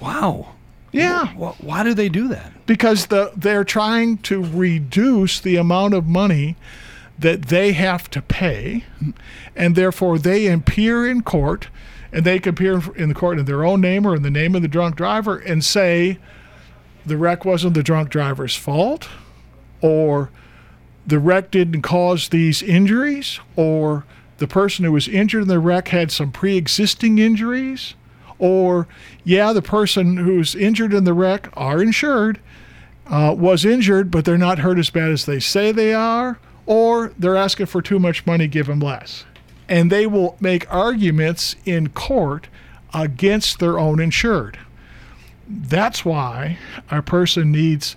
Wow. 0.00 0.52
Yeah. 0.92 1.26
Wh- 1.34 1.62
Why 1.62 1.82
do 1.82 1.94
they 1.94 2.08
do 2.08 2.28
that? 2.28 2.52
Because 2.66 3.06
the 3.06 3.32
they're 3.36 3.64
trying 3.64 4.18
to 4.18 4.42
reduce 4.42 5.40
the 5.40 5.56
amount 5.56 5.94
of 5.94 6.06
money 6.06 6.56
that 7.18 7.46
they 7.46 7.72
have 7.72 8.08
to 8.10 8.20
pay, 8.22 8.84
and 9.56 9.74
therefore 9.74 10.18
they 10.18 10.46
appear 10.48 11.06
in 11.08 11.22
court, 11.22 11.68
and 12.12 12.24
they 12.24 12.38
can 12.38 12.50
appear 12.50 12.82
in 12.94 13.08
the 13.08 13.14
court 13.14 13.38
in 13.38 13.46
their 13.46 13.64
own 13.64 13.80
name 13.80 14.06
or 14.06 14.14
in 14.14 14.22
the 14.22 14.30
name 14.30 14.54
of 14.54 14.62
the 14.62 14.68
drunk 14.68 14.96
driver 14.96 15.38
and 15.38 15.64
say 15.64 16.18
the 17.06 17.16
wreck 17.16 17.44
wasn't 17.44 17.74
the 17.74 17.82
drunk 17.82 18.10
driver's 18.10 18.54
fault, 18.54 19.08
or 19.80 20.30
the 21.06 21.18
wreck 21.18 21.50
didn't 21.50 21.82
cause 21.82 22.28
these 22.28 22.62
injuries, 22.62 23.38
or 23.54 24.04
the 24.38 24.48
person 24.48 24.84
who 24.84 24.92
was 24.92 25.08
injured 25.08 25.42
in 25.42 25.48
the 25.48 25.58
wreck 25.58 25.88
had 25.88 26.10
some 26.10 26.32
pre-existing 26.32 27.18
injuries, 27.18 27.94
or 28.38 28.86
yeah, 29.24 29.52
the 29.52 29.62
person 29.62 30.16
who's 30.16 30.54
injured 30.54 30.92
in 30.92 31.04
the 31.04 31.14
wreck 31.14 31.48
are 31.56 31.82
insured, 31.82 32.40
uh, 33.06 33.34
was 33.38 33.64
injured, 33.64 34.10
but 34.10 34.24
they're 34.24 34.36
not 34.36 34.58
hurt 34.58 34.78
as 34.78 34.90
bad 34.90 35.10
as 35.10 35.26
they 35.26 35.40
say 35.40 35.72
they 35.72 35.94
are, 35.94 36.38
or 36.66 37.12
they're 37.18 37.36
asking 37.36 37.66
for 37.66 37.80
too 37.80 37.98
much 37.98 38.26
money, 38.26 38.46
give 38.48 38.66
them 38.66 38.80
less. 38.80 39.24
And 39.68 39.90
they 39.90 40.06
will 40.06 40.36
make 40.40 40.72
arguments 40.72 41.56
in 41.64 41.88
court 41.90 42.48
against 42.92 43.58
their 43.58 43.78
own 43.78 44.00
insured. 44.00 44.58
That's 45.48 46.04
why 46.04 46.58
a 46.90 47.02
person 47.02 47.52
needs 47.52 47.94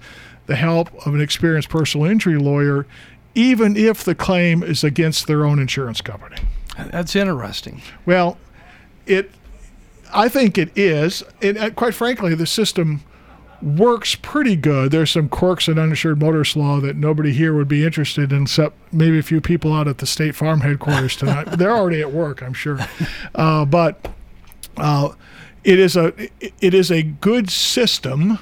the 0.50 0.56
help 0.56 0.92
of 1.06 1.14
an 1.14 1.22
experienced 1.22 1.70
personal 1.70 2.08
injury 2.08 2.38
lawyer, 2.38 2.88
even 3.36 3.78
if 3.78 4.04
the 4.04 4.16
claim 4.16 4.64
is 4.64 4.84
against 4.84 5.28
their 5.28 5.46
own 5.46 5.60
insurance 5.60 6.02
company. 6.02 6.38
That's 6.76 7.16
interesting. 7.16 7.84
Well, 8.08 8.40
it, 9.06 9.30
I 10.12 10.28
think 10.28 10.58
it 10.58 10.76
is, 10.76 11.24
and 11.40 11.58
uh, 11.58 11.70
quite 11.70 11.94
frankly, 11.94 12.34
the 12.34 12.48
system 12.48 13.02
works 13.62 14.16
pretty 14.16 14.56
good. 14.56 14.90
There's 14.90 15.12
some 15.12 15.30
quirks 15.30 15.68
in 15.68 15.78
uninsured 15.78 16.20
motorist 16.20 16.56
law 16.56 16.80
that 16.80 16.96
nobody 16.96 17.32
here 17.32 17.54
would 17.54 17.68
be 17.68 17.86
interested 17.86 18.32
in, 18.32 18.44
except 18.44 18.76
maybe 18.92 19.20
a 19.20 19.24
few 19.24 19.42
people 19.42 19.72
out 19.72 19.88
at 19.88 20.00
the 20.00 20.08
State 20.08 20.36
Farm 20.36 20.62
headquarters 20.62 21.16
tonight. 21.16 21.44
They're 21.60 21.76
already 21.76 22.02
at 22.02 22.12
work, 22.12 22.42
I'm 22.42 22.54
sure. 22.54 22.80
Uh, 23.36 23.66
but 23.66 24.10
uh, 24.78 25.10
it 25.64 25.78
is 25.78 25.96
a 25.96 26.12
it 26.40 26.74
is 26.74 26.90
a 26.90 27.04
good 27.04 27.52
system 27.52 28.40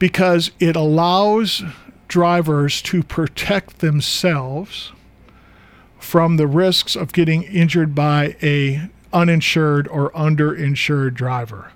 because 0.00 0.50
it 0.58 0.74
allows 0.74 1.62
drivers 2.08 2.82
to 2.82 3.04
protect 3.04 3.78
themselves 3.78 4.90
from 6.00 6.36
the 6.36 6.48
risks 6.48 6.96
of 6.96 7.12
getting 7.12 7.44
injured 7.44 7.94
by 7.94 8.34
a 8.42 8.90
uninsured 9.12 9.86
or 9.86 10.10
underinsured 10.10 11.14
driver. 11.14 11.70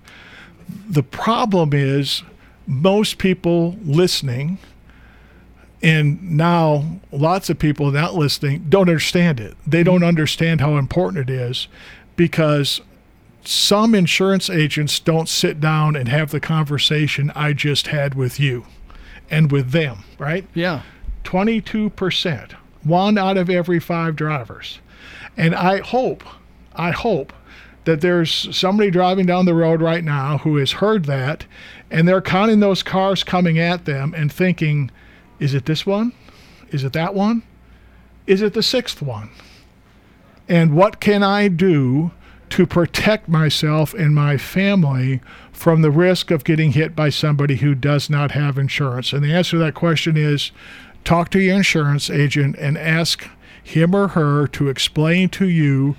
The 0.88 1.02
problem 1.02 1.72
is 1.72 2.22
most 2.66 3.18
people 3.18 3.76
listening 3.84 4.58
and 5.82 6.38
now 6.38 7.00
lots 7.12 7.50
of 7.50 7.58
people 7.58 7.90
not 7.90 8.14
listening 8.14 8.64
don't 8.70 8.88
understand 8.88 9.38
it. 9.38 9.54
They 9.66 9.82
don't 9.82 9.96
mm-hmm. 9.96 10.08
understand 10.08 10.62
how 10.62 10.78
important 10.78 11.28
it 11.28 11.32
is 11.32 11.68
because 12.16 12.80
some 13.48 13.94
insurance 13.94 14.48
agents 14.48 14.98
don't 14.98 15.28
sit 15.28 15.60
down 15.60 15.96
and 15.96 16.08
have 16.08 16.30
the 16.30 16.40
conversation 16.40 17.32
I 17.34 17.52
just 17.52 17.88
had 17.88 18.14
with 18.14 18.40
you 18.40 18.66
and 19.30 19.50
with 19.50 19.70
them, 19.70 20.04
right? 20.18 20.46
Yeah. 20.54 20.82
22%, 21.24 22.52
one 22.82 23.18
out 23.18 23.36
of 23.36 23.50
every 23.50 23.80
five 23.80 24.16
drivers. 24.16 24.78
And 25.36 25.54
I 25.54 25.80
hope, 25.80 26.22
I 26.74 26.90
hope 26.90 27.32
that 27.84 28.00
there's 28.00 28.56
somebody 28.56 28.90
driving 28.90 29.26
down 29.26 29.44
the 29.44 29.54
road 29.54 29.80
right 29.80 30.04
now 30.04 30.38
who 30.38 30.56
has 30.56 30.72
heard 30.72 31.04
that 31.04 31.44
and 31.90 32.08
they're 32.08 32.22
counting 32.22 32.60
those 32.60 32.82
cars 32.82 33.22
coming 33.22 33.58
at 33.58 33.84
them 33.84 34.14
and 34.16 34.32
thinking, 34.32 34.90
is 35.38 35.54
it 35.54 35.66
this 35.66 35.84
one? 35.84 36.12
Is 36.70 36.84
it 36.84 36.92
that 36.94 37.14
one? 37.14 37.42
Is 38.26 38.42
it 38.42 38.54
the 38.54 38.62
sixth 38.62 39.02
one? 39.02 39.30
And 40.48 40.74
what 40.74 41.00
can 41.00 41.22
I 41.22 41.48
do 41.48 42.12
to 42.54 42.66
protect 42.68 43.28
myself 43.28 43.94
and 43.94 44.14
my 44.14 44.36
family 44.36 45.20
from 45.50 45.82
the 45.82 45.90
risk 45.90 46.30
of 46.30 46.44
getting 46.44 46.70
hit 46.70 46.94
by 46.94 47.08
somebody 47.08 47.56
who 47.56 47.74
does 47.74 48.08
not 48.08 48.30
have 48.30 48.56
insurance? 48.56 49.12
And 49.12 49.24
the 49.24 49.34
answer 49.34 49.56
to 49.56 49.58
that 49.58 49.74
question 49.74 50.16
is 50.16 50.52
talk 51.02 51.30
to 51.30 51.40
your 51.40 51.56
insurance 51.56 52.08
agent 52.08 52.54
and 52.56 52.78
ask 52.78 53.28
him 53.60 53.92
or 53.92 54.06
her 54.06 54.46
to 54.46 54.68
explain 54.68 55.30
to 55.30 55.48
you 55.48 55.96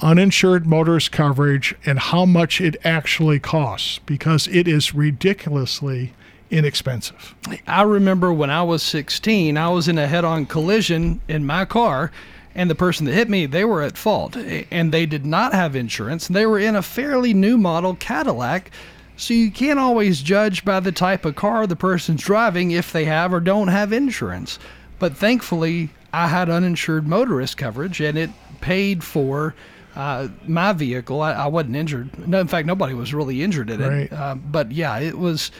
uninsured 0.00 0.66
motorist 0.66 1.12
coverage 1.12 1.74
and 1.84 1.98
how 1.98 2.24
much 2.24 2.58
it 2.58 2.74
actually 2.86 3.38
costs 3.38 3.98
because 4.06 4.48
it 4.48 4.66
is 4.66 4.94
ridiculously 4.94 6.14
inexpensive. 6.50 7.34
I 7.66 7.82
remember 7.82 8.32
when 8.32 8.48
I 8.48 8.62
was 8.62 8.82
16, 8.82 9.58
I 9.58 9.68
was 9.68 9.88
in 9.88 9.98
a 9.98 10.06
head 10.06 10.24
on 10.24 10.46
collision 10.46 11.20
in 11.28 11.44
my 11.44 11.66
car, 11.66 12.10
and 12.54 12.68
the 12.68 12.74
person 12.74 13.06
that 13.06 13.14
hit 13.14 13.28
me, 13.28 13.46
they 13.46 13.64
were 13.64 13.82
at 13.82 13.96
fault, 13.96 14.36
and 14.36 14.92
they 14.92 15.06
did 15.06 15.24
not 15.24 15.54
have 15.54 15.74
insurance. 15.74 16.28
They 16.28 16.46
were 16.46 16.58
in 16.58 16.76
a 16.76 16.82
fairly 16.82 17.32
new 17.32 17.56
model 17.56 17.94
Cadillac. 17.94 18.70
So 19.16 19.34
you 19.34 19.50
can't 19.50 19.78
always 19.78 20.22
judge 20.22 20.64
by 20.64 20.80
the 20.80 20.92
type 20.92 21.24
of 21.24 21.36
car 21.36 21.66
the 21.66 21.76
person's 21.76 22.22
driving 22.22 22.70
if 22.70 22.92
they 22.92 23.04
have 23.04 23.32
or 23.32 23.40
don't 23.40 23.68
have 23.68 23.92
insurance. 23.92 24.58
But 24.98 25.16
thankfully, 25.16 25.90
I 26.12 26.28
had 26.28 26.50
uninsured 26.50 27.06
motorist 27.06 27.56
coverage, 27.56 28.00
and 28.00 28.18
it 28.18 28.30
paid 28.60 29.04
for 29.04 29.54
uh, 29.94 30.28
my 30.46 30.72
vehicle. 30.72 31.20
I, 31.20 31.32
I, 31.32 31.46
wasn't 31.46 31.76
injured. 31.76 32.26
No, 32.26 32.40
in 32.40 32.48
fact, 32.48 32.66
nobody 32.66 32.94
was 32.94 33.12
really 33.12 33.42
injured 33.42 33.70
in 33.70 33.80
right. 33.80 33.92
it. 34.00 34.12
Uh, 34.12 34.34
but 34.34 34.72
yeah, 34.72 34.98
it 34.98 35.18
was. 35.18 35.50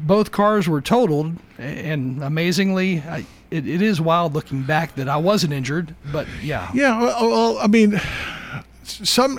Both 0.00 0.30
cars 0.30 0.68
were 0.68 0.80
totaled, 0.80 1.34
and 1.58 2.22
amazingly, 2.22 3.00
I, 3.00 3.26
it, 3.50 3.66
it 3.66 3.82
is 3.82 4.00
wild 4.00 4.34
looking 4.34 4.62
back 4.62 4.94
that 4.96 5.08
I 5.08 5.16
wasn't 5.16 5.52
injured. 5.52 5.94
But 6.12 6.26
yeah, 6.42 6.70
yeah. 6.74 7.00
Well, 7.00 7.30
well 7.30 7.58
I 7.58 7.66
mean, 7.66 8.00
some 8.82 9.38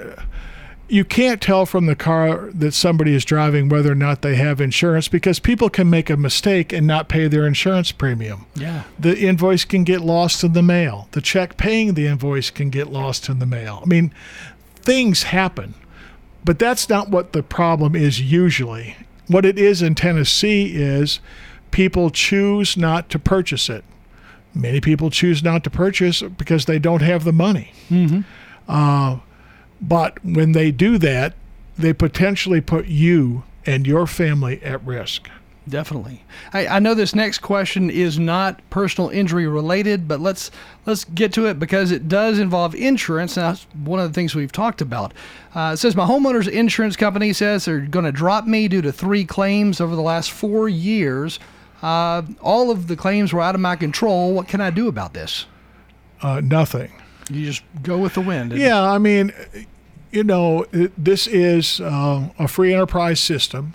you 0.89 1.05
can't 1.05 1.39
tell 1.39 1.65
from 1.67 1.85
the 1.85 1.95
car 1.95 2.49
that 2.51 2.73
somebody 2.73 3.13
is 3.13 3.23
driving 3.23 3.69
whether 3.69 3.91
or 3.91 3.95
not 3.95 4.23
they 4.23 4.35
have 4.35 4.59
insurance 4.59 5.07
because 5.07 5.39
people 5.39 5.69
can 5.69 5.89
make 5.89 6.09
a 6.09 6.17
mistake 6.17 6.73
and 6.73 6.87
not 6.87 7.07
pay 7.07 7.27
their 7.27 7.45
insurance 7.45 7.91
premium. 7.91 8.47
Yeah. 8.55 8.83
The 8.97 9.17
invoice 9.17 9.65
can 9.65 9.83
get 9.83 10.01
lost 10.01 10.43
in 10.43 10.53
the 10.53 10.63
mail. 10.63 11.07
The 11.11 11.21
check 11.21 11.57
paying 11.57 11.93
the 11.93 12.07
invoice 12.07 12.49
can 12.49 12.71
get 12.71 12.87
lost 12.87 13.29
in 13.29 13.37
the 13.37 13.45
mail. 13.45 13.81
I 13.83 13.85
mean, 13.85 14.11
things 14.75 15.23
happen. 15.23 15.75
But 16.43 16.57
that's 16.57 16.89
not 16.89 17.09
what 17.09 17.33
the 17.33 17.43
problem 17.43 17.95
is 17.95 18.19
usually. 18.19 18.95
What 19.27 19.45
it 19.45 19.59
is 19.59 19.83
in 19.83 19.93
Tennessee 19.93 20.73
is 20.75 21.19
people 21.69 22.09
choose 22.09 22.75
not 22.75 23.09
to 23.11 23.19
purchase 23.19 23.69
it. 23.69 23.83
Many 24.59 24.81
people 24.81 25.09
choose 25.09 25.43
not 25.43 25.63
to 25.63 25.69
purchase 25.69 26.21
because 26.21 26.65
they 26.65 26.79
don't 26.79 27.01
have 27.01 27.23
the 27.23 27.31
money. 27.31 27.71
Mm-hmm. 27.89 28.21
Uh, 28.67 29.19
but 29.81 30.23
when 30.23 30.51
they 30.51 30.71
do 30.71 30.97
that, 30.97 31.33
they 31.77 31.93
potentially 31.93 32.61
put 32.61 32.87
you 32.87 33.43
and 33.65 33.87
your 33.87 34.05
family 34.05 34.61
at 34.63 34.83
risk. 34.85 35.29
Definitely. 35.67 36.23
I, 36.51 36.67
I 36.67 36.79
know 36.79 36.95
this 36.95 37.13
next 37.13 37.39
question 37.39 37.89
is 37.89 38.17
not 38.17 38.59
personal 38.71 39.09
injury 39.11 39.47
related, 39.47 40.07
but 40.07 40.19
let's 40.19 40.49
let's 40.85 41.03
get 41.03 41.31
to 41.33 41.45
it 41.45 41.59
because 41.59 41.91
it 41.91 42.07
does 42.07 42.39
involve 42.39 42.73
insurance. 42.73 43.37
And 43.37 43.45
that's 43.45 43.67
one 43.75 43.99
of 43.99 44.09
the 44.09 44.13
things 44.13 44.33
we've 44.33 44.51
talked 44.51 44.81
about. 44.81 45.13
Uh, 45.53 45.71
it 45.73 45.77
says 45.77 45.95
my 45.95 46.07
homeowner's 46.07 46.47
insurance 46.47 46.95
company 46.95 47.33
says 47.33 47.65
they're 47.65 47.81
going 47.81 48.05
to 48.05 48.11
drop 48.11 48.45
me 48.45 48.67
due 48.67 48.81
to 48.81 48.91
three 48.91 49.25
claims 49.25 49.79
over 49.79 49.95
the 49.95 50.01
last 50.01 50.31
four 50.31 50.67
years. 50.67 51.39
Uh, 51.81 52.23
all 52.41 52.71
of 52.71 52.87
the 52.87 52.95
claims 52.95 53.31
were 53.31 53.41
out 53.41 53.55
of 53.55 53.61
my 53.61 53.75
control. 53.75 54.33
What 54.33 54.47
can 54.47 54.61
I 54.61 54.69
do 54.69 54.87
about 54.87 55.13
this? 55.13 55.45
Uh, 56.21 56.41
nothing. 56.41 56.91
You 57.29 57.45
just 57.45 57.63
go 57.83 57.97
with 57.97 58.15
the 58.15 58.21
wind. 58.21 58.51
Yeah, 58.53 58.81
I 58.81 58.97
mean, 58.97 59.31
you 60.11 60.23
know, 60.23 60.65
this 60.71 61.27
is 61.27 61.79
uh, 61.79 62.29
a 62.37 62.47
free 62.47 62.73
enterprise 62.73 63.19
system. 63.19 63.73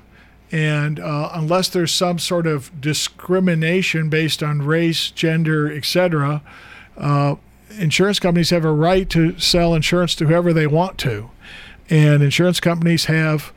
And 0.52 1.00
uh, 1.00 1.30
unless 1.32 1.68
there's 1.68 1.92
some 1.92 2.18
sort 2.18 2.46
of 2.46 2.80
discrimination 2.80 4.08
based 4.08 4.42
on 4.42 4.62
race, 4.62 5.10
gender, 5.10 5.72
etc., 5.72 6.42
uh, 6.96 7.36
insurance 7.78 8.20
companies 8.20 8.50
have 8.50 8.64
a 8.64 8.72
right 8.72 9.08
to 9.10 9.38
sell 9.38 9.74
insurance 9.74 10.14
to 10.16 10.26
whoever 10.26 10.52
they 10.52 10.66
want 10.66 10.98
to. 10.98 11.30
And 11.90 12.22
insurance 12.22 12.60
companies 12.60 13.06
have 13.06 13.52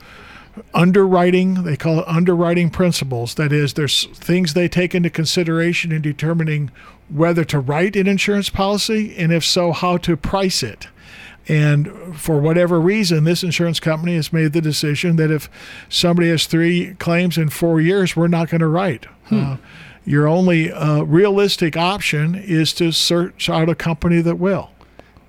underwriting, 0.74 1.64
they 1.64 1.78
call 1.78 1.99
it 1.99 2.08
underwriting 2.08 2.70
principles. 2.70 3.36
That 3.36 3.51
is, 3.51 3.74
there's 3.74 4.05
things 4.08 4.53
they 4.53 4.68
take 4.68 4.93
into 4.95 5.10
consideration 5.10 5.91
in 5.91 6.01
determining 6.01 6.72
whether 7.10 7.43
to 7.45 7.60
write 7.60 7.95
an 7.95 8.08
insurance 8.08 8.49
policy, 8.49 9.16
and 9.18 9.32
if 9.32 9.45
so, 9.45 9.72
how 9.72 9.97
to 9.97 10.18
price 10.18 10.64
it. 10.64 10.88
And 11.47 12.18
for 12.18 12.39
whatever 12.39 12.80
reason, 12.80 13.24
this 13.24 13.43
insurance 13.43 13.80
company 13.80 14.16
has 14.16 14.34
made 14.34 14.51
the 14.51 14.62
decision 14.62 15.16
that 15.16 15.32
if 15.32 15.49
somebody 15.88 16.30
has 16.30 16.45
three 16.45 16.95
claims 16.95 17.38
in 17.38 17.49
four 17.49 17.80
years, 17.80 18.16
we're 18.16 18.28
not 18.28 18.49
going 18.49 18.60
to 18.60 18.68
write. 18.68 19.05
Hmm. 19.26 19.39
Uh, 19.39 19.58
your 20.05 20.28
only 20.28 20.72
uh, 20.72 21.03
realistic 21.03 21.76
option 21.76 22.36
is 22.36 22.74
to 22.74 22.91
search 22.91 23.49
out 23.49 23.70
a 23.70 23.76
company 23.76 24.22
that 24.22 24.36
will. 24.36 24.72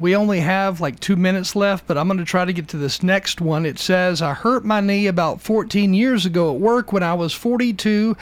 We 0.01 0.15
only 0.15 0.41
have 0.41 0.81
like 0.81 1.01
two 1.01 1.17
minutes 1.17 1.57
left, 1.57 1.87
but 1.87 1.99
I'm 1.99 2.07
going 2.07 2.19
to 2.19 2.25
try 2.25 2.45
to 2.45 2.53
get 2.53 2.69
to 2.69 2.77
this 2.77 3.03
next 3.03 3.41
one. 3.41 3.67
It 3.67 3.79
says, 3.79 4.23
I 4.23 4.33
hurt 4.33 4.65
my 4.65 4.81
knee 4.81 5.09
about 5.09 5.41
14 5.41 5.93
years 5.93 6.25
ago 6.25 6.55
at 6.55 6.61
work 6.61 6.93
when 6.93 7.03
I 7.03 7.15
was 7.15 7.33
42 7.33 8.17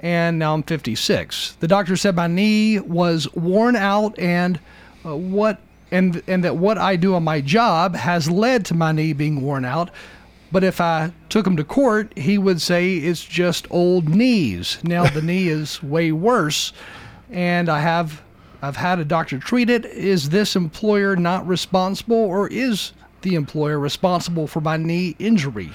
and 0.00 0.38
now 0.38 0.54
I'm 0.54 0.62
56. 0.62 1.56
The 1.60 1.68
doctor 1.68 1.96
said 1.96 2.14
my 2.14 2.26
knee 2.26 2.78
was 2.78 3.32
worn 3.34 3.76
out 3.76 4.18
and 4.18 4.60
uh, 5.04 5.16
what 5.16 5.58
and 5.90 6.22
and 6.26 6.44
that 6.44 6.56
what 6.56 6.78
I 6.78 6.96
do 6.96 7.14
on 7.14 7.24
my 7.24 7.40
job 7.40 7.94
has 7.94 8.30
led 8.30 8.64
to 8.66 8.74
my 8.74 8.92
knee 8.92 9.12
being 9.12 9.40
worn 9.40 9.64
out. 9.64 9.90
But 10.52 10.64
if 10.64 10.80
I 10.80 11.12
took 11.28 11.46
him 11.46 11.56
to 11.56 11.64
court, 11.64 12.16
he 12.16 12.38
would 12.38 12.60
say 12.60 12.96
it's 12.96 13.24
just 13.24 13.66
old 13.70 14.08
knees. 14.08 14.78
Now 14.84 15.06
the 15.08 15.22
knee 15.22 15.48
is 15.48 15.82
way 15.82 16.12
worse, 16.12 16.72
and 17.30 17.68
I 17.68 17.80
have 17.80 18.22
I've 18.66 18.76
had 18.76 18.98
a 18.98 19.04
doctor 19.04 19.38
treat 19.38 19.70
it. 19.70 19.84
Is 19.84 20.30
this 20.30 20.56
employer 20.56 21.16
not 21.16 21.46
responsible, 21.46 22.16
or 22.16 22.48
is 22.48 22.92
the 23.22 23.34
employer 23.34 23.78
responsible 23.78 24.46
for 24.46 24.60
my 24.60 24.76
knee 24.76 25.16
injury? 25.18 25.72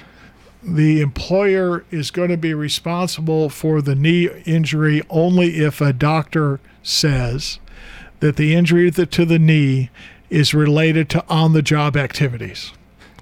the 0.63 1.01
employer 1.01 1.83
is 1.89 2.11
going 2.11 2.29
to 2.29 2.37
be 2.37 2.53
responsible 2.53 3.49
for 3.49 3.81
the 3.81 3.95
knee 3.95 4.29
injury 4.45 5.01
only 5.09 5.57
if 5.57 5.81
a 5.81 5.91
doctor 5.91 6.59
says 6.83 7.59
that 8.19 8.35
the 8.35 8.53
injury 8.53 8.91
to 8.91 9.25
the 9.25 9.39
knee 9.39 9.89
is 10.29 10.53
related 10.53 11.09
to 11.09 11.25
on 11.27 11.53
the 11.53 11.61
job 11.61 11.97
activities. 11.97 12.73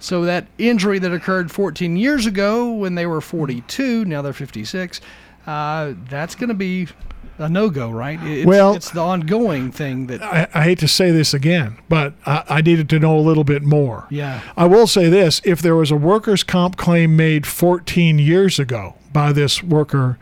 So 0.02 0.24
that 0.24 0.48
injury 0.58 1.00
that 1.00 1.14
occurred 1.14 1.52
14 1.52 1.98
years 1.98 2.26
ago 2.26 2.72
when 2.72 2.96
they 2.96 3.06
were 3.06 3.22
42, 3.22 4.06
now 4.06 4.22
they're 4.22 4.34
56, 4.34 5.02
uh, 5.48 5.94
that's 6.10 6.36
going 6.36 6.50
to 6.50 6.54
be 6.54 6.88
a 7.40 7.50
no 7.50 7.70
go, 7.70 7.90
right? 7.90 8.20
It's, 8.22 8.46
well, 8.46 8.74
it's 8.76 8.92
the 8.92 9.02
ongoing 9.02 9.72
thing 9.72 10.08
that. 10.08 10.22
I, 10.22 10.48
I 10.54 10.64
hate 10.64 10.80
to 10.80 10.88
say 10.88 11.12
this 11.12 11.34
again, 11.34 11.78
but 11.88 12.14
I, 12.26 12.44
I, 12.50 12.62
needed 12.62 12.90
to 12.90 13.00
know 13.00 13.18
a 13.18 13.22
little 13.22 13.44
bit 13.44 13.64
more. 13.64 14.08
Yeah. 14.10 14.42
I 14.58 14.66
will 14.66 14.88
say 14.88 15.10
this 15.10 15.42
if 15.44 15.62
there 15.62 15.76
was 15.76 15.92
a 15.92 15.96
workers' 15.96 16.44
comp 16.44 16.78
claim 16.78 17.16
made 17.16 17.48
14 17.48 18.20
years 18.20 18.60
ago 18.60 18.96
by 19.14 19.32
this 19.32 19.64
worker, 19.64 20.18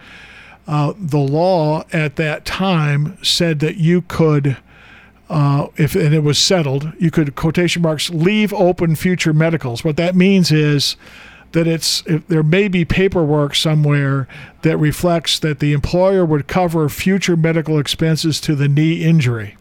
uh, 0.67 0.93
the 0.97 1.17
law 1.17 1.83
at 1.91 2.15
that 2.17 2.45
time 2.45 3.17
said 3.23 3.59
that 3.59 3.77
you 3.77 4.01
could. 4.01 4.57
Uh, 5.29 5.67
if 5.75 5.93
and 5.93 6.15
it 6.15 6.23
was 6.23 6.37
settled, 6.37 6.93
you 6.99 7.11
could 7.11 7.35
quotation 7.35 7.81
marks 7.81 8.09
leave 8.09 8.53
open 8.53 8.95
future 8.95 9.33
medicals. 9.33 9.83
What 9.83 9.97
that 9.97 10.15
means 10.15 10.53
is 10.53 10.95
that 11.57 11.65
it's 11.65 12.03
there 12.27 12.43
may 12.43 12.67
be 12.67 12.85
paperwork 12.85 13.55
somewhere 13.55 14.27
that 14.61 14.77
reflects 14.77 15.39
that 15.39 15.57
the 15.57 15.73
employer 15.73 16.23
would 16.23 16.45
cover 16.45 16.87
future 16.87 17.35
medical 17.35 17.79
expenses 17.79 18.39
to 18.39 18.53
the 18.53 18.67
knee 18.67 19.03
injury. 19.03 19.56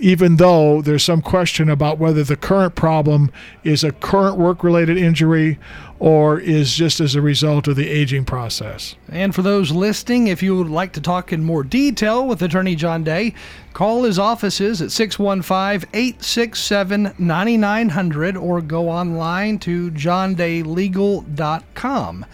Even 0.00 0.36
though 0.36 0.80
there's 0.82 1.04
some 1.04 1.20
question 1.20 1.68
about 1.68 1.98
whether 1.98 2.24
the 2.24 2.36
current 2.36 2.74
problem 2.74 3.30
is 3.62 3.84
a 3.84 3.92
current 3.92 4.38
work 4.38 4.64
related 4.64 4.96
injury 4.96 5.58
or 5.98 6.40
is 6.40 6.74
just 6.74 6.98
as 6.98 7.14
a 7.14 7.20
result 7.20 7.68
of 7.68 7.76
the 7.76 7.86
aging 7.88 8.24
process. 8.24 8.96
And 9.10 9.34
for 9.34 9.42
those 9.42 9.70
listening, 9.70 10.28
if 10.28 10.42
you 10.42 10.56
would 10.56 10.70
like 10.70 10.94
to 10.94 11.00
talk 11.00 11.30
in 11.32 11.44
more 11.44 11.62
detail 11.62 12.26
with 12.26 12.42
Attorney 12.42 12.74
John 12.74 13.04
Day, 13.04 13.34
call 13.74 14.04
his 14.04 14.18
offices 14.18 14.80
at 14.80 14.90
615 14.90 15.90
867 15.92 17.14
9900 17.18 18.38
or 18.38 18.62
go 18.62 18.88
online 18.88 19.58
to 19.58 19.90
johndaylegal.com. 19.90 22.24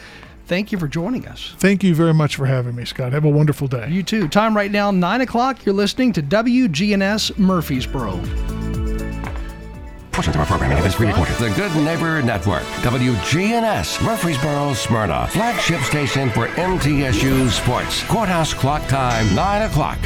Thank 0.47 0.71
you 0.71 0.79
for 0.79 0.87
joining 0.87 1.27
us. 1.27 1.55
Thank 1.59 1.83
you 1.83 1.93
very 1.93 2.15
much 2.15 2.37
for 2.37 2.47
having 2.47 2.77
me, 2.77 2.85
Scott. 2.85 3.13
Have 3.13 3.25
a 3.25 3.29
wonderful 3.29 3.67
day. 3.67 3.89
You 3.91 4.05
too. 4.05 4.29
Time 4.29 4.57
right 4.57 4.71
now, 4.71 4.93
9 4.93 5.21
o'clock. 5.23 5.67
You're 5.67 5.75
listening 5.75 6.13
to 6.13 6.23
WGNS 6.23 7.37
Murfreesboro. 7.37 8.13
Portions 10.13 10.37
of 10.37 10.41
our 10.41 10.47
programming 10.47 10.79
is 10.79 10.95
pre-recorded. 10.95 11.35
The 11.37 11.51
Good 11.51 11.75
Neighbor 11.83 12.23
Network, 12.23 12.63
WGNS, 12.81 14.03
Murfreesboro, 14.03 14.73
Smyrna, 14.73 15.27
flagship 15.27 15.81
station 15.83 16.31
for 16.31 16.47
MTSU 16.47 17.51
Sports. 17.51 18.05
Courthouse 18.05 18.55
clock 18.55 18.87
time, 18.89 19.35
9 19.35 19.63
o'clock. 19.63 19.99